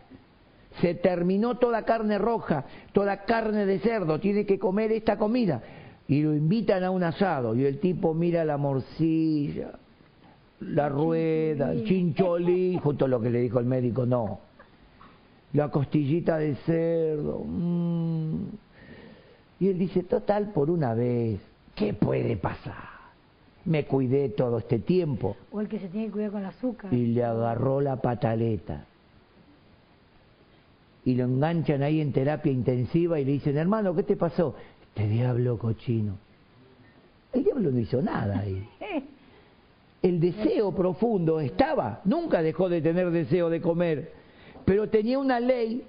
Se 0.80 0.94
terminó 0.94 1.58
toda 1.58 1.84
carne 1.84 2.16
roja, 2.16 2.64
toda 2.94 3.24
carne 3.24 3.66
de 3.66 3.78
cerdo, 3.80 4.18
tiene 4.20 4.46
que 4.46 4.58
comer 4.58 4.90
esta 4.90 5.18
comida. 5.18 5.60
Y 6.08 6.22
lo 6.22 6.34
invitan 6.34 6.82
a 6.82 6.90
un 6.90 7.02
asado 7.02 7.54
y 7.54 7.66
el 7.66 7.78
tipo 7.78 8.14
mira 8.14 8.42
la 8.42 8.56
morcilla, 8.56 9.72
la 10.60 10.88
rueda, 10.88 11.72
el 11.72 11.84
chincholí, 11.84 12.80
justo 12.82 13.06
lo 13.06 13.20
que 13.20 13.28
le 13.28 13.40
dijo 13.40 13.58
el 13.58 13.66
médico, 13.66 14.06
no 14.06 14.40
la 15.52 15.70
costillita 15.70 16.38
de 16.38 16.54
cerdo. 16.64 17.44
Mm. 17.46 18.44
Y 19.60 19.68
él 19.68 19.78
dice, 19.78 20.04
total, 20.04 20.52
por 20.54 20.70
una 20.70 20.94
vez, 20.94 21.38
¿qué 21.74 21.92
puede 21.92 22.38
pasar? 22.38 22.91
Me 23.64 23.84
cuidé 23.84 24.30
todo 24.30 24.58
este 24.58 24.78
tiempo. 24.78 25.36
O 25.52 25.60
el 25.60 25.68
que 25.68 25.78
se 25.78 25.88
tiene 25.88 26.06
que 26.06 26.12
cuidar 26.12 26.30
con 26.32 26.40
el 26.40 26.46
azúcar. 26.46 26.92
Y 26.92 27.06
le 27.06 27.24
agarró 27.24 27.80
la 27.80 27.96
pataleta. 27.96 28.86
Y 31.04 31.14
lo 31.14 31.24
enganchan 31.24 31.82
ahí 31.82 32.00
en 32.00 32.12
terapia 32.12 32.52
intensiva 32.52 33.18
y 33.18 33.24
le 33.24 33.32
dicen, 33.32 33.56
hermano, 33.56 33.94
¿qué 33.94 34.02
te 34.02 34.16
pasó? 34.16 34.54
Este 34.88 35.08
diablo 35.08 35.58
cochino. 35.58 36.14
El 37.32 37.44
diablo 37.44 37.70
no 37.70 37.78
hizo 37.78 38.02
nada 38.02 38.40
ahí. 38.40 38.68
El 40.02 40.20
deseo 40.20 40.72
profundo 40.74 41.40
estaba, 41.40 42.00
nunca 42.04 42.42
dejó 42.42 42.68
de 42.68 42.82
tener 42.82 43.10
deseo 43.10 43.48
de 43.48 43.60
comer 43.60 44.22
pero 44.64 44.88
tenía 44.88 45.18
una 45.18 45.40
ley 45.40 45.84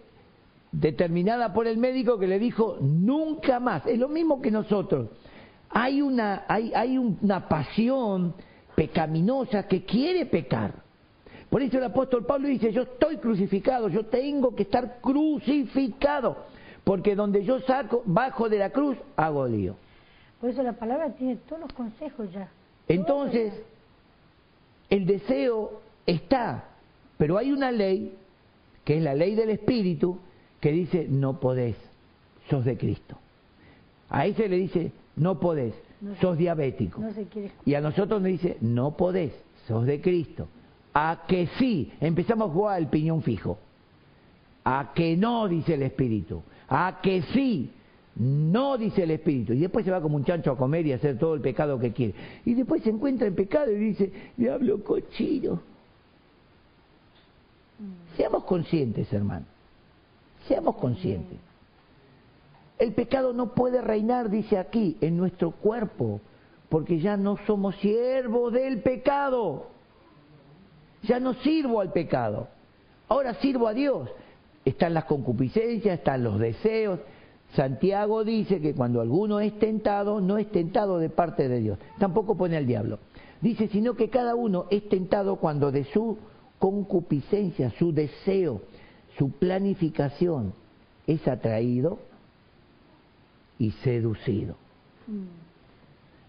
determinada 0.71 1.53
por 1.53 1.67
el 1.67 1.77
médico 1.77 2.17
que 2.17 2.27
le 2.27 2.39
dijo 2.39 2.77
nunca 2.81 3.59
más. 3.59 3.85
Es 3.85 3.99
lo 3.99 4.09
mismo 4.09 4.41
que 4.41 4.51
nosotros. 4.51 5.09
Hay 5.73 6.01
una, 6.01 6.45
hay, 6.47 6.71
hay 6.73 6.97
una 6.97 7.47
pasión 7.47 8.33
pecaminosa 8.75 9.67
que 9.67 9.83
quiere 9.83 10.25
pecar. 10.25 10.73
Por 11.49 11.61
eso 11.61 11.77
el 11.77 11.83
apóstol 11.83 12.25
Pablo 12.25 12.47
dice, 12.47 12.71
yo 12.71 12.83
estoy 12.83 13.17
crucificado, 13.17 13.89
yo 13.89 14.05
tengo 14.05 14.55
que 14.55 14.63
estar 14.63 14.99
crucificado, 15.01 16.37
porque 16.83 17.15
donde 17.15 17.43
yo 17.43 17.59
saco, 17.61 18.01
bajo 18.05 18.49
de 18.49 18.57
la 18.57 18.71
cruz, 18.71 18.97
hago 19.15 19.47
lío. 19.47 19.75
Por 20.41 20.49
eso 20.49 20.63
la 20.63 20.73
palabra 20.73 21.11
tiene 21.11 21.37
todos 21.47 21.61
los 21.61 21.73
consejos 21.73 22.31
ya. 22.31 22.49
Entonces, 22.87 23.53
el 24.89 25.05
deseo 25.05 25.81
está, 26.05 26.65
pero 27.17 27.37
hay 27.37 27.51
una 27.51 27.71
ley 27.71 28.17
que 28.83 28.97
es 28.97 29.03
la 29.03 29.13
ley 29.13 29.35
del 29.35 29.49
Espíritu, 29.49 30.19
que 30.59 30.71
dice, 30.71 31.07
no 31.09 31.39
podés, 31.39 31.75
sos 32.49 32.65
de 32.65 32.77
Cristo. 32.77 33.17
A 34.09 34.25
ese 34.25 34.49
le 34.49 34.57
dice, 34.57 34.91
no 35.15 35.39
podés, 35.39 35.73
sos 36.19 36.37
diabético. 36.37 37.01
y 37.65 37.73
a 37.75 37.81
nosotros 37.81 38.21
nos 38.21 38.31
dice, 38.31 38.57
no 38.61 38.97
podés, 38.97 39.33
sos 39.67 39.85
de 39.85 40.01
Cristo. 40.01 40.47
A 40.93 41.23
que 41.27 41.47
sí, 41.57 41.91
empezamos 41.99 42.49
a 42.49 42.53
jugar 42.53 42.77
al 42.77 42.89
piñón 42.89 43.23
fijo. 43.23 43.57
A 44.63 44.91
que 44.93 45.17
no, 45.17 45.47
dice 45.47 45.73
el 45.73 45.83
Espíritu. 45.83 46.43
A 46.67 46.99
que 47.01 47.23
sí, 47.33 47.71
no 48.15 48.77
dice 48.77 49.03
el 49.03 49.11
Espíritu. 49.11 49.53
Y 49.53 49.59
después 49.59 49.85
se 49.85 49.91
va 49.91 50.01
como 50.01 50.17
un 50.17 50.23
chancho 50.23 50.51
a 50.51 50.57
comer 50.57 50.85
y 50.85 50.91
a 50.91 50.97
hacer 50.97 51.17
todo 51.17 51.33
el 51.33 51.41
pecado 51.41 51.79
que 51.79 51.91
quiere. 51.91 52.13
Y 52.45 52.53
después 52.53 52.83
se 52.83 52.89
encuentra 52.89 53.27
en 53.27 53.35
pecado 53.35 53.71
y 53.71 53.75
dice, 53.75 54.11
diablo 54.37 54.83
cochino 54.83 55.73
Seamos 58.15 58.43
conscientes, 58.43 59.11
hermano. 59.11 59.45
Seamos 60.47 60.75
conscientes. 60.75 61.39
El 62.79 62.93
pecado 62.93 63.33
no 63.33 63.53
puede 63.53 63.81
reinar, 63.81 64.29
dice 64.29 64.57
aquí, 64.57 64.97
en 65.01 65.17
nuestro 65.17 65.51
cuerpo, 65.51 66.21
porque 66.69 66.99
ya 66.99 67.17
no 67.17 67.37
somos 67.45 67.75
siervos 67.77 68.51
del 68.53 68.81
pecado. 68.81 69.67
Ya 71.03 71.19
no 71.19 71.33
sirvo 71.35 71.81
al 71.81 71.91
pecado. 71.91 72.47
Ahora 73.07 73.35
sirvo 73.35 73.67
a 73.67 73.73
Dios. 73.73 74.09
Están 74.65 74.93
las 74.93 75.05
concupiscencias, 75.05 75.99
están 75.99 76.23
los 76.23 76.39
deseos. 76.39 76.99
Santiago 77.55 78.23
dice 78.23 78.59
que 78.59 78.73
cuando 78.73 79.01
alguno 79.01 79.39
es 79.39 79.57
tentado, 79.59 80.19
no 80.21 80.37
es 80.37 80.49
tentado 80.51 80.97
de 80.97 81.09
parte 81.09 81.47
de 81.47 81.59
Dios. 81.59 81.77
Tampoco 81.99 82.35
pone 82.35 82.57
al 82.57 82.65
diablo. 82.65 82.99
Dice, 83.41 83.67
sino 83.67 83.93
que 83.95 84.09
cada 84.09 84.35
uno 84.35 84.65
es 84.71 84.87
tentado 84.89 85.35
cuando 85.35 85.71
de 85.71 85.83
su 85.85 86.17
concupiscencia, 86.57 87.69
su 87.71 87.93
deseo, 87.93 88.61
su 89.17 89.31
planificación 89.31 90.53
es 91.05 91.27
atraído 91.27 91.99
y 93.63 93.71
seducido. 93.83 94.55
Mm. 95.07 95.23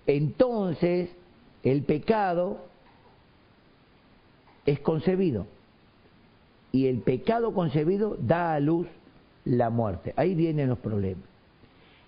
Entonces, 0.07 1.11
el 1.62 1.82
pecado 1.82 2.59
es 4.66 4.78
concebido 4.80 5.47
y 6.70 6.87
el 6.87 6.99
pecado 6.99 7.53
concebido 7.53 8.16
da 8.20 8.55
a 8.55 8.61
luz 8.61 8.87
la 9.45 9.70
muerte. 9.70 10.14
Ahí 10.16 10.35
vienen 10.35 10.68
los 10.68 10.78
problemas. 10.78 11.24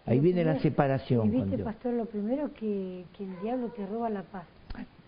Ahí 0.07 0.20
viene 0.20 0.45
la 0.45 0.61
separación. 0.61 1.31
Viste, 1.33 1.59
pastor, 1.59 1.95
lo 1.95 2.05
primero 2.05 2.53
que, 2.55 3.05
que 3.16 3.24
el 3.24 3.41
diablo 3.41 3.68
te 3.68 3.85
roba 3.87 4.09
la 4.09 4.22
paz. 4.22 4.45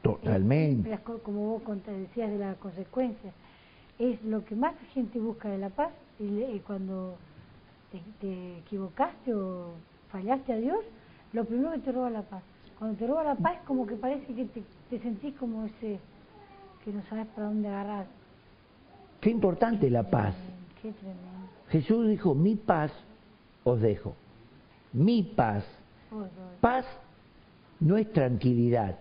Totalmente. 0.02 0.98
como 1.22 1.58
vos 1.58 1.62
decías 1.86 2.30
de 2.30 2.38
la 2.38 2.54
consecuencia, 2.54 3.30
es 3.98 4.22
lo 4.24 4.44
que 4.44 4.56
más 4.56 4.74
la 4.74 4.88
gente 4.88 5.18
busca 5.20 5.48
de 5.48 5.58
la 5.58 5.70
paz 5.70 5.90
y, 6.18 6.58
cuando 6.60 7.16
te, 8.20 8.58
equivocaste 8.58 9.34
o 9.34 9.72
fallaste 10.10 10.52
a 10.52 10.56
Dios, 10.56 10.78
lo 11.32 11.44
primero 11.44 11.72
que 11.72 11.78
te 11.78 11.92
roba 11.92 12.10
la 12.10 12.22
paz. 12.22 12.42
Cuando 12.78 12.96
te 12.96 13.06
roba 13.06 13.24
la 13.24 13.34
paz 13.34 13.56
es 13.56 13.62
como 13.66 13.86
que 13.86 13.96
parece 13.96 14.32
que 14.34 14.44
te, 14.44 14.98
sentís 15.00 15.34
como 15.34 15.64
ese 15.64 15.98
que 16.84 16.92
no 16.92 17.02
sabes 17.08 17.26
para 17.28 17.48
dónde 17.48 17.68
agarrar. 17.68 18.06
Qué 19.20 19.30
importante 19.30 19.90
la 19.90 20.08
paz. 20.08 20.34
Qué 20.80 20.92
tremendo. 20.92 21.22
Jesús 21.70 22.08
dijo, 22.08 22.34
mi 22.34 22.54
paz 22.54 22.92
os 23.64 23.80
dejo. 23.80 24.14
Mi 24.92 25.22
paz. 25.22 25.64
Paz 26.60 26.86
no 27.80 27.98
es 27.98 28.10
tranquilidad 28.12 28.96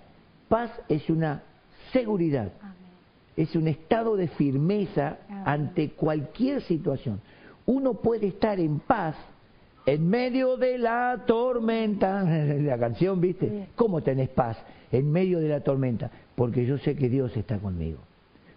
Paz 0.47 0.71
es 0.87 1.09
una 1.09 1.43
seguridad, 1.91 2.51
es 3.35 3.55
un 3.55 3.67
estado 3.67 4.15
de 4.15 4.29
firmeza 4.29 5.17
ante 5.45 5.91
cualquier 5.91 6.61
situación. 6.61 7.21
Uno 7.65 7.95
puede 7.95 8.27
estar 8.27 8.59
en 8.59 8.79
paz 8.79 9.15
en 9.87 10.09
medio 10.09 10.57
de 10.57 10.77
la 10.77 11.23
tormenta. 11.25 12.23
La 12.61 12.77
canción, 12.77 13.19
¿viste? 13.19 13.69
¿Cómo 13.75 14.03
tenés 14.03 14.29
paz 14.29 14.57
en 14.91 15.09
medio 15.09 15.39
de 15.39 15.47
la 15.47 15.61
tormenta? 15.61 16.11
Porque 16.35 16.65
yo 16.65 16.77
sé 16.77 16.95
que 16.95 17.09
Dios 17.09 17.35
está 17.35 17.57
conmigo. 17.57 17.99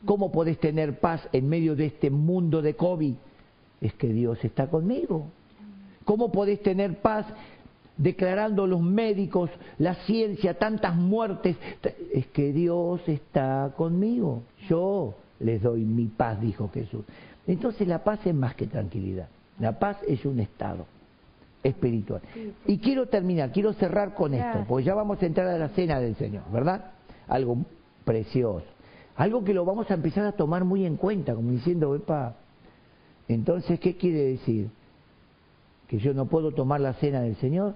¿Cómo 0.05 0.33
podés 0.33 0.59
tener 0.59 0.99
paz 0.99 1.27
en 1.33 1.49
medio 1.49 1.77
de 1.77 1.87
este 1.87 2.11
mundo 2.11 2.61
de 2.63 2.75
COVID? 2.75 3.15
Es 3.81 3.95
que 3.95 4.13
Dios 4.13 4.45
está 4.45 4.67
conmigo. 4.67 5.27
¿Cómo 6.05 6.33
podés 6.33 6.61
tener 6.63 6.99
paz 6.99 7.27
declarando 7.97 8.67
los 8.67 8.81
médicos, 8.81 9.51
la 9.79 9.95
ciencia, 10.07 10.59
tantas 10.59 10.97
muertes, 10.97 11.57
es 12.13 12.27
que 12.29 12.53
Dios 12.53 13.03
está 13.07 13.73
conmigo. 13.77 14.43
Yo 14.69 15.15
les 15.39 15.63
doy 15.63 15.83
mi 15.83 16.07
paz, 16.07 16.41
dijo 16.41 16.71
Jesús. 16.73 17.05
Entonces 17.47 17.87
la 17.87 18.03
paz 18.03 18.27
es 18.27 18.35
más 18.35 18.55
que 18.55 18.67
tranquilidad. 18.67 19.29
La 19.59 19.79
paz 19.79 19.99
es 20.09 20.25
un 20.25 20.41
estado 20.41 20.87
espiritual. 21.63 22.23
Y 22.67 22.79
quiero 22.79 23.07
terminar, 23.07 23.53
quiero 23.53 23.73
cerrar 23.75 24.15
con 24.15 24.35
esto, 24.35 24.65
porque 24.69 24.85
ya 24.85 24.95
vamos 24.95 25.23
a 25.23 25.27
entrar 25.27 25.47
a 25.49 25.59
la 25.59 25.69
cena 25.71 26.01
del 26.01 26.17
Señor, 26.17 26.45
¿verdad? 26.53 26.93
Algo 27.29 27.59
precioso. 28.05 28.67
Algo 29.17 29.45
que 29.45 29.53
lo 29.53 29.65
vamos 29.65 29.91
a 29.91 29.95
empezar 29.95 30.25
a 30.25 30.33
tomar 30.33 30.65
muy 30.65 30.87
en 30.87 30.97
cuenta, 30.97 31.35
como 31.35 31.51
diciendo, 31.51 31.95
epa, 31.95 32.37
entonces, 33.29 33.79
¿qué 33.79 33.97
quiere 33.97 34.25
decir? 34.25 34.71
¿Que 35.89 35.99
yo 35.99 36.15
no 36.15 36.27
puedo 36.27 36.53
tomar 36.53 36.81
la 36.81 36.95
cena 36.95 37.21
del 37.21 37.37
Señor? 37.37 37.75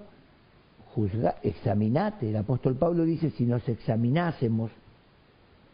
juzga, 0.95 1.35
examinate. 1.43 2.29
El 2.29 2.37
apóstol 2.37 2.75
Pablo 2.75 3.03
dice, 3.03 3.29
si 3.31 3.45
nos 3.45 3.67
examinásemos, 3.67 4.71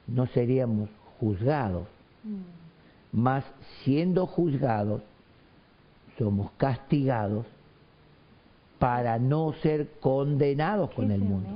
no 0.08 0.26
seríamos 0.28 0.90
juzgados. 1.20 1.88
Mm. 2.24 3.20
Mas 3.22 3.46
siendo 3.84 4.26
juzgados, 4.26 5.04
somos 6.18 6.52
castigados 6.58 7.46
para 8.82 9.20
no 9.20 9.54
ser 9.62 9.92
condenados 10.00 10.90
con 10.96 11.12
el 11.12 11.20
mundo. 11.20 11.50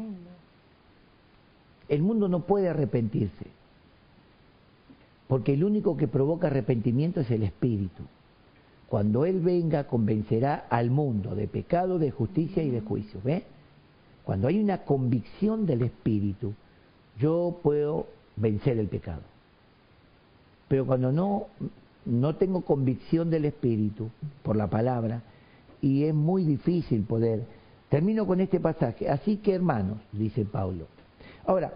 El 1.89 2.03
mundo 2.03 2.27
no 2.27 2.41
puede 2.41 2.69
arrepentirse, 2.69 3.47
porque 5.27 5.55
el 5.55 5.63
único 5.63 5.97
que 5.97 6.07
provoca 6.07 6.45
arrepentimiento 6.45 7.21
es 7.21 7.31
el 7.31 7.41
Espíritu. 7.41 8.03
Cuando 8.89 9.25
Él 9.25 9.39
venga, 9.39 9.85
convencerá 9.85 10.67
al 10.69 10.91
mundo 10.91 11.33
de 11.33 11.47
pecado, 11.47 11.97
de 11.97 12.11
justicia 12.11 12.61
y 12.61 12.69
de 12.69 12.81
juicio. 12.81 13.19
¿Ve? 13.23 13.43
Cuando 14.23 14.47
hay 14.47 14.59
una 14.59 14.83
convicción 14.83 15.65
del 15.65 15.81
Espíritu, 15.81 16.53
yo 17.17 17.59
puedo 17.63 18.05
vencer 18.35 18.77
el 18.77 18.87
pecado. 18.87 19.23
Pero 20.67 20.85
cuando 20.85 21.11
no, 21.11 21.47
no 22.05 22.35
tengo 22.35 22.61
convicción 22.61 23.31
del 23.31 23.45
Espíritu 23.45 24.11
por 24.43 24.55
la 24.55 24.67
palabra, 24.67 25.23
y 25.81 26.03
es 26.03 26.13
muy 26.13 26.43
difícil 26.43 27.03
poder. 27.03 27.43
Termino 27.89 28.25
con 28.25 28.41
este 28.41 28.59
pasaje. 28.59 29.09
Así 29.09 29.37
que 29.37 29.53
hermanos, 29.53 29.99
dice 30.11 30.45
Pablo. 30.45 30.87
Ahora, 31.45 31.73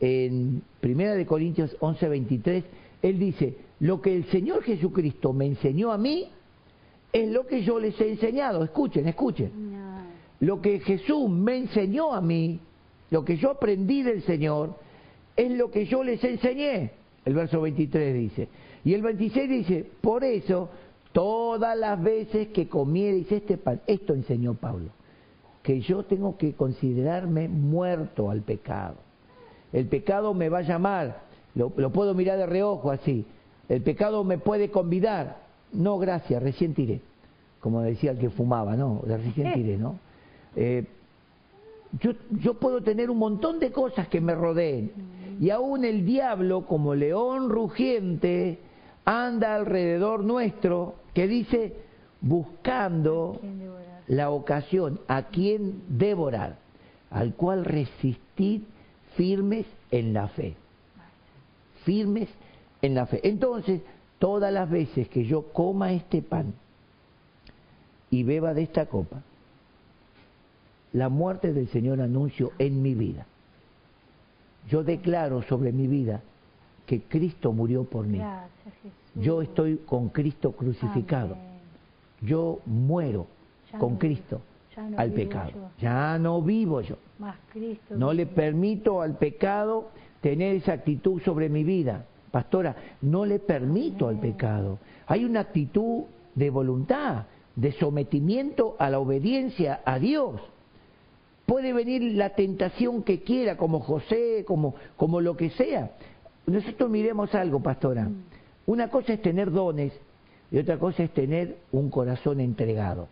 en 0.00 0.62
Primera 0.80 1.14
de 1.14 1.26
Corintios 1.26 1.76
11, 1.80 2.08
23, 2.08 2.64
él 3.02 3.18
dice, 3.18 3.56
lo 3.80 4.00
que 4.00 4.14
el 4.14 4.24
Señor 4.26 4.62
Jesucristo 4.62 5.32
me 5.32 5.46
enseñó 5.46 5.92
a 5.92 5.98
mí 5.98 6.28
es 7.12 7.30
lo 7.30 7.46
que 7.46 7.62
yo 7.62 7.78
les 7.78 8.00
he 8.00 8.10
enseñado. 8.10 8.64
Escuchen, 8.64 9.08
escuchen. 9.08 9.50
Lo 10.40 10.60
que 10.60 10.80
Jesús 10.80 11.28
me 11.30 11.56
enseñó 11.56 12.14
a 12.14 12.20
mí, 12.20 12.58
lo 13.10 13.24
que 13.24 13.36
yo 13.36 13.50
aprendí 13.50 14.02
del 14.02 14.22
Señor, 14.22 14.74
es 15.36 15.50
lo 15.52 15.70
que 15.70 15.86
yo 15.86 16.02
les 16.02 16.22
enseñé. 16.24 16.92
El 17.24 17.34
verso 17.34 17.60
23 17.60 18.14
dice. 18.14 18.48
Y 18.84 18.94
el 18.94 19.02
26 19.02 19.48
dice, 19.48 19.86
por 20.00 20.24
eso, 20.24 20.68
todas 21.12 21.76
las 21.78 22.02
veces 22.02 22.48
que 22.48 22.68
comierais 22.68 23.30
este 23.30 23.58
pan, 23.58 23.80
esto 23.86 24.14
enseñó 24.14 24.54
Pablo, 24.54 24.90
que 25.62 25.80
yo 25.80 26.04
tengo 26.04 26.36
que 26.36 26.54
considerarme 26.54 27.48
muerto 27.48 28.30
al 28.30 28.42
pecado. 28.42 28.96
El 29.72 29.86
pecado 29.86 30.34
me 30.34 30.48
va 30.48 30.58
a 30.58 30.62
llamar, 30.62 31.22
lo, 31.54 31.72
lo 31.76 31.90
puedo 31.90 32.14
mirar 32.14 32.38
de 32.38 32.46
reojo 32.46 32.90
así, 32.90 33.24
el 33.68 33.82
pecado 33.82 34.24
me 34.24 34.38
puede 34.38 34.70
convidar. 34.70 35.42
No, 35.72 35.98
gracias, 35.98 36.42
recién 36.42 36.74
tiré. 36.74 37.00
Como 37.60 37.80
decía 37.80 38.10
el 38.10 38.18
que 38.18 38.28
fumaba, 38.28 38.76
no, 38.76 39.02
recién 39.06 39.52
tiré, 39.54 39.78
¿no? 39.78 39.98
Eh, 40.56 40.84
yo, 42.00 42.12
yo 42.30 42.54
puedo 42.54 42.82
tener 42.82 43.10
un 43.10 43.18
montón 43.18 43.58
de 43.60 43.70
cosas 43.70 44.08
que 44.08 44.20
me 44.20 44.34
rodeen. 44.34 44.92
Y 45.40 45.50
aún 45.50 45.84
el 45.84 46.04
diablo, 46.04 46.66
como 46.66 46.94
león 46.94 47.48
rugiente, 47.48 48.58
anda 49.04 49.54
alrededor 49.54 50.24
nuestro, 50.24 50.94
que 51.14 51.26
dice, 51.26 51.76
buscando 52.20 53.40
la 54.06 54.30
ocasión 54.30 55.00
a 55.08 55.24
quien 55.24 55.82
devorar, 55.88 56.56
al 57.10 57.34
cual 57.34 57.64
resistid 57.64 58.62
firmes 59.16 59.66
en 59.90 60.12
la 60.12 60.28
fe. 60.28 60.54
Firmes 61.84 62.28
en 62.80 62.94
la 62.94 63.06
fe. 63.06 63.20
Entonces, 63.24 63.82
todas 64.18 64.52
las 64.52 64.70
veces 64.70 65.08
que 65.08 65.24
yo 65.24 65.52
coma 65.52 65.92
este 65.92 66.22
pan 66.22 66.54
y 68.10 68.22
beba 68.22 68.54
de 68.54 68.62
esta 68.62 68.86
copa, 68.86 69.22
la 70.92 71.08
muerte 71.08 71.52
del 71.52 71.68
Señor 71.68 72.00
anuncio 72.00 72.52
en 72.58 72.82
mi 72.82 72.94
vida. 72.94 73.26
Yo 74.68 74.84
declaro 74.84 75.42
sobre 75.42 75.72
mi 75.72 75.86
vida 75.86 76.22
que 76.92 77.00
Cristo 77.00 77.54
murió 77.54 77.84
por 77.84 78.06
mí. 78.06 78.20
Yo 79.14 79.40
estoy 79.40 79.78
con 79.86 80.10
Cristo 80.10 80.52
crucificado. 80.52 81.38
Yo 82.20 82.58
muero 82.66 83.28
con 83.78 83.96
Cristo 83.96 84.42
al 84.98 85.10
pecado. 85.12 85.70
Ya 85.78 86.18
no 86.18 86.42
vivo 86.42 86.82
yo. 86.82 86.96
no 87.96 88.12
le 88.12 88.26
permito 88.26 89.00
al 89.00 89.16
pecado 89.16 89.88
tener 90.20 90.56
esa 90.56 90.74
actitud 90.74 91.22
sobre 91.22 91.48
mi 91.48 91.64
vida. 91.64 92.04
Pastora, 92.30 92.76
no 93.00 93.24
le 93.24 93.38
permito 93.38 94.08
al 94.08 94.20
pecado. 94.20 94.78
Hay 95.06 95.24
una 95.24 95.40
actitud 95.40 96.02
de 96.34 96.50
voluntad, 96.50 97.24
de 97.56 97.72
sometimiento 97.72 98.76
a 98.78 98.90
la 98.90 98.98
obediencia 98.98 99.80
a 99.86 99.98
Dios. 99.98 100.42
Puede 101.46 101.72
venir 101.72 102.02
la 102.16 102.34
tentación 102.34 103.02
que 103.02 103.22
quiera, 103.22 103.56
como 103.56 103.80
José, 103.80 104.44
como, 104.46 104.74
como 104.98 105.22
lo 105.22 105.38
que 105.38 105.48
sea. 105.48 105.92
Nosotros 106.46 106.90
miremos 106.90 107.34
algo, 107.34 107.60
pastora. 107.60 108.04
Mm. 108.04 108.24
Una 108.66 108.88
cosa 108.88 109.12
es 109.12 109.22
tener 109.22 109.50
dones 109.50 109.92
y 110.50 110.58
otra 110.58 110.78
cosa 110.78 111.02
es 111.02 111.10
tener 111.12 111.58
un 111.72 111.90
corazón 111.90 112.40
entregado. 112.40 113.08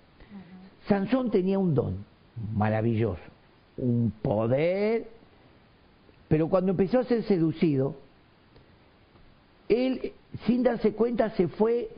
Sansón 0.88 1.30
tenía 1.30 1.58
un 1.58 1.74
don 1.74 2.04
maravilloso, 2.54 3.22
un 3.76 4.12
poder, 4.22 5.08
pero 6.28 6.48
cuando 6.48 6.70
empezó 6.72 7.00
a 7.00 7.04
ser 7.04 7.22
seducido, 7.24 7.96
él, 9.68 10.12
sin 10.46 10.62
darse 10.62 10.92
cuenta, 10.92 11.30
se 11.30 11.48
fue, 11.48 11.90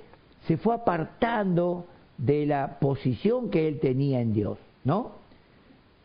se 0.47 0.57
fue 0.57 0.75
apartando 0.75 1.87
de 2.19 2.47
la 2.47 2.79
posición 2.79 3.51
que 3.51 3.67
él 3.67 3.81
tenía 3.81 4.21
en 4.21 4.33
Dios, 4.33 4.59
¿no? 4.85 5.13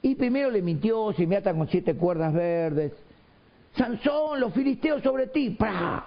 Y 0.01 0.15
primero 0.15 0.49
le 0.49 0.61
mintió, 0.61 1.11
se 1.13 1.27
me 1.27 1.35
atan 1.35 1.57
con 1.57 1.67
siete 1.67 1.95
cuerdas 1.95 2.33
verdes. 2.33 2.93
Sansón, 3.77 4.39
los 4.39 4.53
filisteos 4.53 5.03
sobre 5.03 5.27
ti. 5.27 5.51
¡Pra! 5.51 6.05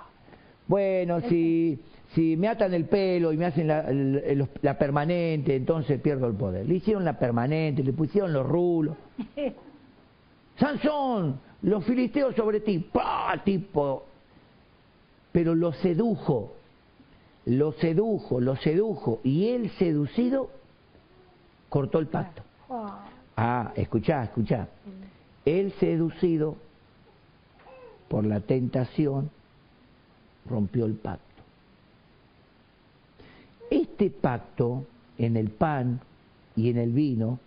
Bueno, 0.67 1.21
si, 1.23 1.79
si 2.15 2.37
me 2.37 2.49
atan 2.49 2.75
el 2.75 2.85
pelo 2.87 3.33
y 3.33 3.37
me 3.37 3.47
hacen 3.47 3.67
la, 3.67 3.85
la, 4.63 4.79
permanente, 4.79 5.57
entonces 5.57 6.01
pierdo 6.01 6.27
el 6.27 6.35
poder. 6.35 6.67
Le 6.67 6.77
hicieron 6.77 7.05
la 7.05 7.19
permanente, 7.19 7.83
le 7.83 7.93
pusieron 7.93 8.33
los 8.33 8.47
rulos. 8.47 8.97
Sansón, 10.59 11.41
los 11.63 11.85
filisteos 11.85 12.35
sobre 12.35 12.61
ti. 12.61 12.79
¡Pra! 12.79 13.41
Tipo, 13.45 14.05
pero 15.33 15.55
lo 15.55 15.73
sedujo, 15.73 16.55
lo 17.47 17.73
sedujo, 17.73 18.41
lo 18.41 18.57
sedujo, 18.57 19.21
y 19.23 19.49
él 19.49 19.71
seducido 19.79 20.51
cortó 21.69 21.99
el 21.99 22.09
pacto. 22.09 22.43
Ah, 23.37 23.73
escuchá, 23.75 24.25
escuchá. 24.25 24.69
Él 25.45 25.73
seducido 25.81 26.57
por 28.11 28.27
la 28.27 28.41
tentación 28.41 29.31
rompió 30.49 30.85
el 30.85 30.95
pacto. 30.95 31.25
Este 33.71 34.11
pacto 34.11 34.85
en 35.17 35.37
el 35.37 35.51
pan 35.51 36.01
y 36.57 36.71
en 36.71 36.79
el 36.79 36.91
vino 36.91 37.39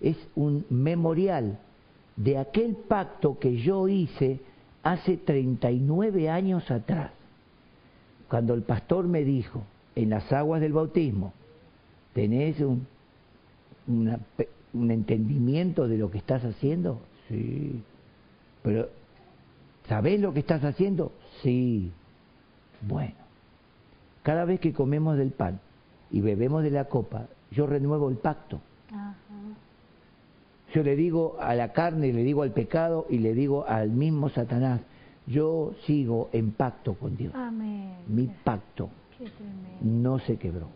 es 0.00 0.16
un 0.34 0.64
memorial 0.70 1.58
de 2.16 2.38
aquel 2.38 2.74
pacto 2.74 3.38
que 3.38 3.58
yo 3.58 3.86
hice 3.86 4.40
hace 4.82 5.18
39 5.18 6.30
años 6.30 6.70
atrás 6.70 7.10
cuando 8.28 8.54
el 8.54 8.62
pastor 8.62 9.06
me 9.06 9.24
dijo 9.24 9.62
en 9.94 10.10
las 10.10 10.32
aguas 10.32 10.62
del 10.62 10.72
bautismo, 10.72 11.32
¿tenés 12.14 12.60
un, 12.60 12.86
un 13.86 14.90
entendimiento 14.90 15.86
de 15.86 15.98
lo 15.98 16.10
que 16.10 16.18
estás 16.18 16.44
haciendo? 16.44 17.00
Sí. 17.28 17.82
Pero, 18.62 18.88
¿sabés 19.88 20.20
lo 20.20 20.32
que 20.32 20.40
estás 20.40 20.62
haciendo? 20.64 21.12
Sí. 21.42 21.90
Bueno, 22.82 23.14
cada 24.22 24.44
vez 24.44 24.60
que 24.60 24.72
comemos 24.72 25.16
del 25.16 25.30
pan 25.30 25.60
y 26.10 26.20
bebemos 26.20 26.62
de 26.62 26.70
la 26.70 26.84
copa, 26.84 27.26
yo 27.50 27.66
renuevo 27.66 28.08
el 28.08 28.16
pacto. 28.16 28.60
Yo 30.74 30.82
le 30.82 30.96
digo 30.96 31.36
a 31.40 31.54
la 31.54 31.72
carne, 31.72 32.12
le 32.12 32.22
digo 32.22 32.42
al 32.42 32.52
pecado 32.52 33.06
y 33.08 33.18
le 33.18 33.32
digo 33.34 33.66
al 33.66 33.90
mismo 33.90 34.28
Satanás, 34.28 34.82
yo 35.26 35.72
sigo 35.86 36.28
en 36.32 36.52
pacto 36.52 36.94
con 36.94 37.16
Dios. 37.16 37.32
Mi 38.06 38.26
pacto 38.44 38.90
no 39.80 40.18
se 40.20 40.36
quebró. 40.36 40.68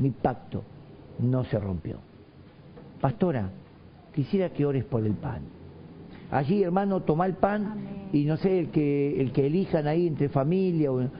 Mi 0.00 0.10
pacto 0.10 0.62
no 1.18 1.44
se 1.44 1.58
rompió. 1.58 1.96
Pastora, 3.00 3.50
quisiera 4.14 4.50
que 4.50 4.66
ores 4.66 4.84
por 4.84 5.04
el 5.04 5.14
pan. 5.14 5.55
Allí, 6.30 6.62
hermano, 6.62 7.00
toma 7.00 7.26
el 7.26 7.34
pan 7.34 8.08
y 8.12 8.24
no 8.24 8.36
sé, 8.36 8.58
el 8.58 8.70
que, 8.70 9.20
el 9.20 9.32
que 9.32 9.46
elijan 9.46 9.86
ahí 9.86 10.06
entre 10.06 10.28
familia 10.28 10.90
o 10.92 11.00
en, 11.00 11.10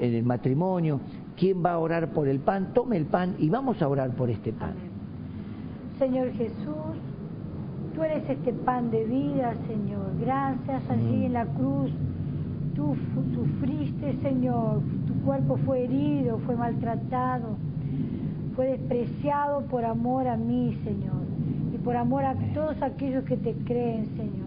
el 0.00 0.22
matrimonio, 0.22 1.00
quién 1.36 1.64
va 1.64 1.72
a 1.72 1.78
orar 1.78 2.12
por 2.12 2.28
el 2.28 2.40
pan, 2.40 2.72
tome 2.74 2.96
el 2.96 3.06
pan 3.06 3.36
y 3.38 3.48
vamos 3.48 3.80
a 3.80 3.88
orar 3.88 4.10
por 4.14 4.30
este 4.30 4.52
pan. 4.52 4.74
Señor 5.98 6.32
Jesús, 6.32 6.96
Tú 7.94 8.04
eres 8.04 8.28
este 8.30 8.52
pan 8.52 8.90
de 8.90 9.04
vida, 9.04 9.54
Señor. 9.66 10.12
Gracias 10.20 10.82
allí 10.88 11.24
en 11.26 11.32
la 11.32 11.44
cruz. 11.44 11.90
Tú 12.74 12.96
sufriste, 13.34 14.14
Señor. 14.22 14.80
Tu 15.06 15.14
cuerpo 15.24 15.56
fue 15.66 15.84
herido, 15.84 16.38
fue 16.46 16.56
maltratado, 16.56 17.56
fue 18.54 18.68
despreciado 18.68 19.62
por 19.62 19.84
amor 19.84 20.28
a 20.28 20.36
mí, 20.36 20.78
Señor. 20.84 21.20
Y 21.74 21.78
por 21.78 21.96
amor 21.96 22.24
a 22.24 22.34
todos 22.54 22.80
aquellos 22.80 23.24
que 23.24 23.36
te 23.36 23.54
creen, 23.64 24.06
Señor. 24.16 24.39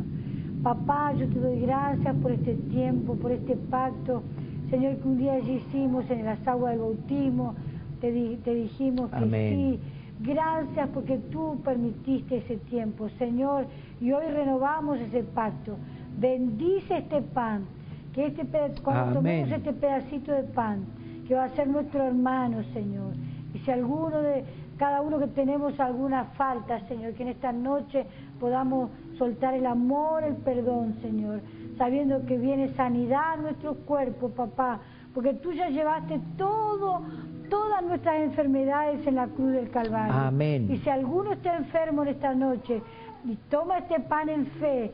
Papá, 0.63 1.11
yo 1.17 1.27
te 1.27 1.39
doy 1.39 1.59
gracias 1.59 2.15
por 2.21 2.31
este 2.31 2.53
tiempo, 2.53 3.15
por 3.15 3.33
este 3.33 3.57
pacto, 3.57 4.23
Señor, 4.69 4.95
que 4.95 5.07
un 5.09 5.17
día 5.17 5.33
allí 5.33 5.55
hicimos 5.55 6.09
en 6.09 6.23
las 6.23 6.47
aguas 6.47 6.71
del 6.71 6.79
bautismo, 6.79 7.53
te, 7.99 8.11
dijimos 8.11 9.11
que 9.11 9.29
sí. 9.29 9.79
Gracias 10.21 10.87
porque 10.93 11.17
tú 11.17 11.59
permitiste 11.65 12.37
ese 12.37 12.55
tiempo, 12.57 13.09
Señor, 13.19 13.65
y 13.99 14.13
hoy 14.13 14.25
renovamos 14.27 14.99
ese 14.99 15.23
pacto. 15.23 15.75
Bendice 16.17 16.99
este 16.99 17.21
pan, 17.21 17.65
que 18.13 18.27
este 18.27 18.45
cuando 18.81 19.15
tomemos 19.15 19.51
este 19.51 19.73
pedacito 19.73 20.31
de 20.31 20.43
pan, 20.43 20.85
que 21.27 21.35
va 21.35 21.45
a 21.45 21.49
ser 21.49 21.67
nuestro 21.67 22.03
hermano, 22.03 22.63
Señor. 22.71 23.13
Y 23.53 23.59
si 23.59 23.71
alguno 23.71 24.21
de 24.21 24.45
cada 24.77 25.01
uno 25.01 25.19
que 25.19 25.27
tenemos 25.27 25.77
alguna 25.79 26.23
falta, 26.23 26.79
Señor, 26.87 27.13
que 27.13 27.23
en 27.23 27.29
esta 27.29 27.51
noche 27.51 28.05
podamos 28.39 28.89
soltar 29.17 29.53
el 29.53 29.65
amor, 29.65 30.23
el 30.23 30.35
perdón, 30.35 30.95
Señor, 31.01 31.41
sabiendo 31.77 32.25
que 32.25 32.37
viene 32.37 32.69
sanidad 32.69 33.33
a 33.33 33.37
nuestro 33.37 33.75
cuerpo, 33.75 34.29
papá, 34.29 34.79
porque 35.13 35.33
tú 35.35 35.53
ya 35.53 35.69
llevaste 35.69 36.19
todo, 36.37 37.01
todas 37.49 37.83
nuestras 37.83 38.21
enfermedades 38.21 39.05
en 39.05 39.15
la 39.15 39.27
cruz 39.27 39.51
del 39.51 39.69
Calvario. 39.69 40.13
Amén. 40.13 40.67
Y 40.71 40.77
si 40.77 40.89
alguno 40.89 41.33
está 41.33 41.55
enfermo 41.55 42.03
en 42.03 42.09
esta 42.09 42.33
noche 42.33 42.81
y 43.25 43.35
toma 43.49 43.79
este 43.79 43.99
pan 43.99 44.29
en 44.29 44.45
fe, 44.47 44.91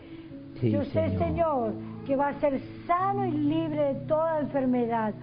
yo 0.61 0.83
sé, 0.83 1.17
Señor, 1.17 1.73
que 2.05 2.15
va 2.15 2.29
a 2.29 2.39
ser 2.39 2.59
sano 2.85 3.25
y 3.25 3.31
libre 3.31 3.93
de 3.93 3.95
toda 4.07 4.41
enfermedad. 4.41 5.13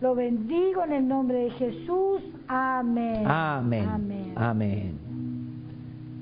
Lo 0.00 0.14
bendigo 0.14 0.84
en 0.84 0.92
el 0.92 1.08
nombre 1.08 1.44
de 1.44 1.50
Jesús. 1.50 2.22
Amén. 2.46 3.24
Amén. 3.26 4.34
Amén. 4.36 5.09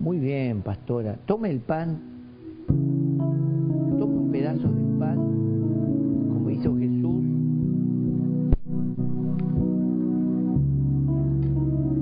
Muy 0.01 0.19
bien, 0.21 0.63
pastora. 0.63 1.17
Tome 1.27 1.51
el 1.51 1.59
pan. 1.59 1.99
Tome 2.69 4.15
un 4.15 4.31
pedazo 4.31 4.69
del 4.69 4.99
pan, 4.99 5.17
como 5.17 6.51
hizo 6.51 6.77
Jesús. 6.77 7.25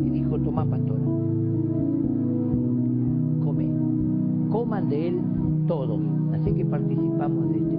Y 0.05 0.11
dijo, 0.11 0.39
toma, 0.41 0.67
pastora. 0.67 1.05
Come. 3.43 3.67
Coman 4.51 4.89
de 4.91 5.09
él 5.09 5.21
todos. 5.67 6.01
Así 6.35 6.53
que 6.53 6.67
participamos 6.67 7.49
de 7.51 7.59
este 7.59 7.77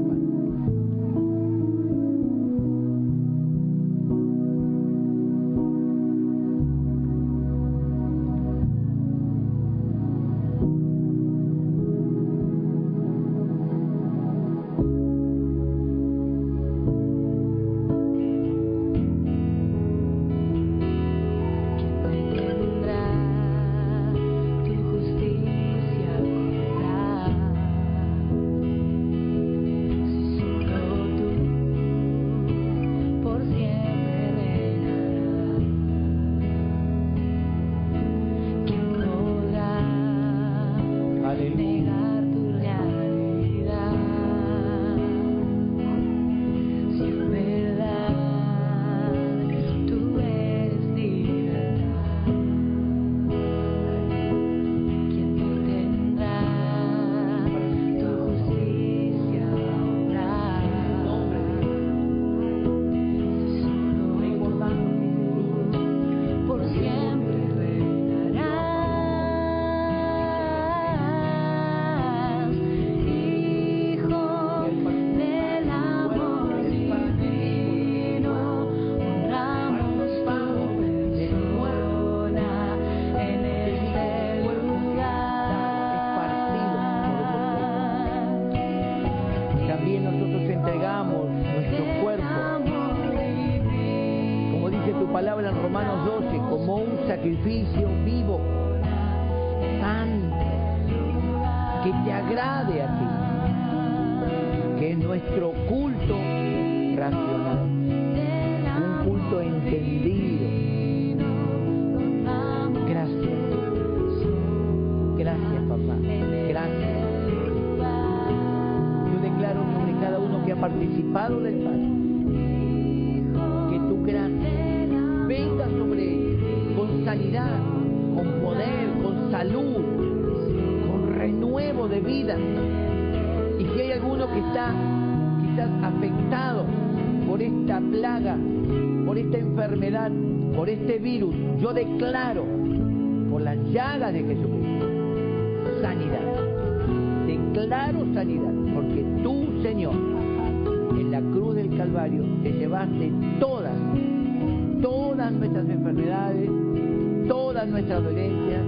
dolencias, 157.96 158.62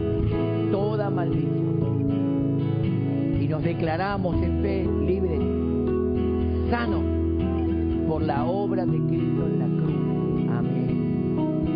toda 0.72 1.09
maldición. 1.09 1.59
Y 3.41 3.47
nos 3.47 3.63
declaramos 3.63 4.36
en 4.41 4.61
fe 4.61 4.88
libres, 5.05 5.41
sanos, 6.70 7.03
por 8.07 8.22
la 8.24 8.45
obra 8.45 8.86
de 8.86 8.97
Cristo 8.97 9.45
en 9.45 9.59
la 9.59 9.65
cruz. 9.65 9.93
Amén. 10.49 11.67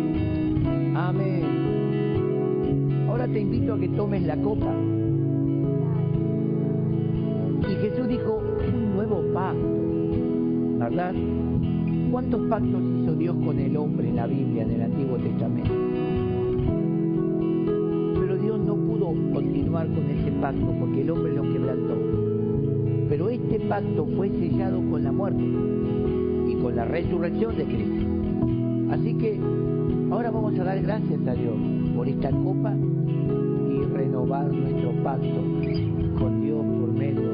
Amén. 0.96 1.44
Ahora 3.08 3.28
te 3.28 3.40
invito 3.40 3.74
a 3.74 3.78
que 3.78 3.88
tomes 3.90 4.22
la 4.22 4.36
copa. 4.38 4.74
Y 7.68 7.74
Jesús 7.76 8.08
dijo, 8.08 8.42
un 8.66 8.94
nuevo 8.96 9.22
pacto, 9.32 9.82
¿verdad? 10.78 11.14
¿Cuántos 12.10 12.40
pactos 12.48 12.82
hizo 13.00 13.14
Dios 13.14 13.36
con 13.44 13.58
el 13.58 13.76
hombre 13.76 14.08
en 14.08 14.16
la 14.16 14.26
Biblia, 14.26 14.62
en 14.62 14.70
el 14.70 14.82
Antiguo 14.82 15.16
Testamento? 15.18 15.83
Pan. 25.28 25.64
resurrección 26.94 27.56
de 27.56 27.64
Cristo. 27.64 28.06
Así 28.92 29.14
que 29.14 29.40
ahora 30.12 30.30
vamos 30.30 30.58
a 30.58 30.64
dar 30.64 30.80
gracias 30.80 31.26
a 31.26 31.34
Dios 31.34 31.56
por 31.96 32.08
esta 32.08 32.30
copa 32.30 32.72
y 33.68 33.84
renovar 33.92 34.46
nuestro 34.52 34.92
pacto 35.02 35.40
con 36.18 36.40
Dios 36.40 36.64
por 36.80 36.92
medio 36.92 37.30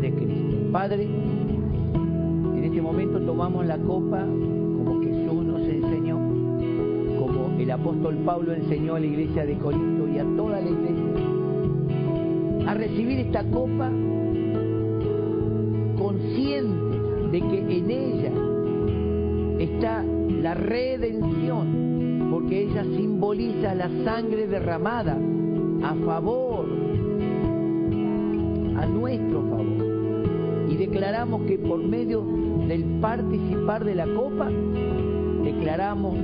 de 0.00 0.12
Cristo. 0.12 0.56
Padre, 0.70 1.04
en 1.04 2.64
este 2.64 2.82
momento 2.82 3.20
tomamos 3.20 3.64
la 3.64 3.78
copa 3.78 4.20
como 4.20 5.00
Jesús 5.02 5.44
nos 5.44 5.62
enseñó, 5.62 6.18
el 6.18 6.23
apóstol 7.74 8.16
Pablo 8.24 8.54
enseñó 8.54 8.94
a 8.94 9.00
la 9.00 9.06
iglesia 9.06 9.44
de 9.44 9.56
Corinto 9.58 10.08
y 10.08 10.18
a 10.18 10.24
toda 10.36 10.60
la 10.60 10.70
iglesia. 10.70 11.04
a 12.66 12.74
recibir 12.74 13.18
esta 13.18 13.44
copa 13.50 13.90
conscientes 15.98 17.30
de 17.32 17.40
que 17.40 17.78
en 17.78 17.90
ella 17.90 18.32
está 19.58 20.02
la 20.02 20.54
redención, 20.54 22.28
porque 22.30 22.62
ella 22.62 22.84
simboliza 22.84 23.74
la 23.74 23.90
sangre 24.04 24.46
derramada 24.46 25.18
a 25.82 25.94
favor, 26.06 26.66
a 28.76 28.86
nuestro 28.86 29.42
favor. 29.50 30.70
Y 30.70 30.76
declaramos 30.76 31.42
que 31.42 31.58
por 31.58 31.82
medio 31.82 32.24
del 32.66 32.84
participar 33.00 33.84
de 33.84 33.94
la 33.94 34.06
copa, 34.06 34.48
declaramos 35.44 36.14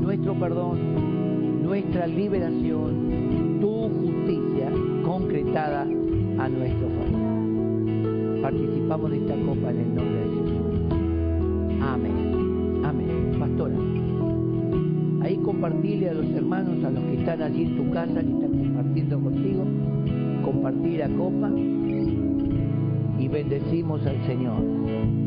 nuestro 0.00 0.34
perdón, 0.34 1.62
nuestra 1.62 2.06
liberación, 2.06 3.58
tu 3.60 3.88
justicia 3.88 4.70
concretada 5.04 5.82
a 5.82 6.48
nuestro 6.48 6.88
favor. 6.88 8.42
Participamos 8.42 9.10
de 9.10 9.16
esta 9.18 9.34
copa 9.34 9.70
en 9.70 9.80
el 9.80 9.94
nombre 9.94 10.18
de 10.18 10.30
Jesús. 10.30 11.82
Amén. 11.82 12.82
Amén. 12.84 13.36
Pastora, 13.38 13.76
ahí 15.22 15.36
compartirle 15.36 16.10
a 16.10 16.14
los 16.14 16.30
hermanos, 16.30 16.82
a 16.84 16.90
los 16.90 17.04
que 17.04 17.14
están 17.20 17.42
allí 17.42 17.64
en 17.64 17.76
tu 17.76 17.92
casa, 17.92 18.14
que 18.14 18.30
están 18.30 18.50
compartiendo 18.50 19.20
contigo, 19.20 19.64
compartir 20.42 20.98
la 20.98 21.08
copa 21.10 21.50
y 23.18 23.28
bendecimos 23.28 24.04
al 24.06 24.26
Señor. 24.26 24.62